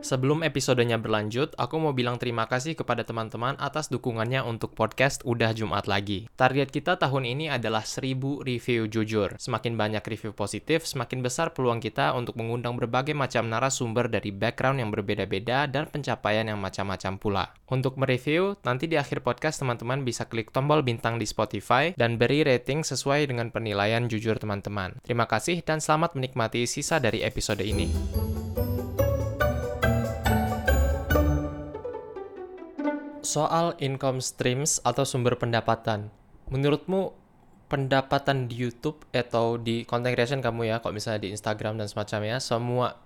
Sebelum 0.10 0.42
episodenya 0.42 0.98
berlanjut, 0.98 1.54
aku 1.54 1.78
mau 1.78 1.94
bilang 1.94 2.18
terima 2.18 2.50
kasih 2.50 2.74
kepada 2.74 3.06
teman-teman 3.06 3.54
atas 3.62 3.94
dukungannya 3.94 4.42
untuk 4.42 4.74
podcast 4.74 5.22
Udah 5.22 5.54
Jumat 5.54 5.86
Lagi. 5.86 6.26
Target 6.34 6.74
kita 6.74 6.98
tahun 6.98 7.30
ini 7.30 7.54
adalah 7.54 7.86
1000 7.86 8.18
review 8.42 8.90
jujur. 8.90 9.38
Semakin 9.38 9.78
banyak 9.78 10.02
review 10.02 10.34
positif, 10.34 10.90
semakin 10.90 11.22
besar 11.22 11.54
peluang 11.54 11.78
kita 11.78 12.18
untuk 12.18 12.42
mengundang 12.42 12.74
berbagai 12.82 13.14
macam 13.14 13.54
narasumber 13.54 14.10
dari 14.10 14.34
background 14.34 14.82
yang 14.82 14.90
berbeda-beda 14.90 15.70
dan 15.70 15.86
pencapaian 15.86 16.50
yang 16.50 16.58
macam-macam 16.58 17.14
pula. 17.22 17.46
Untuk 17.70 17.94
mereview, 18.02 18.58
nanti 18.66 18.90
di 18.90 18.98
akhir 18.98 19.22
podcast 19.22 19.62
teman-teman 19.62 20.02
bisa 20.02 20.26
klik 20.26 20.50
tombol 20.50 20.82
bintang 20.82 21.22
di 21.22 21.30
Spotify 21.30 21.94
dan 21.94 22.18
beri 22.18 22.42
rating 22.42 22.82
sesuai 22.82 23.30
dengan 23.30 23.54
penilaian 23.54 24.10
jujur 24.10 24.42
teman-teman. 24.42 24.98
Terima 25.06 25.30
kasih 25.30 25.62
dan 25.62 25.78
selamat 25.78 26.18
menikmati 26.18 26.66
sisa 26.66 26.98
dari 26.98 27.22
episode 27.22 27.62
ini. 27.62 27.94
Soal 33.30 33.78
income 33.78 34.18
streams 34.26 34.82
atau 34.82 35.06
sumber 35.06 35.38
pendapatan. 35.38 36.10
Menurutmu 36.50 37.14
pendapatan 37.70 38.50
di 38.50 38.66
YouTube 38.66 39.06
atau 39.14 39.62
di 39.62 39.86
content 39.86 40.18
creation 40.18 40.42
kamu 40.42 40.74
ya, 40.74 40.82
kalau 40.82 40.98
misalnya 40.98 41.22
di 41.22 41.30
Instagram 41.30 41.78
dan 41.78 41.86
semacamnya, 41.86 42.42
semua 42.42 42.98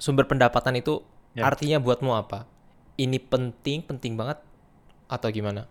sumber 0.00 0.24
pendapatan 0.24 0.80
itu 0.80 1.04
ya. 1.36 1.44
artinya 1.44 1.76
buatmu 1.76 2.16
apa? 2.16 2.48
Ini 2.96 3.20
penting, 3.20 3.84
penting 3.84 4.16
banget 4.16 4.40
atau 5.12 5.28
gimana? 5.28 5.68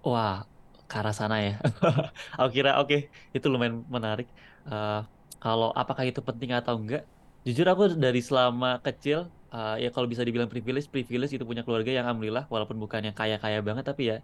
Wah, 0.00 0.48
ke 0.88 0.96
arah 0.96 1.12
sana 1.12 1.44
ya. 1.44 1.60
aku 2.40 2.48
kira 2.48 2.80
oke, 2.80 2.88
okay, 2.88 3.00
itu 3.36 3.44
lumayan 3.52 3.84
menarik. 3.92 4.28
Uh, 4.64 5.04
kalau 5.36 5.76
apakah 5.76 6.08
itu 6.08 6.24
penting 6.24 6.56
atau 6.56 6.80
enggak? 6.80 7.04
Jujur 7.44 7.68
aku 7.68 7.92
dari 7.92 8.24
selama 8.24 8.80
kecil 8.80 9.28
uh, 9.54 9.76
ya 9.78 9.94
kalau 9.94 10.10
bisa 10.10 10.26
dibilang 10.26 10.50
privilege, 10.50 10.90
privilege 10.90 11.30
itu 11.30 11.46
punya 11.46 11.62
keluarga 11.62 11.94
yang 11.94 12.04
alhamdulillah 12.10 12.50
walaupun 12.50 12.76
bukan 12.82 13.06
yang 13.06 13.14
kaya-kaya 13.14 13.62
banget 13.62 13.86
tapi 13.86 14.02
ya 14.10 14.16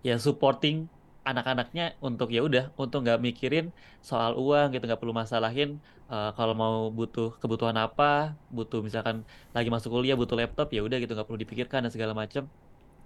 ya 0.00 0.16
supporting 0.16 0.88
anak-anaknya 1.28 1.92
untuk 2.00 2.32
ya 2.32 2.40
udah 2.40 2.72
untuk 2.80 3.04
nggak 3.04 3.20
mikirin 3.20 3.68
soal 4.00 4.32
uang 4.40 4.72
gitu 4.72 4.88
nggak 4.88 4.96
perlu 4.96 5.12
masalahin 5.12 5.76
uh, 6.08 6.32
kalau 6.32 6.56
mau 6.56 6.88
butuh 6.88 7.36
kebutuhan 7.36 7.76
apa 7.76 8.32
butuh 8.48 8.80
misalkan 8.80 9.28
lagi 9.52 9.68
masuk 9.68 9.92
kuliah 9.92 10.16
butuh 10.16 10.40
laptop 10.40 10.72
ya 10.72 10.80
udah 10.80 10.96
gitu 10.96 11.12
nggak 11.12 11.28
perlu 11.28 11.40
dipikirkan 11.44 11.84
dan 11.84 11.92
segala 11.92 12.16
macam 12.16 12.48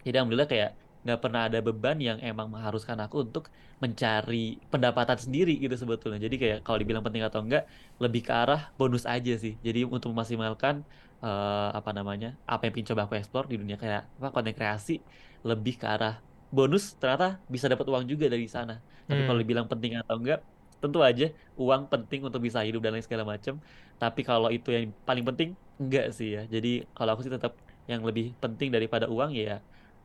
jadi 0.06 0.22
alhamdulillah 0.22 0.46
kayak 0.46 0.70
nggak 1.02 1.18
pernah 1.18 1.50
ada 1.50 1.58
beban 1.58 1.98
yang 1.98 2.18
emang 2.22 2.46
mengharuskan 2.46 2.94
aku 3.02 3.26
untuk 3.26 3.50
mencari 3.82 4.62
pendapatan 4.70 5.18
sendiri 5.18 5.58
gitu 5.58 5.74
sebetulnya. 5.74 6.22
Jadi 6.22 6.38
kayak 6.38 6.58
kalau 6.62 6.78
dibilang 6.78 7.02
penting 7.02 7.26
atau 7.26 7.42
enggak 7.42 7.66
lebih 7.98 8.22
ke 8.22 8.30
arah 8.30 8.70
bonus 8.78 9.02
aja 9.02 9.34
sih. 9.34 9.58
Jadi 9.66 9.82
untuk 9.82 10.14
memaksimalkan 10.14 10.86
uh, 11.24 11.68
apa 11.78 11.90
namanya 11.98 12.26
apa 12.50 12.60
yang 12.66 12.72
ingin 12.76 12.88
coba 12.92 13.02
aku 13.06 13.14
explore 13.20 13.46
di 13.50 13.56
dunia 13.60 13.76
kayak 13.82 14.00
apa 14.18 14.28
konten 14.34 14.54
kreasi 14.58 14.92
lebih 15.48 15.74
ke 15.80 15.86
arah 15.94 16.12
bonus 16.56 16.82
ternyata 17.00 17.24
bisa 17.54 17.66
dapat 17.72 17.86
uang 17.90 18.04
juga 18.12 18.24
dari 18.32 18.46
sana. 18.56 18.72
Tapi 19.08 19.20
kalau 19.26 19.38
Hmm. 19.38 19.42
dibilang 19.42 19.66
penting 19.72 19.92
atau 20.00 20.14
enggak, 20.20 20.38
tentu 20.82 20.98
aja 21.08 21.24
uang 21.62 21.82
penting 21.92 22.20
untuk 22.26 22.40
bisa 22.46 22.58
hidup 22.66 22.80
dan 22.84 22.90
lain 22.94 23.04
segala 23.06 23.24
macam. 23.32 23.54
Tapi 24.00 24.20
kalau 24.28 24.48
itu 24.56 24.68
yang 24.76 24.84
paling 25.08 25.24
penting, 25.28 25.48
enggak 25.80 26.04
sih 26.16 26.28
ya. 26.36 26.40
Jadi 26.54 26.68
kalau 26.96 27.10
aku 27.12 27.22
sih 27.26 27.32
tetap 27.36 27.52
yang 27.90 28.00
lebih 28.08 28.24
penting 28.42 28.68
daripada 28.74 29.06
uang 29.14 29.30
ya 29.42 29.50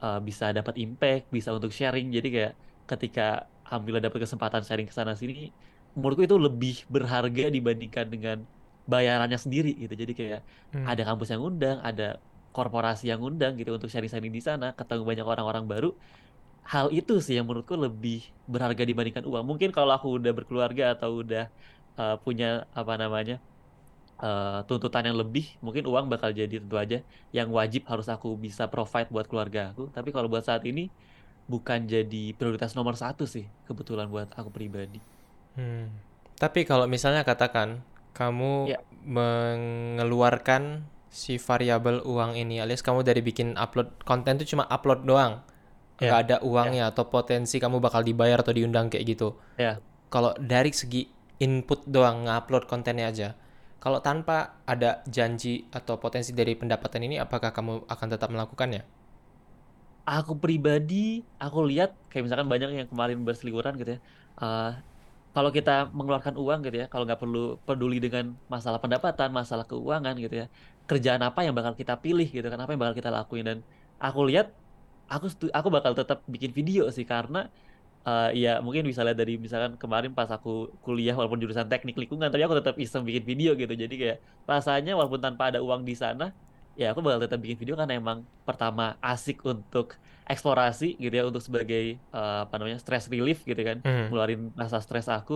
uh, 0.03 0.17
bisa 0.27 0.45
dapat 0.57 0.75
impact, 0.83 1.21
bisa 1.35 1.49
untuk 1.57 1.71
sharing. 1.77 2.05
Jadi 2.15 2.27
kayak 2.35 2.53
ketika 2.89 3.21
alhamdulillah 3.65 4.03
dapat 4.07 4.19
kesempatan 4.25 4.61
sharing 4.67 4.87
ke 4.89 4.93
sana 4.99 5.13
sini, 5.21 5.33
menurutku 5.95 6.23
itu 6.27 6.37
lebih 6.47 6.73
berharga 6.93 7.43
dibandingkan 7.55 8.05
dengan 8.13 8.37
bayarannya 8.87 9.37
sendiri 9.37 9.75
gitu. 9.75 9.93
Jadi 9.93 10.13
kayak 10.15 10.41
Hmm. 10.73 10.87
ada 10.87 11.01
kampus 11.03 11.29
yang 11.29 11.43
undang, 11.43 11.77
ada 11.83 12.17
korporasi 12.55 13.11
yang 13.11 13.21
undang 13.21 13.53
gitu 13.59 13.75
untuk 13.75 13.91
sharing-sharing 13.91 14.33
di 14.33 14.41
sana, 14.41 14.73
ketemu 14.73 15.03
banyak 15.05 15.27
orang-orang 15.27 15.65
baru 15.67 15.91
hal 16.67 16.91
itu 16.91 17.23
sih 17.23 17.39
yang 17.39 17.47
menurutku 17.47 17.79
lebih 17.79 18.27
berharga 18.43 18.83
dibandingkan 18.83 19.23
uang. 19.23 19.55
Mungkin 19.55 19.71
kalau 19.71 19.95
aku 19.95 20.19
udah 20.19 20.35
berkeluarga 20.35 20.99
atau 20.99 21.23
udah 21.23 21.47
uh, 21.95 22.19
punya 22.19 22.67
apa 22.75 22.99
namanya 22.99 23.39
uh, 24.19 24.67
tuntutan 24.67 25.07
yang 25.07 25.15
lebih, 25.15 25.47
mungkin 25.63 25.87
uang 25.87 26.11
bakal 26.11 26.35
jadi 26.35 26.59
tentu 26.59 26.75
aja 26.75 26.99
yang 27.31 27.47
wajib 27.55 27.87
harus 27.87 28.11
aku 28.11 28.35
bisa 28.35 28.67
provide 28.67 29.07
buat 29.07 29.31
keluarga 29.31 29.71
aku. 29.71 29.87
Tapi 29.95 30.11
kalau 30.11 30.27
buat 30.27 30.43
saat 30.43 30.67
ini 30.67 30.91
bukan 31.47 31.87
jadi 31.87 32.35
prioritas 32.35 32.75
nomor 32.75 32.99
satu 32.99 33.23
sih 33.23 33.47
kebetulan 33.63 34.11
buat 34.11 34.27
aku 34.35 34.51
pribadi. 34.51 34.99
Hmm. 35.55 35.87
Tapi 36.35 36.67
kalau 36.67 36.83
misalnya 36.85 37.23
katakan 37.23 37.79
kamu 38.17 38.73
Ya, 38.73 38.79
mengeluarkan 39.05 40.89
si 41.07 41.37
variabel 41.37 42.01
uang 42.03 42.33
ini, 42.35 42.59
alias 42.59 42.81
kamu 42.81 43.05
dari 43.05 43.21
bikin 43.21 43.55
upload 43.55 44.03
konten 44.03 44.41
itu 44.41 44.57
cuma 44.57 44.65
upload 44.67 45.05
doang, 45.05 45.45
nggak 46.01 46.19
ya, 46.19 46.23
ada 46.25 46.37
ya, 46.41 46.45
uangnya 46.45 46.83
atau 46.91 47.07
potensi 47.07 47.57
kamu 47.61 47.77
bakal 47.77 48.01
dibayar 48.01 48.41
atau 48.41 48.53
diundang 48.53 48.89
kayak 48.89 49.05
gitu. 49.17 49.37
ya. 49.57 49.79
Kalau 50.09 50.33
dari 50.41 50.71
segi 50.73 51.07
input 51.39 51.85
doang 51.87 52.25
ngupload 52.25 52.65
kontennya 52.65 53.07
aja, 53.11 53.29
kalau 53.77 54.01
tanpa 54.01 54.57
ada 54.65 55.05
janji 55.07 55.69
atau 55.69 56.01
potensi 56.01 56.33
dari 56.33 56.57
pendapatan 56.57 57.05
ini, 57.07 57.15
apakah 57.21 57.53
kamu 57.53 57.85
akan 57.87 58.07
tetap 58.09 58.29
melakukannya? 58.33 58.83
Aku 60.07 60.39
pribadi, 60.39 61.21
aku 61.35 61.67
lihat 61.67 61.91
kayak 62.07 62.31
misalkan 62.31 62.47
banyak 62.47 62.69
yang 62.79 62.87
kemarin 62.87 63.21
berseliweran 63.27 63.75
gitu 63.75 63.99
ya. 63.99 64.01
Uh, 64.39 64.71
kalau 65.37 65.53
kita 65.53 65.93
mengeluarkan 65.93 66.33
uang 66.33 66.65
gitu 66.65 66.81
ya, 66.81 66.89
kalau 66.89 67.05
nggak 67.05 67.21
perlu 67.21 67.61
peduli 67.61 68.01
dengan 68.01 68.33
masalah 68.49 68.81
pendapatan, 68.81 69.29
masalah 69.29 69.69
keuangan 69.69 70.17
gitu 70.17 70.33
ya, 70.33 70.45
kerjaan 70.89 71.21
apa 71.21 71.45
yang 71.45 71.53
bakal 71.53 71.77
kita 71.77 71.93
pilih 71.93 72.25
gitu 72.25 72.49
kan, 72.49 72.57
apa 72.57 72.73
yang 72.73 72.81
bakal 72.81 72.97
kita 72.97 73.13
lakuin. 73.13 73.45
Dan 73.45 73.57
aku 74.01 74.25
lihat, 74.25 74.49
aku 75.05 75.29
aku 75.53 75.67
bakal 75.69 75.93
tetap 75.93 76.25
bikin 76.25 76.49
video 76.57 76.89
sih 76.89 77.05
karena 77.05 77.53
uh, 78.01 78.33
ya 78.33 78.65
mungkin 78.65 78.81
bisa 78.89 79.05
lihat 79.05 79.13
dari 79.13 79.37
misalkan 79.37 79.77
kemarin 79.77 80.09
pas 80.17 80.25
aku 80.25 80.73
kuliah 80.81 81.13
walaupun 81.13 81.37
jurusan 81.37 81.69
teknik 81.69 82.01
lingkungan, 82.01 82.33
tapi 82.33 82.41
aku 82.41 82.57
tetap 82.57 82.73
iseng 82.81 83.05
bikin 83.05 83.21
video 83.21 83.53
gitu, 83.53 83.77
jadi 83.77 83.93
kayak 83.93 84.17
rasanya 84.49 84.97
walaupun 84.97 85.21
tanpa 85.21 85.53
ada 85.53 85.61
uang 85.61 85.85
di 85.85 85.93
sana, 85.93 86.33
ya 86.79 86.85
aku 86.91 86.99
bakal 87.05 87.19
tetap 87.25 87.39
bikin 87.43 87.57
video 87.61 87.75
karena 87.81 87.93
emang 88.01 88.19
pertama 88.47 88.83
asik 89.09 89.37
untuk 89.51 89.85
eksplorasi 90.31 90.85
gitu 91.03 91.13
ya, 91.19 91.23
untuk 91.29 91.43
sebagai 91.47 91.81
uh, 92.15 92.45
apa 92.45 92.53
namanya 92.59 92.77
stress 92.83 93.05
relief 93.13 93.37
gitu 93.49 93.61
kan 93.69 93.77
Hmm. 93.85 94.05
ngeluarin 94.07 94.39
rasa 94.61 94.77
stres 94.85 95.07
aku. 95.15 95.33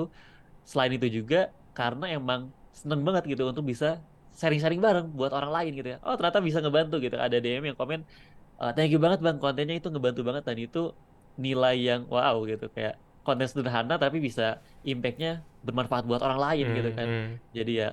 Selain 0.69 0.91
itu 0.97 1.07
juga 1.17 1.35
karena 1.77 2.05
emang 2.15 2.41
seneng 2.79 3.01
banget 3.07 3.23
gitu 3.31 3.43
untuk 3.51 3.65
bisa 3.71 3.85
sharing-sharing 4.39 4.81
bareng 4.85 5.05
buat 5.17 5.31
orang 5.37 5.51
lain 5.55 5.71
gitu 5.79 5.87
ya. 5.93 5.97
Oh 6.05 6.13
ternyata 6.17 6.39
bisa 6.47 6.59
ngebantu 6.63 6.95
gitu. 7.05 7.15
Ada 7.25 7.37
DM 7.43 7.63
yang 7.69 7.77
komen, 7.81 7.99
"Eh, 8.61 8.71
thank 8.75 8.91
you 8.93 8.99
banget 9.05 9.19
bang, 9.25 9.37
kontennya 9.43 9.75
itu 9.79 9.87
ngebantu 9.93 10.21
banget 10.27 10.43
dan 10.49 10.57
itu 10.65 10.79
nilai 11.45 11.73
yang 11.87 12.01
wow 12.13 12.35
gitu 12.51 12.65
kayak 12.75 12.93
konten 13.25 13.47
sederhana 13.51 13.93
tapi 14.03 14.17
bisa 14.27 14.43
impactnya 14.89 15.29
bermanfaat 15.65 16.03
buat 16.09 16.21
orang 16.25 16.39
lain 16.45 16.65
gitu 16.77 16.89
Hmm, 16.89 16.97
kan. 16.99 17.09
hmm. 17.09 17.25
Jadi 17.57 17.71
ya 17.81 17.85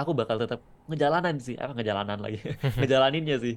aku 0.00 0.10
bakal 0.20 0.36
tetap 0.42 0.60
ngejalanan 0.90 1.38
sih, 1.38 1.54
apa 1.54 1.72
ngejalanan 1.78 2.18
lagi, 2.18 2.42
ngejalaninnya 2.82 3.38
sih. 3.38 3.54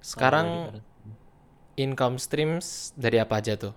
Sekarang 0.00 0.70
income 1.76 2.16
streams 2.16 2.96
dari 2.96 3.20
apa 3.20 3.42
aja 3.42 3.58
tuh? 3.58 3.74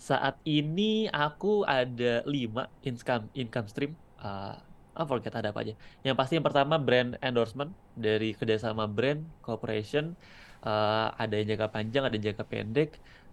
Saat 0.00 0.40
ini 0.48 1.06
aku 1.12 1.68
ada 1.68 2.24
5 2.24 2.88
income 2.88 3.24
income 3.36 3.68
stream. 3.68 3.92
Uh, 4.16 4.56
I 4.96 5.04
forget 5.06 5.32
ada 5.36 5.52
apa 5.54 5.62
aja. 5.62 5.74
Yang 6.02 6.16
pasti 6.18 6.32
yang 6.40 6.46
pertama 6.46 6.76
brand 6.80 7.14
endorsement 7.22 7.72
dari 7.94 8.34
kerjasama 8.34 8.90
brand 8.90 9.22
corporation. 9.44 10.16
Uh, 10.60 11.08
ada 11.16 11.40
yang 11.40 11.56
jangka 11.56 11.68
panjang, 11.72 12.02
ada 12.04 12.14
yang 12.16 12.32
jangka 12.32 12.44
pendek. 12.48 12.90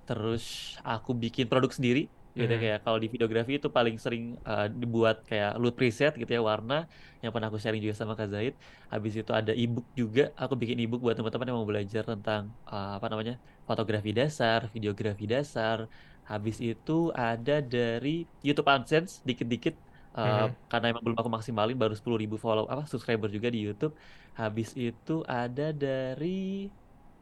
Terus 0.07 0.75
aku 0.85 1.11
bikin 1.17 1.49
produk 1.49 1.71
sendiri. 1.71 2.07
Gitu 2.39 2.53
Hmm. 2.53 2.61
kayak 2.63 2.77
kalau 2.85 2.97
di 3.03 3.07
videografi 3.13 3.51
itu 3.59 3.67
paling 3.77 3.95
sering 4.03 4.23
uh, 4.49 4.65
dibuat 4.81 5.15
kayak 5.29 5.49
loot 5.61 5.73
preset 5.79 6.11
gitu 6.21 6.31
ya 6.37 6.41
warna 6.51 6.73
yang 7.21 7.31
pernah 7.33 7.47
aku 7.49 7.59
sharing 7.63 7.81
juga 7.85 7.95
sama 8.01 8.13
Kak 8.19 8.29
Zaid. 8.33 8.53
Habis 8.91 9.13
itu 9.19 9.31
ada 9.39 9.51
ebook 9.61 9.85
juga. 10.01 10.21
Aku 10.41 10.53
bikin 10.61 10.77
ebook 10.83 10.99
buat 11.05 11.15
teman-teman 11.17 11.47
yang 11.49 11.57
mau 11.59 11.69
belajar 11.71 12.03
tentang 12.11 12.41
uh, 12.71 12.89
apa 12.97 13.05
namanya 13.11 13.33
fotografi 13.67 14.09
dasar, 14.19 14.59
videografi 14.75 15.25
dasar, 15.33 15.79
Habis 16.27 16.57
itu 16.59 16.91
ada 17.15 17.53
dari 17.73 18.09
YouTube 18.43 18.67
AdSense 18.67 19.11
dikit-dikit 19.27 19.73
uh, 20.17 20.51
Mhm. 20.51 20.57
karena 20.71 20.85
emang 20.91 21.03
belum 21.05 21.17
aku 21.21 21.31
maksimalin 21.35 21.77
baru 21.81 21.95
10.000 21.99 22.35
follow 22.43 22.65
apa 22.71 22.83
subscriber 22.91 23.29
juga 23.35 23.47
di 23.55 23.59
YouTube. 23.65 23.93
Habis 24.39 24.69
itu 24.75 25.11
ada 25.23 25.63
dari 25.71 26.27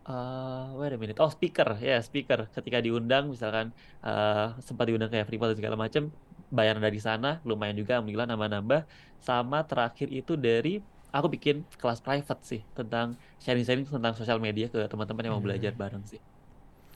uh, 0.06 0.74
wait 0.78 0.94
a 0.94 0.98
minute. 0.98 1.18
Oh, 1.20 1.30
speaker. 1.30 1.78
Ya, 1.82 2.02
speaker. 2.02 2.48
Ketika 2.50 2.82
diundang 2.82 3.30
misalkan 3.30 3.74
uh, 4.02 4.56
sempat 4.62 4.90
diundang 4.90 5.10
kayak 5.10 5.26
Freeport 5.28 5.54
dan 5.54 5.58
segala 5.58 5.76
macam, 5.76 6.10
bayaran 6.50 6.82
dari 6.82 7.02
sana 7.02 7.42
lumayan 7.44 7.76
juga 7.76 7.98
alhamdulillah 8.00 8.30
nambah-nambah. 8.30 8.82
Sama 9.20 9.66
terakhir 9.66 10.14
itu 10.14 10.38
dari 10.38 10.80
aku 11.10 11.32
bikin 11.32 11.64
kelas 11.80 12.04
private 12.04 12.42
sih 12.44 12.62
tentang 12.76 13.16
sharing-sharing 13.40 13.88
tentang 13.88 14.14
sosial 14.14 14.38
media 14.38 14.68
ke 14.68 14.84
teman-teman 14.86 15.24
yang 15.26 15.34
mau 15.40 15.44
belajar 15.44 15.72
Hmm. 15.74 15.82
bareng 15.82 16.04
sih. 16.06 16.22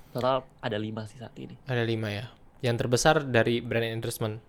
Total 0.09 0.41
ada 0.59 0.77
lima 0.77 1.05
sih 1.05 1.17
saat 1.21 1.33
ini. 1.37 1.53
Ada 1.65 1.85
lima 1.85 2.09
ya. 2.09 2.25
Yang 2.59 2.75
terbesar 2.85 3.15
dari 3.23 3.61
brand 3.61 3.85
endorsement. 3.87 4.41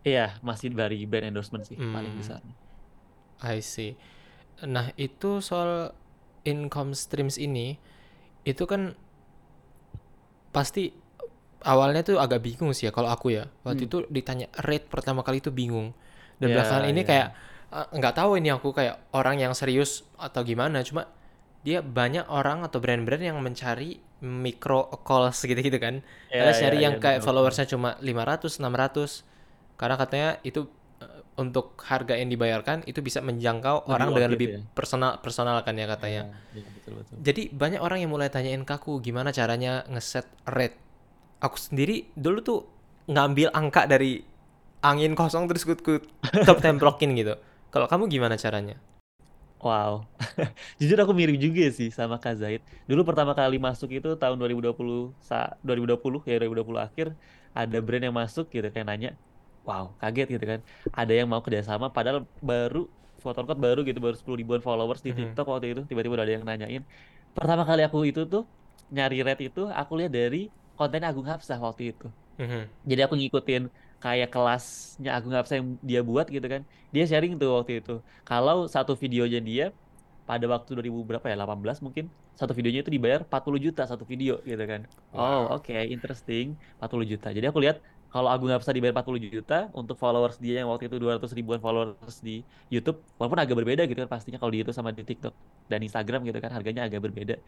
Iya, 0.00 0.38
masih 0.40 0.72
dari 0.72 1.04
brand 1.04 1.28
endorsement 1.28 1.64
sih 1.66 1.76
paling 1.76 2.14
Hmm, 2.16 2.20
besar. 2.20 2.40
I 3.40 3.60
see. 3.60 3.96
Nah, 4.64 4.92
itu 4.96 5.40
soal 5.40 5.92
income 6.44 6.92
streams 6.92 7.36
ini, 7.36 7.80
itu 8.44 8.64
kan 8.64 8.92
pasti 10.50 10.90
awalnya 11.62 12.02
tuh 12.02 12.16
agak 12.18 12.40
bingung 12.42 12.72
sih 12.72 12.88
ya 12.88 12.92
kalau 12.94 13.10
aku 13.12 13.32
ya. 13.34 13.46
Waktu 13.62 13.86
Hmm. 13.86 13.88
itu 13.90 13.98
ditanya 14.10 14.46
rate 14.64 14.88
pertama 14.88 15.20
kali 15.22 15.38
itu 15.38 15.52
bingung. 15.52 15.92
Dan 16.40 16.50
Ya, 16.50 16.54
belakangan 16.60 16.86
ini 16.88 17.00
ya. 17.04 17.06
kayak 17.06 17.28
eh, 17.70 17.86
nggak 17.94 18.14
tahu 18.16 18.30
ini 18.40 18.48
aku 18.50 18.74
kayak 18.74 18.98
orang 19.14 19.38
yang 19.38 19.52
serius 19.54 20.02
atau 20.18 20.42
gimana. 20.42 20.82
Cuma 20.82 21.06
dia 21.62 21.84
banyak 21.84 22.26
orang 22.32 22.64
atau 22.64 22.80
brand-brand 22.80 23.20
yang 23.22 23.38
mencari 23.38 24.00
micro 24.24 24.88
calls 25.04 25.38
gitu-gitu 25.44 25.76
kan. 25.76 26.00
Ya, 26.32 26.48
Alias 26.48 26.58
ya, 26.58 26.66
nyari 26.66 26.78
ya, 26.80 26.82
yang 26.88 26.94
kayak 26.96 27.20
benar-benar. 27.20 27.26
followersnya 27.28 27.66
cuma 27.68 27.90
500, 28.00 28.56
600. 28.58 29.22
Karena 29.76 29.96
katanya 30.00 30.30
itu 30.42 30.68
untuk 31.36 31.78
harga 31.86 32.18
yang 32.18 32.28
dibayarkan 32.28 32.84
itu 32.84 33.00
bisa 33.00 33.22
menjangkau 33.22 33.86
Lebih 33.86 33.94
orang 33.94 34.08
dengan 34.12 34.30
lebih 34.30 34.48
ya. 34.50 34.60
personal 34.74 35.22
personal 35.22 35.56
kan 35.62 35.74
ya 35.74 35.86
Ya, 35.86 35.88
katanya. 35.88 36.22
ya, 36.52 36.64
betul 36.76 36.92
betul. 37.00 37.14
Jadi 37.22 37.42
banyak 37.50 37.80
orang 37.80 37.98
yang 38.02 38.10
mulai 38.12 38.28
tanyain 38.28 38.62
ke 38.62 38.72
aku 38.74 38.98
gimana 39.00 39.30
caranya 39.30 39.82
ngeset 39.88 40.26
rate. 40.44 40.76
Aku 41.40 41.56
sendiri 41.56 42.10
dulu 42.12 42.38
tuh 42.40 42.60
ngambil 43.08 43.50
angka 43.52 43.88
dari 43.88 44.20
angin 44.80 45.16
kosong 45.16 45.48
terus 45.48 45.64
ku, 45.64 45.72
ku 45.76 46.00
top 46.44 46.60
templokin 46.64 47.16
gitu. 47.16 47.36
Kalau 47.70 47.86
kamu 47.86 48.10
gimana 48.10 48.36
caranya? 48.36 48.76
Wow. 49.60 50.08
Jujur 50.80 50.96
aku 50.96 51.12
mirip 51.12 51.36
juga 51.36 51.68
sih 51.68 51.92
sama 51.92 52.16
Kak 52.16 52.40
Zaid. 52.40 52.64
Dulu 52.88 53.04
pertama 53.04 53.36
kali 53.36 53.60
masuk 53.60 53.92
itu 53.92 54.16
tahun 54.16 54.40
2020 54.40 55.12
sa 55.20 55.56
2020 55.60 56.24
ya 56.24 56.36
2020 56.40 56.80
akhir 56.80 57.06
ada 57.52 57.78
brand 57.84 58.04
yang 58.08 58.16
masuk 58.16 58.48
gitu 58.48 58.64
kayak 58.72 58.88
nanya, 58.88 59.10
wow 59.68 59.84
kaget 60.00 60.26
gitu 60.34 60.44
kan. 60.52 60.60
Ada 60.98 61.12
yang 61.18 61.26
mau 61.32 61.40
kerjasama 61.46 61.86
padahal 61.96 62.18
baru 62.50 62.78
foto 63.24 63.40
code 63.46 63.60
baru 63.66 63.78
gitu 63.88 63.98
baru 64.04 64.16
10 64.20 64.38
ribuan 64.40 64.62
followers 64.68 65.00
di 65.06 65.10
Mhm. 65.10 65.18
TikTok 65.18 65.44
waktu 65.52 65.66
itu 65.72 65.80
tiba-tiba 65.88 66.14
udah 66.16 66.26
ada 66.26 66.34
yang 66.38 66.46
nanyain 66.50 66.82
pertama 67.36 67.62
kali 67.68 67.80
aku 67.86 67.98
itu 68.10 68.20
tuh 68.32 68.42
nyari 68.94 69.16
rate 69.26 69.42
itu 69.48 69.60
aku 69.80 69.92
lihat 69.98 70.12
dari 70.18 70.36
konten 70.78 71.02
Agung 71.08 71.26
Hapsah 71.30 71.58
waktu 71.66 71.82
itu 71.92 72.04
Mhm. 72.38 72.70
jadi 72.90 73.00
aku 73.06 73.14
ngikutin 73.20 73.62
kayak 74.02 74.28
kelasnya 74.34 75.10
Agung 75.16 75.32
Hapsah 75.36 75.56
yang 75.60 75.68
dia 75.90 76.00
buat 76.08 76.26
gitu 76.34 76.46
kan 76.54 76.62
dia 76.94 77.04
sharing 77.10 77.32
tuh 77.40 77.48
waktu 77.58 77.72
itu 77.80 77.92
kalau 78.28 78.56
satu 78.74 78.92
videonya 79.02 79.38
dia 79.48 79.64
pada 80.28 80.44
waktu 80.54 80.70
2000 80.76 80.98
berapa 81.08 81.26
ya 81.30 81.34
18 81.40 81.78
mungkin 81.86 82.04
satu 82.38 82.52
videonya 82.56 82.80
itu 82.84 82.92
dibayar 82.96 83.20
40 83.28 83.60
juta 83.66 83.82
satu 83.90 84.04
video 84.12 84.32
gitu 84.50 84.64
kan 84.72 84.80
oh 85.18 85.40
Wow. 85.40 85.52
oke 85.54 85.72
interesting 85.94 86.44
40 86.76 87.06
juta 87.12 87.26
jadi 87.36 87.46
aku 87.50 87.58
lihat 87.64 87.76
kalau 88.10 88.26
Agung 88.26 88.50
Hapsah 88.50 88.74
dibayar 88.74 88.90
40 88.90 89.22
juta 89.30 89.70
untuk 89.70 89.94
followers 89.94 90.34
dia 90.42 90.62
yang 90.62 90.68
waktu 90.70 90.90
itu 90.90 90.98
200 90.98 91.22
ribuan 91.30 91.62
followers 91.62 92.18
di 92.18 92.42
YouTube 92.66 92.98
walaupun 93.16 93.38
agak 93.38 93.54
berbeda 93.54 93.86
gitu 93.86 94.02
kan 94.02 94.10
pastinya 94.10 94.38
kalau 94.42 94.50
di 94.50 94.58
YouTube 94.62 94.74
sama 94.74 94.90
di 94.90 95.06
TikTok 95.06 95.30
dan 95.70 95.78
Instagram 95.86 96.26
gitu 96.26 96.38
kan 96.42 96.50
harganya 96.50 96.90
agak 96.90 97.06
berbeda. 97.06 97.38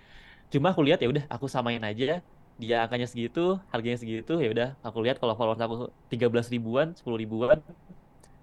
Cuma 0.55 0.71
aku 0.71 0.87
lihat 0.87 1.03
ya 1.03 1.11
udah 1.11 1.27
aku 1.27 1.51
samain 1.51 1.83
aja 1.83 2.23
dia 2.63 2.77
angkanya 2.87 3.11
segitu 3.11 3.59
harganya 3.75 3.99
segitu 3.99 4.39
ya 4.39 4.49
udah 4.55 4.69
aku 4.87 5.03
lihat 5.03 5.19
kalau 5.19 5.35
followers 5.35 5.59
aku 5.59 5.91
13 6.15 6.31
ribuan 6.55 6.95
10 6.95 7.11
ribuan 7.19 7.59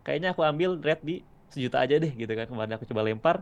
kayaknya 0.04 0.36
aku 0.36 0.44
ambil 0.44 0.76
rate 0.84 1.04
di 1.08 1.16
sejuta 1.48 1.80
aja 1.80 1.96
deh 2.04 2.12
gitu 2.12 2.30
kan 2.36 2.46
kemarin 2.52 2.76
aku 2.76 2.86
coba 2.92 3.02
lempar. 3.08 3.38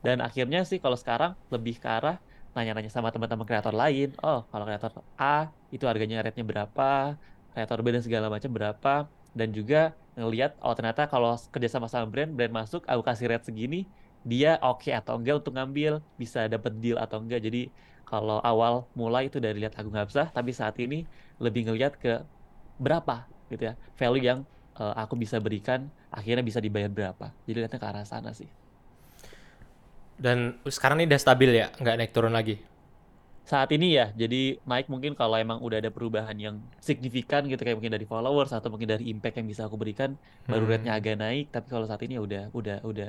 Dan 0.00 0.24
akhirnya 0.24 0.64
sih 0.64 0.80
kalau 0.80 0.96
sekarang 0.96 1.36
lebih 1.52 1.76
ke 1.78 1.86
arah 1.86 2.16
nanya-nanya 2.56 2.90
sama 2.90 3.14
teman-teman 3.14 3.46
kreator 3.46 3.70
lain 3.70 4.10
oh 4.26 4.42
kalau 4.50 4.64
kreator 4.66 4.90
A 5.14 5.54
itu 5.70 5.86
harganya 5.86 6.18
rate-nya 6.24 6.42
berapa 6.42 7.14
kreator 7.54 7.80
B 7.82 7.86
dan 7.94 8.02
segala 8.02 8.26
macam 8.30 8.50
berapa 8.50 8.94
dan 9.34 9.48
juga 9.54 9.94
ngelihat 10.18 10.58
oh 10.60 10.74
ternyata 10.74 11.06
kalau 11.06 11.38
kerja 11.54 11.68
sama 11.70 11.86
sama 11.86 12.06
brand 12.10 12.34
brand 12.34 12.50
masuk 12.50 12.82
aku 12.86 13.02
kasih 13.06 13.30
rate 13.30 13.46
segini 13.50 13.86
dia 14.26 14.60
oke 14.60 14.92
atau 14.92 15.16
enggak 15.16 15.40
untuk 15.40 15.56
ngambil 15.56 16.04
bisa 16.20 16.44
dapat 16.44 16.76
deal 16.76 17.00
atau 17.00 17.24
enggak. 17.24 17.40
Jadi 17.40 17.72
kalau 18.04 18.42
awal 18.44 18.84
mulai 18.92 19.30
itu 19.30 19.40
dari 19.40 19.62
lihat 19.62 19.78
Agung 19.80 19.96
Hapsah 19.96 20.28
tapi 20.28 20.52
saat 20.52 20.76
ini 20.76 21.08
lebih 21.40 21.70
ngelihat 21.70 21.96
ke 21.96 22.20
berapa 22.76 23.24
gitu 23.48 23.72
ya 23.72 23.74
value 23.96 24.24
yang 24.24 24.38
eh, 24.76 24.94
aku 24.98 25.16
bisa 25.16 25.40
berikan 25.40 25.88
akhirnya 26.12 26.44
bisa 26.44 26.60
dibayar 26.60 26.90
berapa. 26.92 27.32
Jadi 27.48 27.56
lihatnya 27.64 27.80
ke 27.80 27.86
arah 27.86 28.04
sana 28.04 28.34
sih. 28.36 28.50
Dan 30.20 30.60
sekarang 30.68 31.00
ini 31.00 31.08
udah 31.08 31.22
stabil 31.22 31.64
ya, 31.64 31.72
nggak 31.80 31.96
naik 31.96 32.12
turun 32.12 32.36
lagi. 32.36 32.60
Saat 33.52 33.68
ini 33.74 33.86
ya 33.98 34.02
jadi 34.22 34.36
naik 34.70 34.86
mungkin 34.92 35.12
kalau 35.18 35.36
emang 35.42 35.58
udah 35.66 35.78
ada 35.82 35.90
perubahan 35.96 36.36
yang 36.46 36.56
signifikan 36.88 37.40
gitu 37.50 37.60
kayak 37.64 37.76
mungkin 37.78 37.94
dari 37.96 38.06
followers 38.12 38.50
atau 38.56 38.68
mungkin 38.72 38.88
dari 38.94 39.04
impact 39.12 39.34
yang 39.38 39.48
bisa 39.52 39.62
aku 39.68 39.76
berikan 39.82 40.10
baru 40.50 40.64
Hmm. 40.64 40.70
rate-nya 40.70 40.92
agak 40.98 41.14
naik 41.22 41.44
tapi 41.54 41.66
kalau 41.72 41.86
saat 41.88 42.02
ini 42.04 42.12
ya 42.16 42.22
udah 42.26 42.40
udah 42.58 42.74
udah 42.90 43.08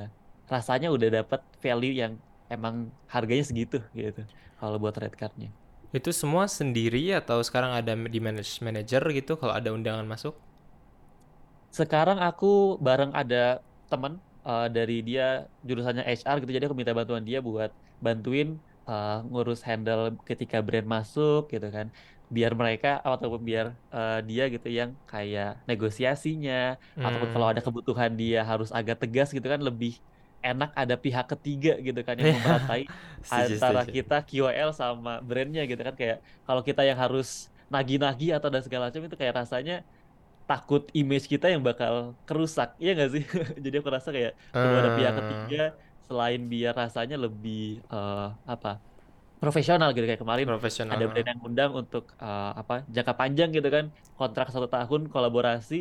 rasanya 0.54 0.88
udah 0.96 1.10
dapat 1.18 1.40
value 1.64 1.94
yang 2.02 2.14
emang 2.54 2.76
harganya 3.14 3.44
segitu 3.50 3.76
gitu 4.00 4.20
kalau 4.60 4.76
buat 4.82 4.96
rate 5.02 5.16
card-nya 5.20 5.48
Itu 5.98 6.12
semua 6.22 6.46
sendiri 6.60 7.04
atau 7.20 7.40
sekarang 7.48 7.72
ada 7.80 7.94
di 8.14 8.20
manage 8.28 8.60
manager 8.66 9.02
gitu 9.18 9.32
kalau 9.40 9.54
ada 9.60 9.70
undangan 9.76 10.08
masuk? 10.14 10.34
sekarang 11.80 12.18
aku 12.28 12.46
bareng 12.86 13.12
ada 13.20 13.36
teman 13.92 14.14
eh, 14.48 14.64
dari 14.76 14.94
dia 15.08 15.22
jurusannya 15.68 16.04
HR 16.18 16.36
gitu 16.42 16.52
jadi 16.56 16.66
aku 16.68 16.78
minta 16.80 16.94
bantuan 17.00 17.24
dia 17.30 17.40
buat 17.48 17.70
bantuin 18.06 18.48
eh, 18.90 19.10
ngurus 19.30 19.60
handle 19.68 20.02
ketika 20.30 20.58
brand 20.68 20.88
masuk 20.96 21.40
gitu 21.54 21.68
kan. 21.76 21.88
Biar 22.36 22.52
mereka 22.62 22.88
ataupun 23.08 23.42
biar 23.50 23.66
eh, 23.96 24.14
dia 24.30 24.44
gitu 24.54 24.68
yang 24.80 24.90
kayak 25.12 25.48
negosiasinya. 25.70 26.54
Ataupun 27.06 27.30
kalau 27.34 27.48
Hmm. 27.48 27.52
ada 27.52 27.62
kebutuhan 27.66 28.12
dia 28.22 28.38
harus 28.50 28.70
agak 28.78 28.96
tegas 29.02 29.28
gitu 29.36 29.48
kan 29.54 29.62
lebih 29.68 29.92
enak 30.48 30.70
ada 30.82 30.96
pihak 31.04 31.26
ketiga 31.32 31.70
gitu 31.86 32.00
kan 32.08 32.16
yang 32.22 32.32
memeratai 32.36 32.82
Setuju, 33.24 33.54
antara 33.62 33.82
kita 33.94 34.14
KOL 34.28 34.70
sama 34.82 35.12
brandnya 35.28 35.62
gitu 35.70 35.82
kan. 35.88 35.96
Kayak 36.00 36.18
kalau 36.48 36.62
kita 36.68 36.82
yang 36.90 36.98
harus 37.04 37.28
nagih-nagih 37.74 38.30
atau 38.38 38.50
dan 38.54 38.62
segala 38.66 38.84
macam 38.90 39.04
itu 39.08 39.16
kayak 39.22 39.36
rasanya 39.42 39.74
takut 40.50 40.82
image 41.00 41.26
kita 41.32 41.46
yang 41.54 41.62
bakal 41.70 41.94
kerusak. 42.28 42.68
Iya 42.82 42.90
nggak 42.96 43.10
sih? 43.16 43.24
Jadi 43.66 43.76
aku 43.80 43.90
rasa 43.96 44.10
kayak 44.16 44.32
perlu 44.60 44.76
ada 44.82 44.92
pihak 44.98 45.14
Eh, 45.14 45.22
ketiga 45.24 45.58
selain 46.08 46.42
biar 46.54 46.74
rasanya 46.82 47.16
lebih 47.26 47.58
eh, 47.94 48.28
apa 48.54 48.70
profesional 49.44 49.88
gitu. 49.96 50.06
Kayak 50.10 50.22
kemarin 50.26 50.50
profesional. 50.50 50.94
ada 50.94 51.06
brand 51.10 51.28
yang 51.32 51.42
undang 51.50 51.72
untuk 51.82 52.04
eh, 52.26 52.52
apa 52.62 52.74
jangka 52.96 53.14
panjang 53.22 53.50
gitu 53.58 53.68
kan. 53.76 53.86
Kontrak 54.20 54.48
satu 54.54 54.68
tahun 54.76 55.02
kolaborasi. 55.14 55.76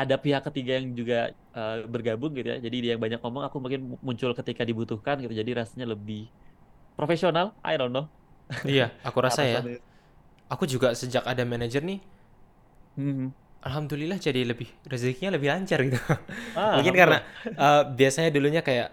Ada 0.00 0.14
pihak 0.24 0.42
ketiga 0.48 0.72
yang 0.80 0.86
juga 1.00 1.16
eh, 1.58 1.74
bergabung 1.94 2.32
gitu 2.38 2.48
ya. 2.52 2.56
Jadi 2.66 2.76
dia 2.82 2.90
yang 2.96 3.02
banyak 3.04 3.20
ngomong 3.24 3.44
aku 3.48 3.56
mungkin 3.64 3.80
muncul 4.06 4.30
ketika 4.38 4.62
dibutuhkan 4.70 5.16
gitu. 5.24 5.34
Jadi 5.40 5.50
rasanya 5.60 5.86
lebih 5.94 6.18
profesional. 6.98 7.46
I 7.64 7.74
don't 7.80 7.92
know. 7.96 8.06
Iya, 8.68 8.84
aku 9.06 9.18
rasa 9.26 9.42
ya. 9.52 9.58
Aku 10.52 10.64
juga 10.68 10.92
sejak 10.92 11.24
ada 11.24 11.42
manajer 11.48 11.82
nih, 11.82 11.98
Hmm. 12.96 13.32
alhamdulillah 13.62 14.18
jadi 14.18 14.42
lebih 14.42 14.68
rezekinya 14.90 15.30
lebih 15.38 15.48
lancar 15.54 15.78
gitu. 15.86 15.98
ah 16.54 16.72
Mungkin 16.76 16.94
karena 16.94 17.18
eh, 17.46 17.82
biasanya 17.98 18.30
dulunya 18.34 18.62
kayak 18.64 18.88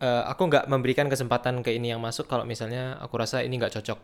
eh, 0.00 0.22
aku 0.32 0.42
nggak 0.50 0.64
memberikan 0.72 1.06
kesempatan 1.12 1.62
ke 1.64 1.70
ini 1.76 1.92
yang 1.94 2.00
masuk 2.02 2.26
kalau 2.30 2.44
misalnya 2.48 2.96
aku 3.04 3.14
rasa 3.20 3.44
ini 3.46 3.54
nggak 3.60 3.74
cocok. 3.80 3.98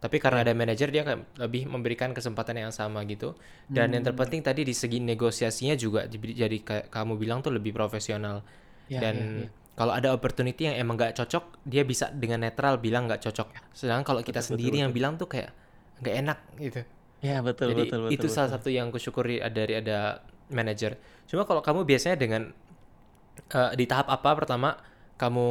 Tapi 0.00 0.16
karena 0.16 0.40
ya 0.40 0.46
ada 0.48 0.52
manajer 0.56 0.88
dia 0.88 1.04
lebih 1.36 1.68
memberikan 1.68 2.16
kesempatan 2.16 2.56
yang 2.56 2.72
sama 2.72 3.04
gitu. 3.04 3.36
Dan 3.68 3.92
yang 3.92 4.00
Hmm. 4.00 4.06
terpenting 4.06 4.40
tadi 4.40 4.64
di 4.64 4.72
segi 4.72 4.96
negosiasinya 5.04 5.76
juga 5.76 6.08
jadi 6.08 6.56
kayak 6.64 6.86
kamu 6.88 7.20
bilang 7.20 7.44
tuh 7.44 7.52
lebih 7.52 7.76
profesional. 7.76 8.40
ya 8.88 9.02
ya 9.16 9.26
Dan 9.30 9.40
ya 9.40 9.48
kalau 9.76 9.92
ada 9.96 10.12
opportunity 10.16 10.68
yang 10.72 10.76
emang 10.80 10.96
nggak 11.00 11.16
cocok, 11.20 11.64
dia 11.68 11.84
bisa 11.84 12.08
dengan 12.12 12.44
netral 12.44 12.80
bilang 12.80 13.08
nggak 13.08 13.22
cocok. 13.28 13.48
Sedangkan 13.76 14.04
kalau 14.08 14.22
kita 14.24 14.40
betul 14.40 14.56
betul 14.56 14.58
sendiri 14.58 14.80
yang 14.84 14.92
betul 14.92 14.96
bilang 14.96 15.16
tuh 15.20 15.28
kayak 15.28 15.52
nggak 16.04 16.14
enak 16.24 16.38
gitu. 16.60 16.80
ya 17.26 17.36
betul 17.46 17.70
Jadi 17.70 17.80
betul 17.80 18.00
betul 18.08 18.08
itu 18.14 18.26
salah 18.32 18.48
betul 18.48 18.56
satu 18.56 18.68
yang 18.72 18.88
kusyukuri 18.94 19.40
dari 19.52 19.80
ada 19.80 20.24
manajer. 20.52 20.96
Cuma 21.28 21.44
kalau 21.48 21.60
kamu 21.64 21.84
biasanya 21.88 22.16
dengan 22.20 22.42
eh, 23.50 23.72
di 23.78 23.84
tahap 23.88 24.06
apa 24.10 24.30
pertama 24.36 24.76
kamu 25.20 25.48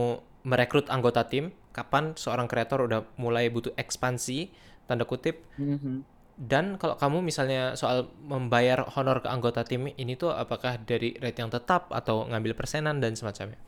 merekrut 0.49 0.87
anggota 0.95 1.21
tim, 1.31 1.45
kapan 1.77 2.05
seorang 2.23 2.47
kreator 2.51 2.79
udah 2.87 3.01
mulai 3.23 3.45
butuh 3.53 3.73
ekspansi 3.83 4.39
tanda 4.87 5.05
kutip 5.11 5.35
Mhm. 5.57 6.05
dan 6.51 6.65
kalau 6.81 6.95
kamu 7.03 7.17
misalnya 7.29 7.61
soal 7.81 7.99
membayar 8.31 8.79
honor 8.95 9.17
ke 9.23 9.27
anggota 9.35 9.61
tim 9.69 9.81
ini 10.03 10.13
tuh 10.21 10.31
apakah 10.43 10.73
dari 10.89 11.09
rate 11.23 11.39
yang 11.43 11.51
tetap 11.55 11.81
atau 11.99 12.23
ngambil 12.31 12.53
persenan 12.59 12.97
dan 13.03 13.13
semacamnya? 13.19 13.59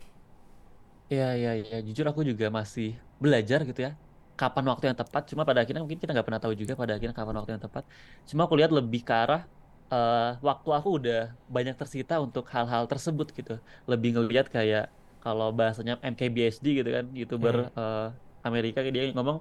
Ya, 1.15 1.23
ya, 1.43 1.49
ya. 1.69 1.75
Jujur 1.87 2.05
aku 2.11 2.21
juga 2.29 2.45
masih 2.57 2.85
belajar 3.23 3.59
gitu 3.67 3.79
ya. 3.87 3.91
Kapan 4.39 4.63
waktu 4.71 4.83
yang 4.89 4.97
tepat? 5.01 5.21
Cuma 5.29 5.41
pada 5.47 5.59
akhirnya 5.61 5.81
mungkin 5.83 5.99
kita 6.01 6.11
nggak 6.15 6.27
pernah 6.27 6.41
tahu 6.43 6.53
juga 6.61 6.73
pada 6.81 6.91
akhirnya 6.95 7.15
kapan 7.19 7.35
waktu 7.39 7.51
yang 7.55 7.63
tepat. 7.67 7.83
Cuma 8.29 8.41
aku 8.45 8.55
lihat 8.59 8.71
lebih 8.77 8.99
ke 9.07 9.13
arah 9.21 9.39
eh, 9.93 10.15
waktu 10.47 10.69
aku 10.77 10.89
udah 10.97 11.15
banyak 11.55 11.75
tersita 11.81 12.13
untuk 12.25 12.43
hal-hal 12.55 12.83
tersebut 12.91 13.27
gitu. 13.37 13.51
Lebih 13.91 14.09
ngelihat 14.15 14.45
kayak 14.55 14.83
kalau 15.23 15.47
bahasanya 15.59 15.93
MKBHD 16.11 16.65
gitu 16.79 16.89
kan, 16.97 17.05
youtuber 17.19 17.55
Hmm. 17.55 17.71
eh, 17.79 17.99
Amerika 18.47 18.79
dia 18.95 19.01
ngomong 19.17 19.37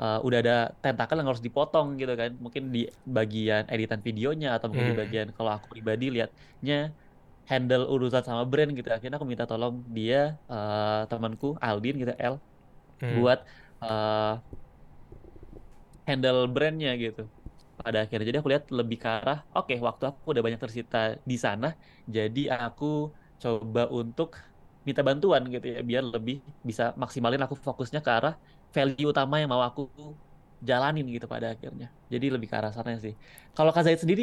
eh, 0.00 0.14
udah 0.26 0.38
ada 0.42 0.52
tentakel 0.82 1.16
yang 1.18 1.28
harus 1.30 1.44
dipotong 1.48 1.86
gitu 2.00 2.12
kan. 2.20 2.30
Mungkin 2.44 2.62
di 2.74 2.78
bagian 3.16 3.62
editan 3.72 4.00
videonya 4.06 4.46
atau 4.54 4.66
mungkin 4.70 4.88
di 4.90 4.96
Hmm. 4.96 5.02
bagian 5.02 5.28
kalau 5.36 5.50
aku 5.56 5.66
pribadi 5.72 6.04
lihatnya 6.14 6.74
handle 7.50 7.84
urusan 7.94 8.22
sama 8.28 8.42
brand 8.50 8.70
gitu. 8.78 8.88
Akhirnya 8.96 9.16
aku 9.20 9.28
minta 9.32 9.46
tolong 9.52 9.74
dia 9.98 10.16
eh, 10.52 10.84
temanku 11.10 11.46
Aldin 11.66 11.94
gitu 12.02 12.12
L 12.32 12.34
Hmm. 13.00 13.24
buat 13.24 13.38
eh, 13.84 14.22
handle 16.08 16.38
brandnya 16.54 16.90
gitu. 17.04 17.20
Pada 17.80 17.98
akhirnya 18.04 18.26
jadi 18.30 18.38
aku 18.42 18.50
lihat 18.54 18.66
lebih 18.78 18.96
ke 19.02 19.08
arah 19.16 19.38
oke 19.56 19.72
waktu 19.86 20.04
aku 20.10 20.26
udah 20.32 20.42
banyak 20.46 20.60
tersita 20.64 20.96
di 21.30 21.36
sana 21.46 21.66
jadi 22.16 22.40
aku 22.62 22.84
coba 23.42 23.80
untuk 23.98 24.28
minta 24.86 25.02
bantuan 25.08 25.42
gitu 25.54 25.66
ya 25.74 25.78
biar 25.90 26.04
lebih 26.14 26.36
bisa 26.68 26.82
maksimalin 27.02 27.40
aku 27.44 27.54
fokusnya 27.66 28.00
ke 28.06 28.10
arah 28.18 28.34
value 28.74 29.08
utama 29.12 29.34
yang 29.40 29.50
mau 29.52 29.62
aku 29.68 29.80
jalanin 30.68 31.06
gitu 31.14 31.26
pada 31.34 31.46
akhirnya. 31.54 31.86
Jadi 32.12 32.26
lebih 32.34 32.48
ke 32.50 32.56
arah 32.60 32.72
sana 32.76 32.90
sih. 33.04 33.14
Kalau 33.56 33.70
Kak 33.74 33.82
Zaid 33.86 33.98
sendiri 34.02 34.22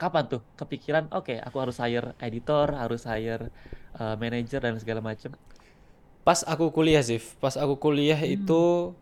kapan 0.00 0.24
tuh 0.32 0.40
kepikiran 0.58 1.04
oke 1.16 1.32
aku 1.46 1.56
harus 1.62 1.76
hire 1.82 2.06
editor, 2.26 2.66
harus 2.82 3.00
hire 3.10 3.42
eh, 3.98 4.14
manager 4.22 4.60
dan 4.66 4.74
segala 4.82 5.00
macam. 5.08 5.30
Pas 6.26 6.42
aku 6.42 6.74
kuliah 6.74 7.02
Zif, 7.06 7.38
pas 7.38 7.54
aku 7.54 7.78
kuliah 7.78 8.18
Hmm. 8.24 8.36
itu 8.36 8.92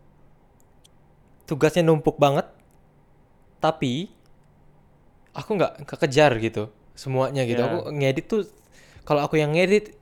tugasnya 1.45 1.85
numpuk 1.85 2.17
banget, 2.17 2.45
tapi 3.59 4.09
aku 5.35 5.49
nggak 5.57 5.73
kekejar 5.89 6.31
gitu 6.41 6.71
semuanya 6.95 7.43
gitu. 7.49 7.61
Aku 7.67 7.77
Ya, 7.77 7.87
ngedit 7.91 8.25
tuh 8.31 8.41
kalau 9.07 9.21
aku 9.25 9.35
yang 9.41 9.51
ngedit 9.55 9.93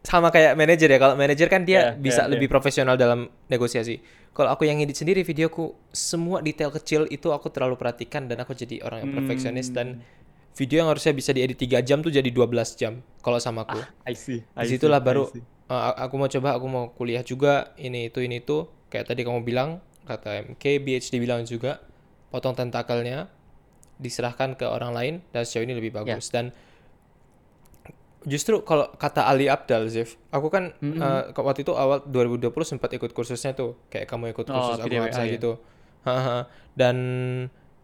sama 0.00 0.32
kayak 0.32 0.56
manajer 0.56 0.88
ya. 0.88 0.98
Kalau 0.98 1.14
manajer 1.14 1.46
kan 1.46 1.62
dia 1.68 1.92
ya, 1.92 1.98
bisa 1.98 2.24
ya, 2.24 2.26
ya. 2.26 2.32
lebih 2.32 2.48
profesional 2.48 2.96
dalam 2.96 3.28
negosiasi. 3.46 4.00
Kalau 4.32 4.48
aku 4.54 4.64
yang 4.64 4.78
ngedit 4.80 4.96
sendiri 4.96 5.20
videoku, 5.20 5.76
semua 5.90 6.40
detail 6.40 6.70
kecil 6.70 7.04
itu 7.10 7.28
aku 7.30 7.50
terlalu 7.50 7.76
perhatikan 7.76 8.24
dan 8.24 8.40
aku 8.40 8.54
jadi 8.54 8.80
orang 8.80 9.04
yang 9.04 9.12
perfeksionis 9.12 9.68
dan 9.70 10.00
Hmm. 10.00 10.56
video 10.56 10.82
yang 10.82 10.90
harusnya 10.90 11.14
bisa 11.14 11.30
diedit 11.30 11.56
3 11.56 11.78
jam 11.80 12.02
tuh 12.02 12.10
jadi 12.10 12.26
12 12.26 12.74
jam 12.74 13.00
kalau 13.20 13.38
sama 13.38 13.62
aku. 13.64 13.78
Ah, 13.78 13.86
I 14.06 14.14
see, 14.18 14.42
I 14.56 14.66
see, 14.66 14.76
Di 14.78 14.82
situlah 14.82 14.98
I 14.98 15.06
baru 15.06 15.24
see. 15.30 15.42
uh, 15.68 15.94
aku 15.98 16.14
mau 16.18 16.26
coba, 16.26 16.48
aku 16.58 16.66
mau 16.66 16.84
kuliah 16.90 17.22
juga 17.22 17.70
ini 17.76 18.10
itu 18.10 18.18
ini 18.18 18.42
itu 18.42 18.66
kayak 18.88 19.10
tadi 19.10 19.22
kamu 19.22 19.46
bilang 19.46 19.78
kata 20.04 20.42
MK, 20.50 20.82
BHD 20.82 21.22
bilang 21.22 21.46
juga 21.46 21.78
potong 22.30 22.54
tentakelnya 22.54 23.30
diserahkan 23.96 24.56
ke 24.56 24.64
orang 24.64 24.90
lain 24.90 25.14
dan 25.30 25.44
sejauh 25.44 25.64
ini 25.66 25.74
lebih 25.76 25.92
bagus 25.92 26.32
dan 26.32 26.50
justru 28.22 28.60
kalau 28.60 28.92
kata 28.94 29.24
Ali 29.24 29.48
Abdal 29.48 29.88
Zif 29.88 30.20
aku 30.28 30.48
kan 30.48 30.76
Mm-mm. 30.76 31.00
uh, 31.00 31.32
waktu 31.32 31.64
itu 31.64 31.72
awal 31.72 32.04
2020 32.04 32.52
sempat 32.66 32.92
ikut 32.92 33.10
kursusnya 33.10 33.52
tuh 33.52 33.80
kayak 33.88 34.04
kamu 34.06 34.32
ikut 34.32 34.44
Oh, 34.46 34.52
kursus 34.52 34.76
aku 34.78 34.88
PDWA, 34.88 35.08
bisa 35.08 35.22
ya. 35.24 35.32
gitu 35.34 35.52
Haha. 36.00 36.44
dan 36.74 36.96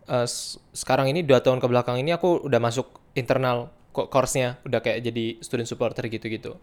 uh, 0.06 0.28
sekarang 0.72 1.08
ini 1.08 1.20
dua 1.20 1.40
tahun 1.40 1.56
ke 1.56 1.66
belakang 1.66 1.96
ini 1.96 2.12
aku 2.12 2.44
udah 2.44 2.60
masuk 2.60 2.86
internal 3.12 3.72
course-nya 3.92 4.60
udah 4.62 4.80
kayak 4.80 5.00
jadi 5.02 5.40
student 5.40 5.64
supporter 5.64 6.04
gitu-gitu 6.06 6.60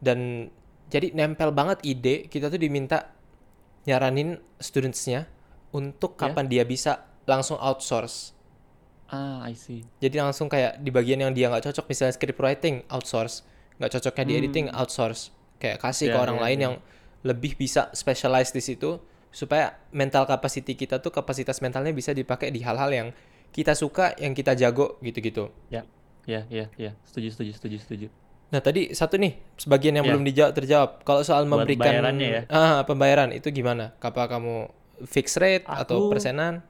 dan 0.00 0.48
jadi 0.88 1.12
nempel 1.12 1.52
banget 1.52 1.84
ide 1.84 2.24
kita 2.26 2.48
tuh 2.48 2.56
diminta 2.56 3.12
nyaranin 3.84 4.40
studentsnya 4.56 5.28
untuk 5.70 6.16
Ya. 6.16 6.28
kapan 6.28 6.48
dia 6.48 6.64
bisa 6.64 7.04
langsung 7.24 7.56
outsource 7.56 8.32
Ah, 9.10 9.42
I 9.42 9.52
see. 9.52 9.82
jadi 9.98 10.20
langsung 10.20 10.46
kayak 10.46 10.78
di 10.78 10.88
bagian 10.88 11.18
yang 11.18 11.32
dia 11.32 11.46
nggak 11.46 11.66
cocok 11.66 11.84
misalnya 11.84 12.14
script 12.14 12.38
writing 12.38 12.86
outsource 12.86 13.42
nggak 13.76 13.90
cocoknya 13.92 14.24
di 14.24 14.32
Hmm. 14.32 14.40
editing 14.40 14.66
outsource 14.70 15.22
kayak 15.56 15.78
kasih 15.78 16.08
ke 16.08 16.16
Ya, 16.16 16.20
orang 16.20 16.36
ya, 16.36 16.42
lain 16.42 16.56
ya. 16.56 16.62
yang 16.62 16.74
lebih 17.22 17.52
bisa 17.54 17.90
specialize 17.92 18.48
di 18.48 18.60
situ 18.60 19.02
supaya 19.28 19.74
mental 19.90 20.24
capacity 20.24 20.74
kita 20.74 20.98
tuh 20.98 21.10
kapasitas 21.10 21.58
mentalnya 21.58 21.90
bisa 21.90 22.10
dipakai 22.10 22.48
di 22.48 22.60
hal-hal 22.60 22.88
yang 22.88 23.08
kita 23.48 23.74
suka 23.74 24.14
yang 24.16 24.30
kita 24.30 24.54
jago 24.54 24.96
gitu-gitu 25.00 25.50
Ya, 25.68 25.82
ya, 26.24 26.46
ya, 26.46 26.70
ya. 26.76 26.94
Setuju, 27.02 27.28
setuju, 27.30 27.50
setuju, 27.52 27.76
setuju. 27.78 28.06
nah 28.48 28.58
tadi 28.58 28.90
satu 28.90 29.14
nih 29.14 29.38
sebagian 29.56 29.94
yang 29.94 30.02
Ya. 30.02 30.10
belum 30.10 30.24
dijawab 30.24 30.52
terjawab 30.52 30.90
kalau 31.00 31.22
soal 31.22 31.44
Buat 31.44 31.50
memberikan 31.60 31.92
ya. 32.16 32.42
ah 32.48 32.82
pembayaran 32.82 33.30
itu 33.30 33.50
gimana 33.50 33.94
apa 33.96 34.26
kamu 34.26 34.70
fixed 35.02 35.36
rate 35.36 35.62
atau 35.64 36.06
Aku- 36.06 36.10
persenan 36.10 36.62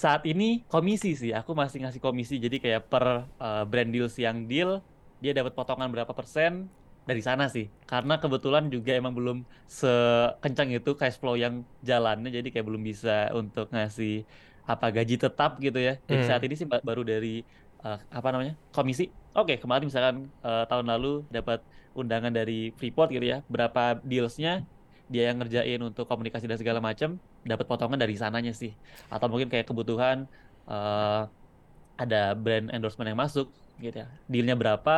Saat 0.00 0.22
ini 0.32 0.64
komisi 0.72 1.12
sih, 1.20 1.32
aku 1.40 1.52
masih 1.60 1.78
ngasih 1.84 2.00
komisi. 2.06 2.34
Jadi 2.44 2.56
kayak 2.64 2.82
per 2.92 3.04
uh, 3.46 3.62
brand 3.70 3.90
deals 3.94 4.16
yang 4.16 4.36
deal, 4.50 4.70
dia 5.22 5.32
dapat 5.38 5.52
potongan 5.58 5.92
berapa 5.92 6.12
persen 6.18 6.52
dari 7.08 7.20
sana 7.28 7.44
sih. 7.54 7.68
Karena 7.90 8.14
kebetulan 8.22 8.64
juga 8.74 8.90
emang 9.00 9.12
belum 9.18 9.38
sekencang 9.80 10.68
itu 10.72 10.90
cash 11.00 11.16
flow 11.20 11.36
yang 11.44 11.54
jalannya, 11.88 12.32
jadi 12.36 12.48
kayak 12.52 12.66
belum 12.68 12.82
bisa 12.90 13.28
untuk 13.36 13.66
ngasih 13.74 14.24
apa 14.72 14.86
gaji 14.96 15.14
tetap 15.24 15.50
gitu 15.60 15.78
ya. 15.88 15.92
Jadi 16.08 16.22
Hmm. 16.24 16.28
saat 16.32 16.42
ini 16.46 16.54
sih 16.60 16.66
ba- 16.70 16.84
baru 16.88 17.02
dari 17.04 17.44
uh, 17.84 17.98
apa 18.18 18.28
namanya 18.32 18.52
komisi. 18.76 19.04
Oke, 19.36 19.60
kemarin 19.62 19.84
misalkan 19.90 20.16
uh, 20.40 20.64
tahun 20.70 20.86
lalu 20.96 21.28
dapat 21.28 21.60
undangan 21.92 22.32
dari 22.32 22.72
Freeport 22.78 23.12
gitu 23.12 23.26
ya, 23.32 23.44
berapa 23.52 24.00
dealsnya 24.00 24.64
dia 25.12 25.22
yang 25.28 25.36
ngerjain 25.40 25.80
untuk 25.88 26.04
komunikasi 26.10 26.44
dan 26.50 26.58
segala 26.62 26.80
macam 26.88 27.10
dapat 27.50 27.66
potongan 27.70 27.98
dari 28.02 28.14
sananya 28.22 28.52
sih 28.62 28.72
atau 29.12 29.26
mungkin 29.30 29.48
kayak 29.52 29.66
kebutuhan 29.70 30.18
eh, 30.70 31.18
ada 32.02 32.16
brand 32.42 32.66
endorsement 32.74 33.08
yang 33.10 33.20
masuk 33.24 33.46
gitu 33.84 33.96
ya 34.02 34.06
dealnya 34.32 34.54
berapa 34.62 34.92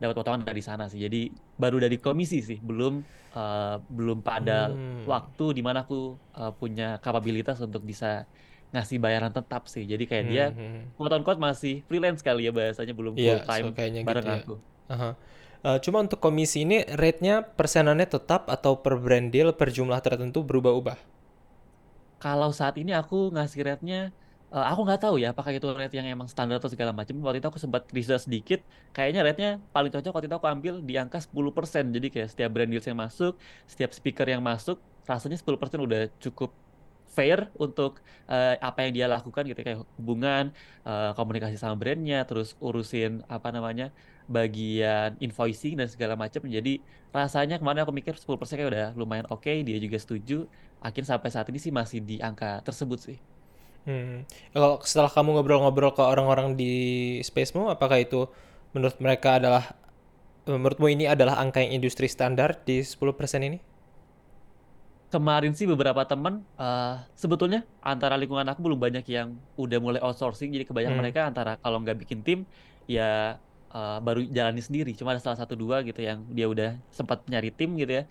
dapat 0.00 0.14
potongan 0.18 0.42
dari 0.48 0.62
sana 0.68 0.84
sih 0.90 1.00
jadi 1.06 1.18
baru 1.62 1.76
dari 1.84 1.96
komisi 2.04 2.36
sih 2.48 2.58
belum 2.68 2.92
eh, 3.36 3.60
belum 3.96 4.18
pada 4.28 4.52
Hmm. 4.56 5.08
waktu 5.12 5.42
di 5.56 5.60
mana 5.66 5.78
aku 5.84 5.94
eh, 6.38 6.50
punya 6.60 6.84
kapabilitas 7.04 7.56
untuk 7.66 7.82
bisa 7.90 8.06
ngasih 8.72 8.98
bayaran 9.04 9.32
tetap 9.36 9.62
sih 9.74 9.82
jadi 9.92 10.04
kayak 10.10 10.26
dia 10.30 10.42
Hmm, 10.42 10.54
hmm. 10.56 10.92
quote 10.96 11.12
unquote 11.16 11.40
masih 11.46 11.72
freelance 11.88 12.20
kali 12.26 12.40
ya 12.46 12.50
bahasanya 12.58 12.92
belum 13.00 13.14
Iya, 13.18 13.32
full 13.32 13.38
time 13.48 13.52
so 13.54 13.66
kayaknya 13.74 14.00
bareng 14.06 14.26
gitu 14.26 14.26
ya. 14.36 14.36
aku 14.36 14.50
Aha. 14.92 15.06
Eh, 15.66 15.78
cuma 15.84 15.98
untuk 16.06 16.18
komisi 16.26 16.58
ini 16.66 16.76
rate-nya 17.00 17.34
persenannya 17.58 18.06
tetap 18.14 18.42
atau 18.56 18.72
per 18.84 18.94
brand 19.04 19.28
deal 19.34 19.50
per 19.60 19.68
jumlah 19.76 19.98
tertentu 20.06 20.38
berubah-ubah? 20.48 20.98
Kalau 22.22 22.50
saat 22.58 22.74
ini 22.82 22.90
aku 23.00 23.14
ngasih 23.34 23.60
rate-nya, 23.66 23.96
eh, 24.54 24.64
aku 24.70 24.80
nggak 24.86 25.00
tahu 25.06 25.14
ya 25.22 25.26
apakah 25.32 25.52
itu 25.54 25.66
rate 25.78 25.94
yang 25.98 26.06
emang 26.14 26.26
standar 26.32 26.56
atau 26.58 26.70
segala 26.74 26.90
macam. 26.98 27.14
Waktu 27.24 27.38
itu 27.40 27.48
aku 27.52 27.60
sempat 27.64 27.82
research 27.96 28.22
sedikit, 28.26 28.58
kayaknya 28.94 29.20
rate-nya 29.26 29.50
paling 29.74 29.90
cocok 29.94 30.10
waktu 30.14 30.26
itu 30.30 30.36
aku 30.40 30.48
ambil 30.54 30.74
di 30.88 30.92
angka 30.98 31.18
10%. 31.24 31.84
Jadi 31.94 32.06
kayak 32.14 32.28
setiap 32.34 32.50
brand 32.54 32.70
deals 32.72 32.86
yang 32.90 32.98
masuk, 33.04 33.32
setiap 33.70 33.90
speaker 33.98 34.26
yang 34.34 34.42
masuk, 34.50 34.76
rasanya 35.10 35.36
10% 35.38 35.80
udah 35.86 36.00
cukup 36.24 36.50
fair 37.16 37.38
untuk 37.64 37.90
eh, 38.30 38.54
apa 38.68 38.78
yang 38.84 38.92
dia 38.96 39.06
lakukan 39.14 39.42
gitu 39.50 39.60
kayak 39.66 39.78
hubungan, 39.98 40.44
eh, 40.86 41.10
komunikasi 41.18 41.54
sama 41.62 41.74
brandnya, 41.80 42.16
terus 42.28 42.48
urusin 42.66 43.22
apa 43.30 43.48
namanya 43.54 43.84
bagian 44.28 45.16
invoicing 45.24 45.74
dan 45.80 45.88
segala 45.88 46.14
macam. 46.22 46.42
Jadi 46.44 46.84
rasanya 47.10 47.56
kemarin 47.60 47.82
aku 47.84 47.92
mikir 47.96 48.14
10% 48.20 48.58
kayak 48.60 48.70
udah 48.72 48.86
lumayan 49.00 49.26
oke, 49.32 49.52
dia 49.68 49.78
juga 49.84 49.96
setuju. 50.04 50.46
Akhirnya 50.84 51.08
sampai 51.16 51.30
saat 51.34 51.46
ini 51.50 51.58
sih 51.64 51.72
masih 51.74 51.98
di 52.04 52.16
angka 52.22 52.60
tersebut 52.66 52.98
sih. 53.00 53.18
Hmm. 53.88 54.28
Kalau 54.52 54.70
setelah 54.84 55.08
kamu 55.08 55.30
ngobrol-ngobrol 55.40 55.92
ke 55.96 56.02
orang-orang 56.04 56.48
di 56.60 56.72
spacemu, 57.24 57.72
apakah 57.72 57.98
itu 58.04 58.28
menurut 58.76 58.96
mereka 59.00 59.40
adalah 59.40 59.64
menurutmu 60.48 60.88
ini 60.94 61.04
adalah 61.14 61.34
angka 61.42 61.58
yang 61.64 61.72
industri 61.80 62.08
standar 62.08 62.50
di 62.68 62.76
10% 62.84 63.42
ini? 63.48 63.58
Kemarin 65.08 65.56
sih 65.56 65.64
beberapa 65.64 66.04
teman 66.04 66.44
eh, 66.60 66.94
sebetulnya 67.16 67.64
antara 67.80 68.12
lingkungan 68.20 68.44
aku 68.44 68.60
belum 68.60 68.76
banyak 68.76 69.08
yang 69.08 69.40
udah 69.56 69.78
mulai 69.80 70.00
outsourcing. 70.04 70.52
Jadi 70.52 70.68
kebanyakan 70.68 70.96
Hmm. 70.96 71.00
mereka 71.00 71.20
antara 71.24 71.56
kalau 71.64 71.80
nggak 71.80 71.96
bikin 72.04 72.20
tim 72.20 72.44
ya 72.84 73.40
eh, 73.74 73.90
baru 74.06 74.18
jalani 74.36 74.60
sendiri. 74.66 74.90
Cuma 74.98 75.08
ada 75.12 75.22
salah 75.26 75.38
satu 75.42 75.54
dua 75.62 75.76
gitu 75.88 76.00
yang 76.08 76.18
dia 76.36 76.46
udah 76.54 76.68
sempat 76.98 77.18
nyari 77.30 77.48
tim 77.58 77.70
gitu 77.80 77.92
ya. 77.98 78.02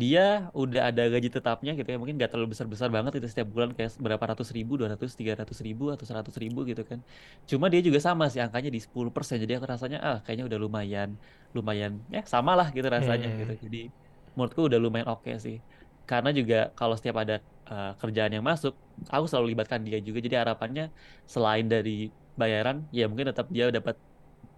Dia 0.00 0.20
udah 0.60 0.80
ada 0.88 1.02
gaji 1.14 1.28
tetapnya 1.36 1.70
gitu 1.78 1.88
ya. 1.92 1.96
Mungkin 2.00 2.14
nggak 2.18 2.30
terlalu 2.32 2.48
besar-besar 2.54 2.88
banget 2.96 3.12
itu 3.18 3.26
setiap 3.32 3.48
bulan 3.54 3.70
kayak 3.76 3.90
berapa 4.06 4.24
ratus 4.32 4.48
ribu, 4.56 4.72
dua 4.80 4.88
ratus, 4.94 5.10
tiga 5.20 5.32
ratus 5.40 5.58
ribu 5.66 5.82
atau 5.94 6.04
seratus 6.10 6.36
ribu 6.44 6.58
gitu 6.70 6.82
kan. 6.90 6.98
Cuma 7.50 7.66
dia 7.72 7.80
juga 7.86 7.98
sama 8.06 8.24
sih 8.32 8.40
angkanya 8.44 8.70
di 8.76 8.80
10%. 8.84 9.36
Jadi 9.42 9.52
aku 9.56 9.66
rasanya 9.74 9.98
ah 10.06 10.16
kayaknya 10.24 10.44
udah 10.50 10.60
lumayan 10.64 11.08
lumayan 11.56 11.92
ya 12.14 12.20
sama 12.32 12.50
lah 12.58 12.66
gitu 12.76 12.86
rasanya 12.96 13.28
Hmm. 13.28 13.38
gitu. 13.40 13.52
Jadi 13.64 13.78
menurutku 14.34 14.60
udah 14.68 14.80
lumayan 14.84 15.08
oke 15.12 15.30
sih. 15.44 15.56
Karena 16.08 16.28
juga 16.38 16.56
kalau 16.78 16.94
setiap 16.98 17.16
ada 17.22 17.34
uh, 17.70 17.86
kerjaan 18.00 18.32
yang 18.36 18.44
masuk, 18.50 18.72
aku 19.12 19.24
selalu 19.30 19.46
libatkan 19.52 19.80
dia 19.86 19.98
juga. 20.06 20.18
Jadi 20.26 20.36
harapannya 20.42 20.82
selain 21.32 21.64
dari 21.72 21.90
bayaran, 22.40 22.76
ya 22.96 23.02
mungkin 23.10 23.26
tetap 23.30 23.46
dia 23.54 23.64
dapat 23.76 23.96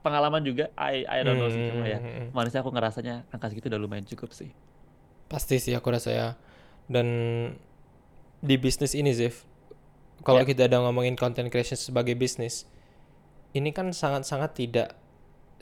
pengalaman 0.05 0.43
juga. 0.49 0.65
I 0.79 0.95
I 1.09 1.19
don't 1.27 1.39
know 1.41 1.51
sih 1.55 1.63
cuma 1.69 1.85
ya. 1.89 1.99
Hmm. 2.05 2.29
Manisnya 2.37 2.61
aku 2.65 2.71
ngerasanya 2.77 3.15
angka 3.35 3.47
segitu 3.51 3.67
udah 3.73 3.81
lumayan 3.85 4.07
cukup 4.13 4.31
sih. 4.39 4.51
Pasti 5.31 5.57
sih 5.59 5.73
aku 5.75 5.89
rasa 5.91 6.11
ya. 6.13 6.29
Dan 6.87 7.07
di 8.45 8.55
bisnis 8.61 8.93
ini 8.93 9.11
Zif, 9.17 9.49
kalau 10.27 10.43
Ya. 10.43 10.49
kita 10.49 10.69
ada 10.69 10.81
ngomongin 10.85 11.17
content 11.17 11.49
creation 11.53 11.79
sebagai 11.81 12.15
bisnis, 12.19 12.69
ini 13.57 13.71
kan 13.77 13.91
sangat-sangat 13.95 14.53
tidak 14.59 14.89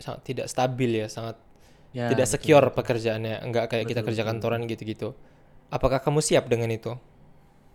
sangat 0.00 0.22
tidak 0.28 0.46
stabil 0.50 0.90
ya, 1.04 1.08
sangat 1.10 1.36
Ya, 1.92 2.08
tidak 2.10 2.26
betul, 2.32 2.32
secure 2.32 2.66
betul. 2.66 2.76
pekerjaannya, 2.78 3.36
enggak 3.46 3.66
kayak 3.72 3.86
kita 3.90 4.02
Betul, 4.02 4.06
kerja 4.06 4.22
betul, 4.22 4.28
kantoran 4.28 4.62
gitu-gitu. 4.70 5.14
Apakah 5.72 6.00
kamu 6.04 6.20
siap 6.24 6.46
dengan 6.52 6.70
itu? 6.72 6.94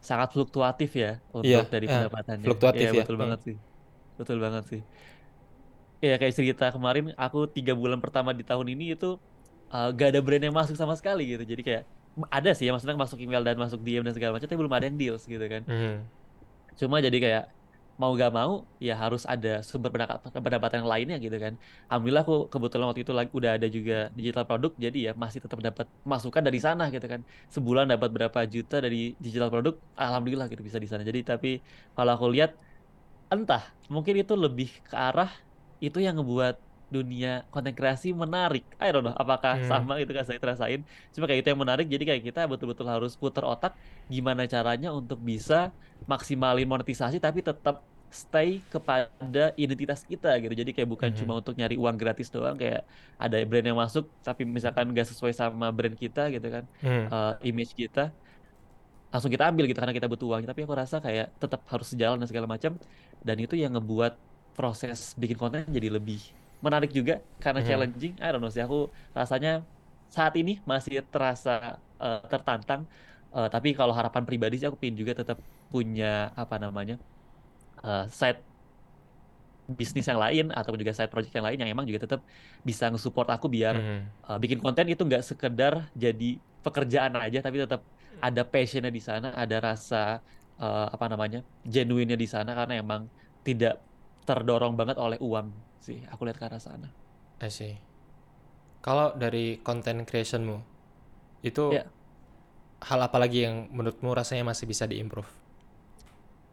Sangat 0.08 0.30
fluktuatif 0.34 0.90
ya 1.04 1.12
untuk 1.34 1.46
Iya, 1.48 1.58
dari 1.74 1.88
eh, 1.90 1.92
pendapatannya. 1.94 2.46
fluktuatif 2.46 2.90
Iya, 2.90 2.90
ya. 2.94 3.06
betul 3.06 3.16
Hmm. 3.18 3.22
banget 3.22 3.40
sih. 3.48 3.56
Betul 4.20 4.38
banget 4.46 4.64
sih. 4.72 4.82
Iya 5.98 6.16
kayak 6.22 6.34
cerita 6.38 6.66
kemarin 6.70 7.10
aku 7.18 7.50
tiga 7.50 7.74
bulan 7.74 7.98
pertama 7.98 8.30
di 8.30 8.46
tahun 8.46 8.70
ini 8.70 8.94
itu 8.94 9.18
uh, 9.74 9.90
gak 9.94 10.14
ada 10.14 10.22
brand 10.22 10.44
yang 10.44 10.56
masuk 10.56 10.78
sama 10.78 10.94
sekali 10.94 11.26
gitu. 11.26 11.44
Jadi 11.44 11.62
kayak 11.66 11.84
ada 12.34 12.52
sih 12.54 12.66
ya 12.66 12.72
maksudnya 12.74 12.98
masuk 12.98 13.18
email 13.22 13.46
dan 13.46 13.58
masuk 13.58 13.82
DM 13.82 14.02
dan 14.02 14.14
segala 14.14 14.38
macam, 14.38 14.50
tapi 14.50 14.58
belum 14.58 14.74
ada 14.74 14.86
yang 14.90 14.98
deals 14.98 15.26
gitu 15.26 15.42
kan. 15.46 15.62
Hmm. 15.66 16.06
Cuma 16.78 17.02
jadi 17.02 17.18
kayak 17.18 17.44
mau 17.98 18.14
gak 18.14 18.30
mau 18.30 18.62
ya 18.78 18.94
harus 18.94 19.26
ada 19.26 19.66
sumber 19.66 19.90
pendapatan, 19.90 20.30
pendapatan 20.30 20.86
yang 20.86 20.90
lainnya 20.90 21.18
gitu 21.18 21.34
kan. 21.42 21.58
Alhamdulillah 21.90 22.24
aku 22.26 22.46
kebetulan 22.46 22.86
waktu 22.94 23.02
itu 23.02 23.14
lagi 23.14 23.30
udah 23.34 23.52
ada 23.58 23.68
juga 23.68 23.98
digital 24.14 24.46
produk 24.46 24.72
jadi 24.78 24.98
ya 25.10 25.12
masih 25.18 25.42
tetap 25.42 25.58
dapat 25.66 25.90
masukan 26.06 26.46
dari 26.46 26.62
sana 26.62 26.94
gitu 26.94 27.10
kan. 27.10 27.26
Sebulan 27.50 27.90
dapat 27.90 28.14
berapa 28.14 28.40
juta 28.46 28.78
dari 28.86 29.18
digital 29.18 29.50
produk, 29.50 29.74
alhamdulillah 29.98 30.46
gitu 30.46 30.62
bisa 30.62 30.78
di 30.78 30.86
sana. 30.86 31.02
Jadi 31.02 31.26
tapi 31.26 31.52
kalau 31.98 32.14
aku 32.14 32.30
lihat 32.30 32.54
entah 33.34 33.66
mungkin 33.90 34.14
itu 34.22 34.38
lebih 34.38 34.70
ke 34.86 34.94
arah 34.94 35.34
itu 35.86 35.98
yang 36.06 36.16
ngebuat 36.18 36.56
dunia 36.96 37.28
konten 37.52 37.74
kreasi 37.78 38.08
menarik. 38.24 38.64
I 38.84 38.88
don't 38.94 39.04
know 39.06 39.16
apakah 39.24 39.54
Hmm. 39.54 39.70
sama 39.70 39.94
itu 40.02 40.12
kan 40.18 40.24
saya 40.28 40.40
rasain. 40.52 40.80
Cuma 41.14 41.24
kayak 41.28 41.40
itu 41.44 41.50
yang 41.54 41.62
menarik 41.64 41.86
jadi 41.94 42.04
kayak 42.10 42.24
kita 42.28 42.40
betul-betul 42.52 42.88
harus 42.94 43.12
putar 43.22 43.44
otak 43.52 43.72
gimana 44.14 44.42
caranya 44.54 44.88
untuk 45.00 45.18
bisa 45.30 45.56
maksimalin 46.12 46.68
monetisasi 46.72 47.18
tapi 47.26 47.40
tetap 47.50 47.76
stay 48.22 48.50
kepada 48.74 49.40
identitas 49.64 50.00
kita 50.12 50.28
gitu. 50.42 50.54
Jadi 50.62 50.72
kayak 50.76 50.90
bukan 50.94 51.10
Mhm. 51.10 51.16
cuma 51.20 51.34
untuk 51.40 51.54
nyari 51.60 51.76
uang 51.82 51.96
gratis 52.02 52.28
doang 52.36 52.56
kayak 52.62 52.82
ada 53.24 53.36
brand 53.50 53.66
yang 53.70 53.80
masuk 53.84 54.04
tapi 54.28 54.42
misalkan 54.58 54.86
gak 54.98 55.08
sesuai 55.12 55.34
sama 55.42 55.66
brand 55.76 55.96
kita 56.04 56.22
gitu 56.34 56.48
kan. 56.56 56.64
Hmm. 56.82 57.08
eh, 57.12 57.28
image 57.50 57.72
kita 57.82 58.00
langsung 59.12 59.32
kita 59.34 59.46
ambil 59.50 59.64
gitu 59.70 59.80
karena 59.82 59.96
kita 59.98 60.10
butuh 60.12 60.28
uangnya 60.30 60.50
tapi 60.52 60.62
aku 60.68 60.76
rasa 60.82 60.96
kayak 61.06 61.26
tetap 61.42 61.62
harus 61.72 61.88
sejalan 61.92 62.18
dan 62.22 62.28
segala 62.32 62.48
macam 62.56 62.72
dan 63.28 63.38
itu 63.44 63.56
yang 63.64 63.72
ngebuat 63.76 64.14
proses 64.58 65.00
bikin 65.22 65.38
konten 65.42 65.62
jadi 65.78 65.88
lebih 65.98 66.18
menarik 66.66 66.90
juga 66.98 67.14
karena 67.44 67.60
Mhm. 67.60 67.68
challenging. 67.68 68.14
I 68.24 68.28
don't 68.32 68.42
know 68.44 68.52
sih 68.56 68.64
aku 68.68 68.78
rasanya 69.20 69.50
saat 70.16 70.34
ini 70.40 70.52
masih 70.72 70.94
terasa 71.14 71.52
eh, 72.04 72.18
tertantang. 72.32 72.82
Eh, 73.36 73.48
tapi 73.54 73.68
kalau 73.80 73.94
harapan 73.98 74.24
pribadi 74.28 74.54
sih 74.60 74.68
aku 74.70 74.80
pengen 74.82 74.98
juga 75.02 75.14
tetap 75.22 75.38
punya 75.72 76.06
apa 76.42 76.56
namanya 76.64 76.94
eh, 77.86 78.02
side 78.20 78.40
bisnis 79.80 80.06
yang 80.12 80.20
lain 80.26 80.46
ataupun 80.58 80.80
juga 80.82 80.94
side 80.96 81.12
project 81.12 81.34
yang 81.38 81.46
lain 81.48 81.60
yang 81.62 81.70
emang 81.76 81.86
juga 81.90 82.00
tetap 82.08 82.22
bisa 82.64 82.84
nge-support 82.92 83.28
aku 83.36 83.48
biar 83.56 83.76
Mhm. 83.76 84.18
uh, 84.28 84.38
bikin 84.44 84.60
konten 84.64 84.86
itu 84.92 85.02
nggak 85.08 85.24
sekedar 85.30 85.74
jadi 86.04 86.26
pekerjaan 86.64 87.14
aja 87.24 87.38
tapi 87.46 87.58
tetap 87.64 87.82
ada 88.26 88.42
passionnya 88.52 88.92
di 88.98 89.02
sana 89.04 89.28
ada 89.42 89.56
rasa 89.68 89.98
uh, 90.62 90.88
apa 90.96 91.06
namanya 91.12 91.38
genuine-nya 91.74 92.16
di 92.24 92.28
sana 92.34 92.50
karena 92.60 92.74
emang 92.84 93.02
tidak 93.46 93.72
terdorong 94.28 94.76
banget 94.76 94.98
oleh 95.00 95.18
uang 95.24 95.48
sih 95.80 96.04
aku 96.12 96.28
lihat 96.28 96.38
ke 96.38 96.46
arah 96.46 96.60
sana 96.60 96.90
I 97.38 97.54
see. 97.54 97.78
Kalau 98.82 99.14
dari 99.14 99.62
content 99.62 100.02
creationmu, 100.10 100.58
itu 101.46 101.70
Ya. 101.70 101.86
hal 102.82 102.98
apa 102.98 103.18
lagi 103.22 103.46
yang 103.46 103.70
menurutmu 103.70 104.10
rasanya 104.14 104.42
masih 104.48 104.66
bisa 104.66 104.90
diimprove? 104.90 105.30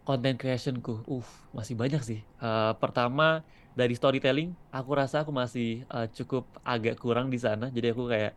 content 0.04 0.36
creationku, 0.36 1.00
uh 1.08 1.28
masih 1.56 1.74
banyak 1.80 2.02
sih. 2.04 2.20
Uh, 2.36 2.76
pertama 2.76 3.40
dari 3.72 3.96
storytelling, 3.96 4.52
aku 4.68 4.90
rasa 4.92 5.24
aku 5.24 5.32
masih 5.32 5.88
uh, 5.88 6.04
cukup 6.12 6.44
agak 6.60 7.00
kurang 7.00 7.32
di 7.32 7.40
sana. 7.40 7.72
Jadi 7.72 7.86
aku 7.96 8.12
kayak 8.12 8.36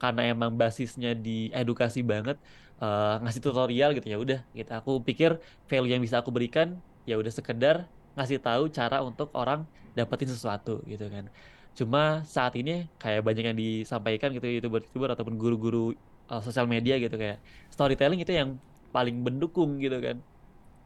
karena 0.00 0.32
emang 0.32 0.56
basisnya 0.56 1.12
di 1.14 1.52
edukasi 1.52 2.00
banget, 2.02 2.40
uh, 2.80 3.20
ngasih 3.22 3.42
tutorial 3.44 3.92
gitu 3.92 4.08
ya 4.08 4.18
udah. 4.18 4.40
Gitu. 4.56 4.70
Aku 4.72 5.04
pikir 5.04 5.36
value 5.68 5.92
yang 5.92 6.02
bisa 6.02 6.18
aku 6.24 6.32
berikan 6.32 6.80
ya 7.04 7.20
udah 7.20 7.32
sekedar 7.32 7.86
ngasih 8.16 8.38
tahu 8.40 8.68
cara 8.68 9.00
untuk 9.00 9.32
orang 9.32 9.64
dapetin 9.96 10.28
sesuatu 10.28 10.80
gitu 10.88 11.08
kan. 11.08 11.28
Cuma 11.72 12.20
saat 12.28 12.52
ini 12.56 12.88
kayak 13.00 13.24
banyak 13.24 13.44
yang 13.52 13.56
disampaikan 13.56 14.32
gitu 14.36 14.44
youtuber-youtuber 14.44 15.16
ataupun 15.16 15.34
guru-guru 15.40 15.96
uh, 16.28 16.40
sosial 16.44 16.68
media 16.68 17.00
gitu 17.00 17.16
kayak 17.16 17.40
storytelling 17.72 18.20
itu 18.20 18.32
yang 18.32 18.60
paling 18.92 19.16
mendukung 19.20 19.80
gitu 19.80 19.96
kan. 20.00 20.20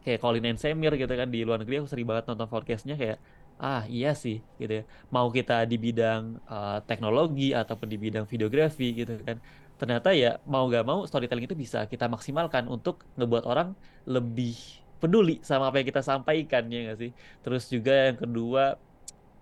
Kayak 0.06 0.22
Colin 0.22 0.46
and 0.46 0.58
Semir 0.62 0.94
gitu 0.94 1.10
kan 1.10 1.26
di 1.26 1.42
luar 1.42 1.58
negeri 1.58 1.82
aku 1.82 1.90
sering 1.90 2.06
banget 2.06 2.30
nonton 2.30 2.46
podcastnya 2.46 2.94
kayak 2.94 3.18
ah 3.58 3.82
iya 3.90 4.14
sih 4.14 4.38
gitu 4.62 4.82
ya. 4.82 4.84
Mau 5.10 5.26
kita 5.34 5.66
di 5.66 5.74
bidang 5.74 6.38
uh, 6.46 6.78
teknologi 6.86 7.50
ataupun 7.50 7.90
di 7.90 7.98
bidang 7.98 8.22
videografi 8.30 8.94
gitu 8.94 9.18
kan. 9.26 9.42
Ternyata 9.76 10.14
ya 10.16 10.38
mau 10.46 10.70
gak 10.70 10.86
mau 10.86 11.04
storytelling 11.04 11.50
itu 11.50 11.58
bisa 11.58 11.84
kita 11.90 12.06
maksimalkan 12.08 12.64
untuk 12.70 13.04
ngebuat 13.18 13.44
orang 13.44 13.74
lebih 14.06 14.54
peduli 15.02 15.32
sama 15.48 15.64
apa 15.68 15.76
yang 15.80 15.88
kita 15.92 16.02
sampaikan 16.10 16.62
ya 16.72 16.78
nggak 16.90 16.98
sih? 17.02 17.10
Terus 17.42 17.62
juga 17.74 17.92
yang 18.08 18.18
kedua 18.22 18.62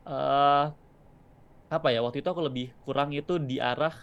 uh, 0.07 0.65
apa 1.75 1.89
ya 1.95 1.99
waktu 2.05 2.19
itu 2.23 2.29
aku 2.31 2.43
lebih 2.49 2.65
kurang 2.85 3.11
itu 3.17 3.33
di 3.51 3.57
arah 3.59 3.95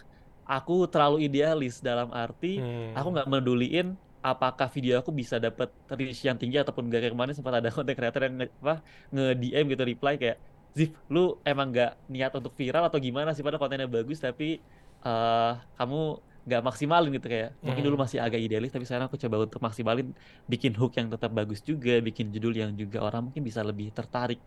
aku 0.43 0.73
terlalu 0.91 1.17
idealis 1.27 1.79
dalam 1.79 2.09
arti 2.11 2.47
Hmm. 2.59 2.91
aku 2.97 3.07
nggak 3.15 3.27
meduliin 3.31 3.87
apakah 4.21 4.67
video 4.75 4.93
aku 5.01 5.11
bisa 5.21 5.35
dapat 5.41 5.69
reach 5.97 6.21
yang 6.27 6.37
tinggi 6.41 6.57
ataupun 6.61 6.83
gak 6.91 6.99
kayak 7.01 7.13
kemarin 7.15 7.33
sempat 7.37 7.53
ada 7.57 7.69
konten 7.75 7.95
creator 7.97 8.21
yang 8.27 8.35
nge, 8.39 8.47
apa, 8.61 8.73
nge 9.13 9.23
DM 9.41 9.65
gitu 9.73 9.83
reply 9.91 10.13
kayak 10.21 10.37
Zif 10.77 10.89
lu 11.11 11.19
emang 11.43 11.67
nggak 11.73 11.91
niat 12.07 12.31
untuk 12.39 12.53
viral 12.55 12.87
atau 12.87 12.99
gimana 13.03 13.35
sih? 13.35 13.43
Padahal 13.43 13.59
kontennya 13.63 13.89
bagus 13.91 14.23
tapi 14.23 14.63
eh 15.03 15.51
kamu 15.77 15.97
nggak 16.45 16.61
maksimalin 16.67 17.09
gitu 17.15 17.27
kayak 17.33 17.49
mungkin 17.65 17.81
dulu 17.85 17.95
Hmm. 17.95 18.03
masih 18.03 18.19
agak 18.25 18.39
idealis 18.45 18.69
tapi 18.73 18.83
sekarang 18.87 19.07
aku 19.09 19.19
coba 19.23 19.37
untuk 19.45 19.59
maksimalin 19.65 20.07
bikin 20.51 20.71
hook 20.79 20.91
yang 20.99 21.07
tetap 21.13 21.31
bagus 21.37 21.59
juga 21.69 21.91
bikin 22.07 22.25
judul 22.35 22.53
yang 22.61 22.71
juga 22.81 22.97
orang 23.05 23.21
mungkin 23.29 23.43
bisa 23.49 23.61
lebih 23.69 23.87
tertarik 23.97 24.39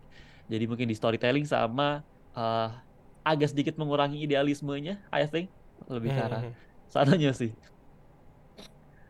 jadi 0.51 0.63
mungkin 0.69 0.87
di 0.91 0.95
storytelling 0.99 1.45
sama 1.53 1.83
eh 2.37 2.65
agak 3.29 3.47
sedikit 3.51 3.73
mengurangi 3.81 4.17
idealismenya 4.25 4.91
I 5.17 5.21
think 5.31 5.45
lebih 5.93 6.11
ke 6.15 6.19
arah 6.27 6.43
Hmm. 6.43 6.55
sananya 6.93 7.29
sih 7.39 7.51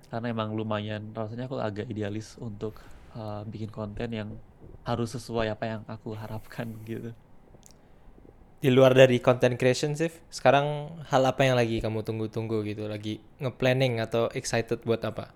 karena 0.10 0.26
emang 0.34 0.50
lumayan 0.60 1.02
rasanya 1.18 1.44
aku 1.48 1.58
agak 1.68 1.86
idealis 1.92 2.28
untuk 2.48 2.74
uh, 3.18 3.42
bikin 3.52 3.70
konten 3.78 4.10
yang 4.20 4.30
harus 4.88 5.08
sesuai 5.18 5.48
apa 5.54 5.64
yang 5.72 5.82
aku 5.94 6.10
harapkan 6.22 6.68
gitu. 6.90 7.08
Di 8.66 8.74
luar 8.74 8.97
dari 8.97 9.22
content 9.22 9.61
creation 9.61 9.93
sih, 9.93 10.09
sekarang 10.34 10.89
hal 11.13 11.22
apa 11.22 11.45
yang 11.45 11.53
lagi 11.53 11.78
kamu 11.86 12.01
tunggu-tunggu 12.01 12.66
gitu? 12.66 12.89
Lagi 12.89 13.22
nge-planning 13.38 14.01
atau 14.01 14.26
excited 14.34 14.82
buat 14.82 15.05
apa? 15.05 15.30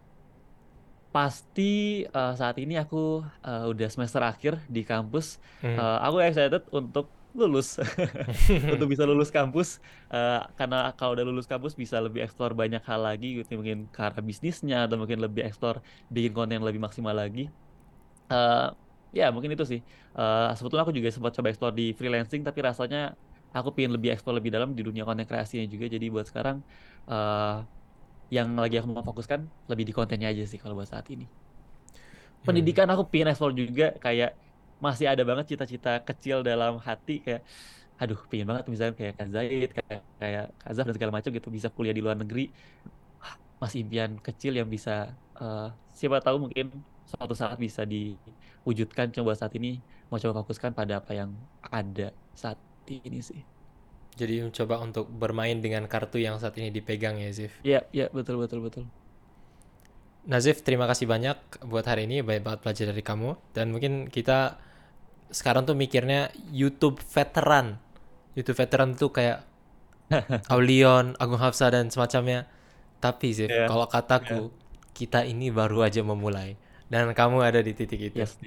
Pasti 1.13 2.01
uh, 2.09 2.33
saat 2.33 2.57
ini 2.57 2.81
aku 2.81 3.21
uh, 3.21 3.69
udah 3.69 3.85
semester 3.85 4.25
akhir 4.25 4.57
di 4.65 4.81
kampus. 4.81 5.37
Hmm. 5.61 5.77
Uh, 5.77 6.01
aku 6.09 6.25
excited 6.25 6.65
untuk 6.73 7.05
lulus, 7.37 7.77
untuk 8.73 8.89
bisa 8.89 9.05
lulus 9.05 9.29
kampus. 9.29 9.77
Uh, 10.09 10.41
karena 10.57 10.89
kalau 10.97 11.13
udah 11.13 11.29
lulus 11.29 11.45
kampus 11.45 11.77
bisa 11.77 12.01
lebih 12.01 12.25
explore 12.25 12.57
banyak 12.57 12.81
hal 12.81 13.05
lagi 13.05 13.45
gitu, 13.45 13.61
mungkin 13.61 13.93
ke 13.93 14.09
arah 14.09 14.25
bisnisnya 14.25 14.89
atau 14.89 14.97
mungkin 14.97 15.21
lebih 15.21 15.45
explore 15.45 15.85
bikin 16.09 16.33
konten 16.33 16.57
yang 16.57 16.65
lebih 16.65 16.81
maksimal 16.81 17.13
lagi. 17.13 17.45
Uh, 18.25 18.73
ya 19.15 19.29
mungkin 19.33 19.53
itu 19.53 19.65
sih. 19.65 19.81
Uh, 20.13 20.51
sebetulnya 20.53 20.83
aku 20.85 20.93
juga 20.95 21.09
sempat 21.09 21.33
coba 21.35 21.47
explore 21.49 21.73
di 21.75 21.93
freelancing, 21.93 22.41
tapi 22.45 22.59
rasanya 22.61 23.13
aku 23.53 23.73
pengen 23.73 23.97
lebih 23.97 24.13
explore 24.13 24.37
lebih 24.37 24.53
dalam 24.53 24.73
di 24.77 24.81
dunia 24.85 25.05
konten 25.05 25.25
kreasinya 25.25 25.65
juga. 25.65 25.89
Jadi 25.89 26.05
buat 26.09 26.25
sekarang 26.29 26.61
uh, 27.09 27.65
yang 28.29 28.53
lagi 28.53 28.77
aku 28.77 28.93
mau 28.93 29.01
fokuskan 29.01 29.45
lebih 29.69 29.89
di 29.89 29.93
kontennya 29.93 30.29
aja 30.29 30.45
sih 30.45 30.61
kalau 30.61 30.77
buat 30.77 30.89
saat 30.89 31.09
ini. 31.09 31.25
Pendidikan 32.45 32.87
aku 32.87 33.09
pengen 33.09 33.33
explore 33.33 33.53
juga 33.57 33.97
kayak 33.99 34.37
masih 34.79 35.11
ada 35.11 35.27
banget 35.27 35.55
cita-cita 35.55 35.99
kecil 35.99 36.39
dalam 36.39 36.79
hati 36.79 37.19
kayak 37.19 37.43
aduh 37.99 38.15
pengen 38.31 38.47
banget 38.47 38.63
misalnya 38.71 38.95
kayak 38.95 39.13
Kak 39.19 39.27
Zaid 39.27 39.69
kayak 39.75 40.01
kayak 40.23 40.45
Kazaf 40.55 40.87
dan 40.87 40.95
segala 40.95 41.11
macam 41.11 41.29
gitu 41.35 41.51
bisa 41.51 41.67
kuliah 41.67 41.91
di 41.91 41.99
luar 41.99 42.15
negeri 42.15 42.47
masih 43.59 43.83
impian 43.83 44.15
kecil 44.23 44.55
yang 44.55 44.71
bisa 44.71 45.11
eh, 45.35 45.67
siapa 45.91 46.23
tahu 46.23 46.47
mungkin 46.47 46.71
suatu 47.09 47.33
saat 47.33 47.57
bisa 47.57 47.81
diwujudkan 47.89 49.09
coba 49.09 49.33
saat 49.33 49.53
ini 49.57 49.81
mau 50.13 50.21
coba 50.21 50.45
fokuskan 50.45 50.77
pada 50.77 51.01
apa 51.01 51.11
yang 51.17 51.33
ada 51.65 52.13
saat 52.37 52.57
ini 52.89 53.21
sih 53.21 53.41
Jadi 54.19 54.43
mencoba 54.43 54.75
untuk 54.83 55.07
bermain 55.07 55.63
dengan 55.63 55.87
kartu 55.87 56.19
yang 56.19 56.35
saat 56.43 56.51
ini 56.59 56.69
dipegang 56.75 57.15
ya, 57.23 57.29
Zif. 57.31 57.53
ya 57.63 57.79
ya 57.95 58.11
betul 58.11 58.35
betul 58.43 58.59
betul 58.59 58.85
Nazif, 60.29 60.61
terima 60.61 60.85
kasih 60.85 61.07
banyak 61.09 61.37
buat 61.65 61.85
hari 61.87 62.05
ini. 62.05 62.21
Banyak 62.21 62.43
banget 62.45 62.59
belajar 62.61 62.85
dari 62.91 63.01
kamu. 63.01 63.29
Dan 63.55 63.71
mungkin 63.73 64.11
kita 64.11 64.59
sekarang 65.31 65.65
tuh 65.65 65.73
mikirnya 65.73 66.29
YouTube 66.53 66.99
veteran. 67.01 67.79
YouTube 68.37 68.59
veteran 68.59 68.93
tuh 68.93 69.09
kayak 69.09 69.47
Aulion, 70.53 71.15
Agung 71.17 71.39
Hafsa 71.41 71.71
dan 71.73 71.89
semacamnya. 71.89 72.45
Tapi 72.99 73.27
Zif, 73.33 73.49
Iya, 73.49 73.65
kalau 73.71 73.87
kataku, 73.87 74.51
kita 74.93 75.23
ini 75.25 75.49
baru 75.49 75.87
aja 75.87 76.03
memulai. 76.03 76.59
Dan 76.89 77.13
kamu 77.13 77.37
ada 77.45 77.59
di 77.61 77.71
titik 77.77 78.01
itu. 78.01 78.25
yes 78.25 78.37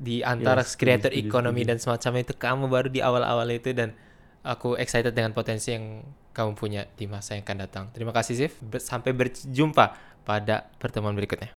Di 0.00 0.24
antara 0.24 0.64
Yes, 0.64 0.76
creator 0.76 1.12
setuju, 1.12 1.20
economy 1.28 1.62
dan 1.64 1.76
semacamnya 1.80 2.24
itu, 2.28 2.34
kamu 2.36 2.68
baru 2.68 2.88
di 2.88 3.00
awal-awal 3.04 3.48
itu. 3.52 3.72
Dan 3.72 3.96
aku 4.44 4.76
excited 4.76 5.12
dengan 5.16 5.32
potensi 5.32 5.72
yang 5.72 6.04
kamu 6.36 6.52
punya 6.56 6.82
di 6.96 7.04
masa 7.08 7.36
yang 7.36 7.44
akan 7.44 7.58
datang. 7.64 7.84
Terima 7.92 8.12
kasih. 8.12 8.48
Ber- 8.60 8.80
Sampai 8.82 9.16
berjumpa 9.16 9.96
pada 10.28 10.68
pertemuan 10.76 11.16
berikutnya. 11.16 11.48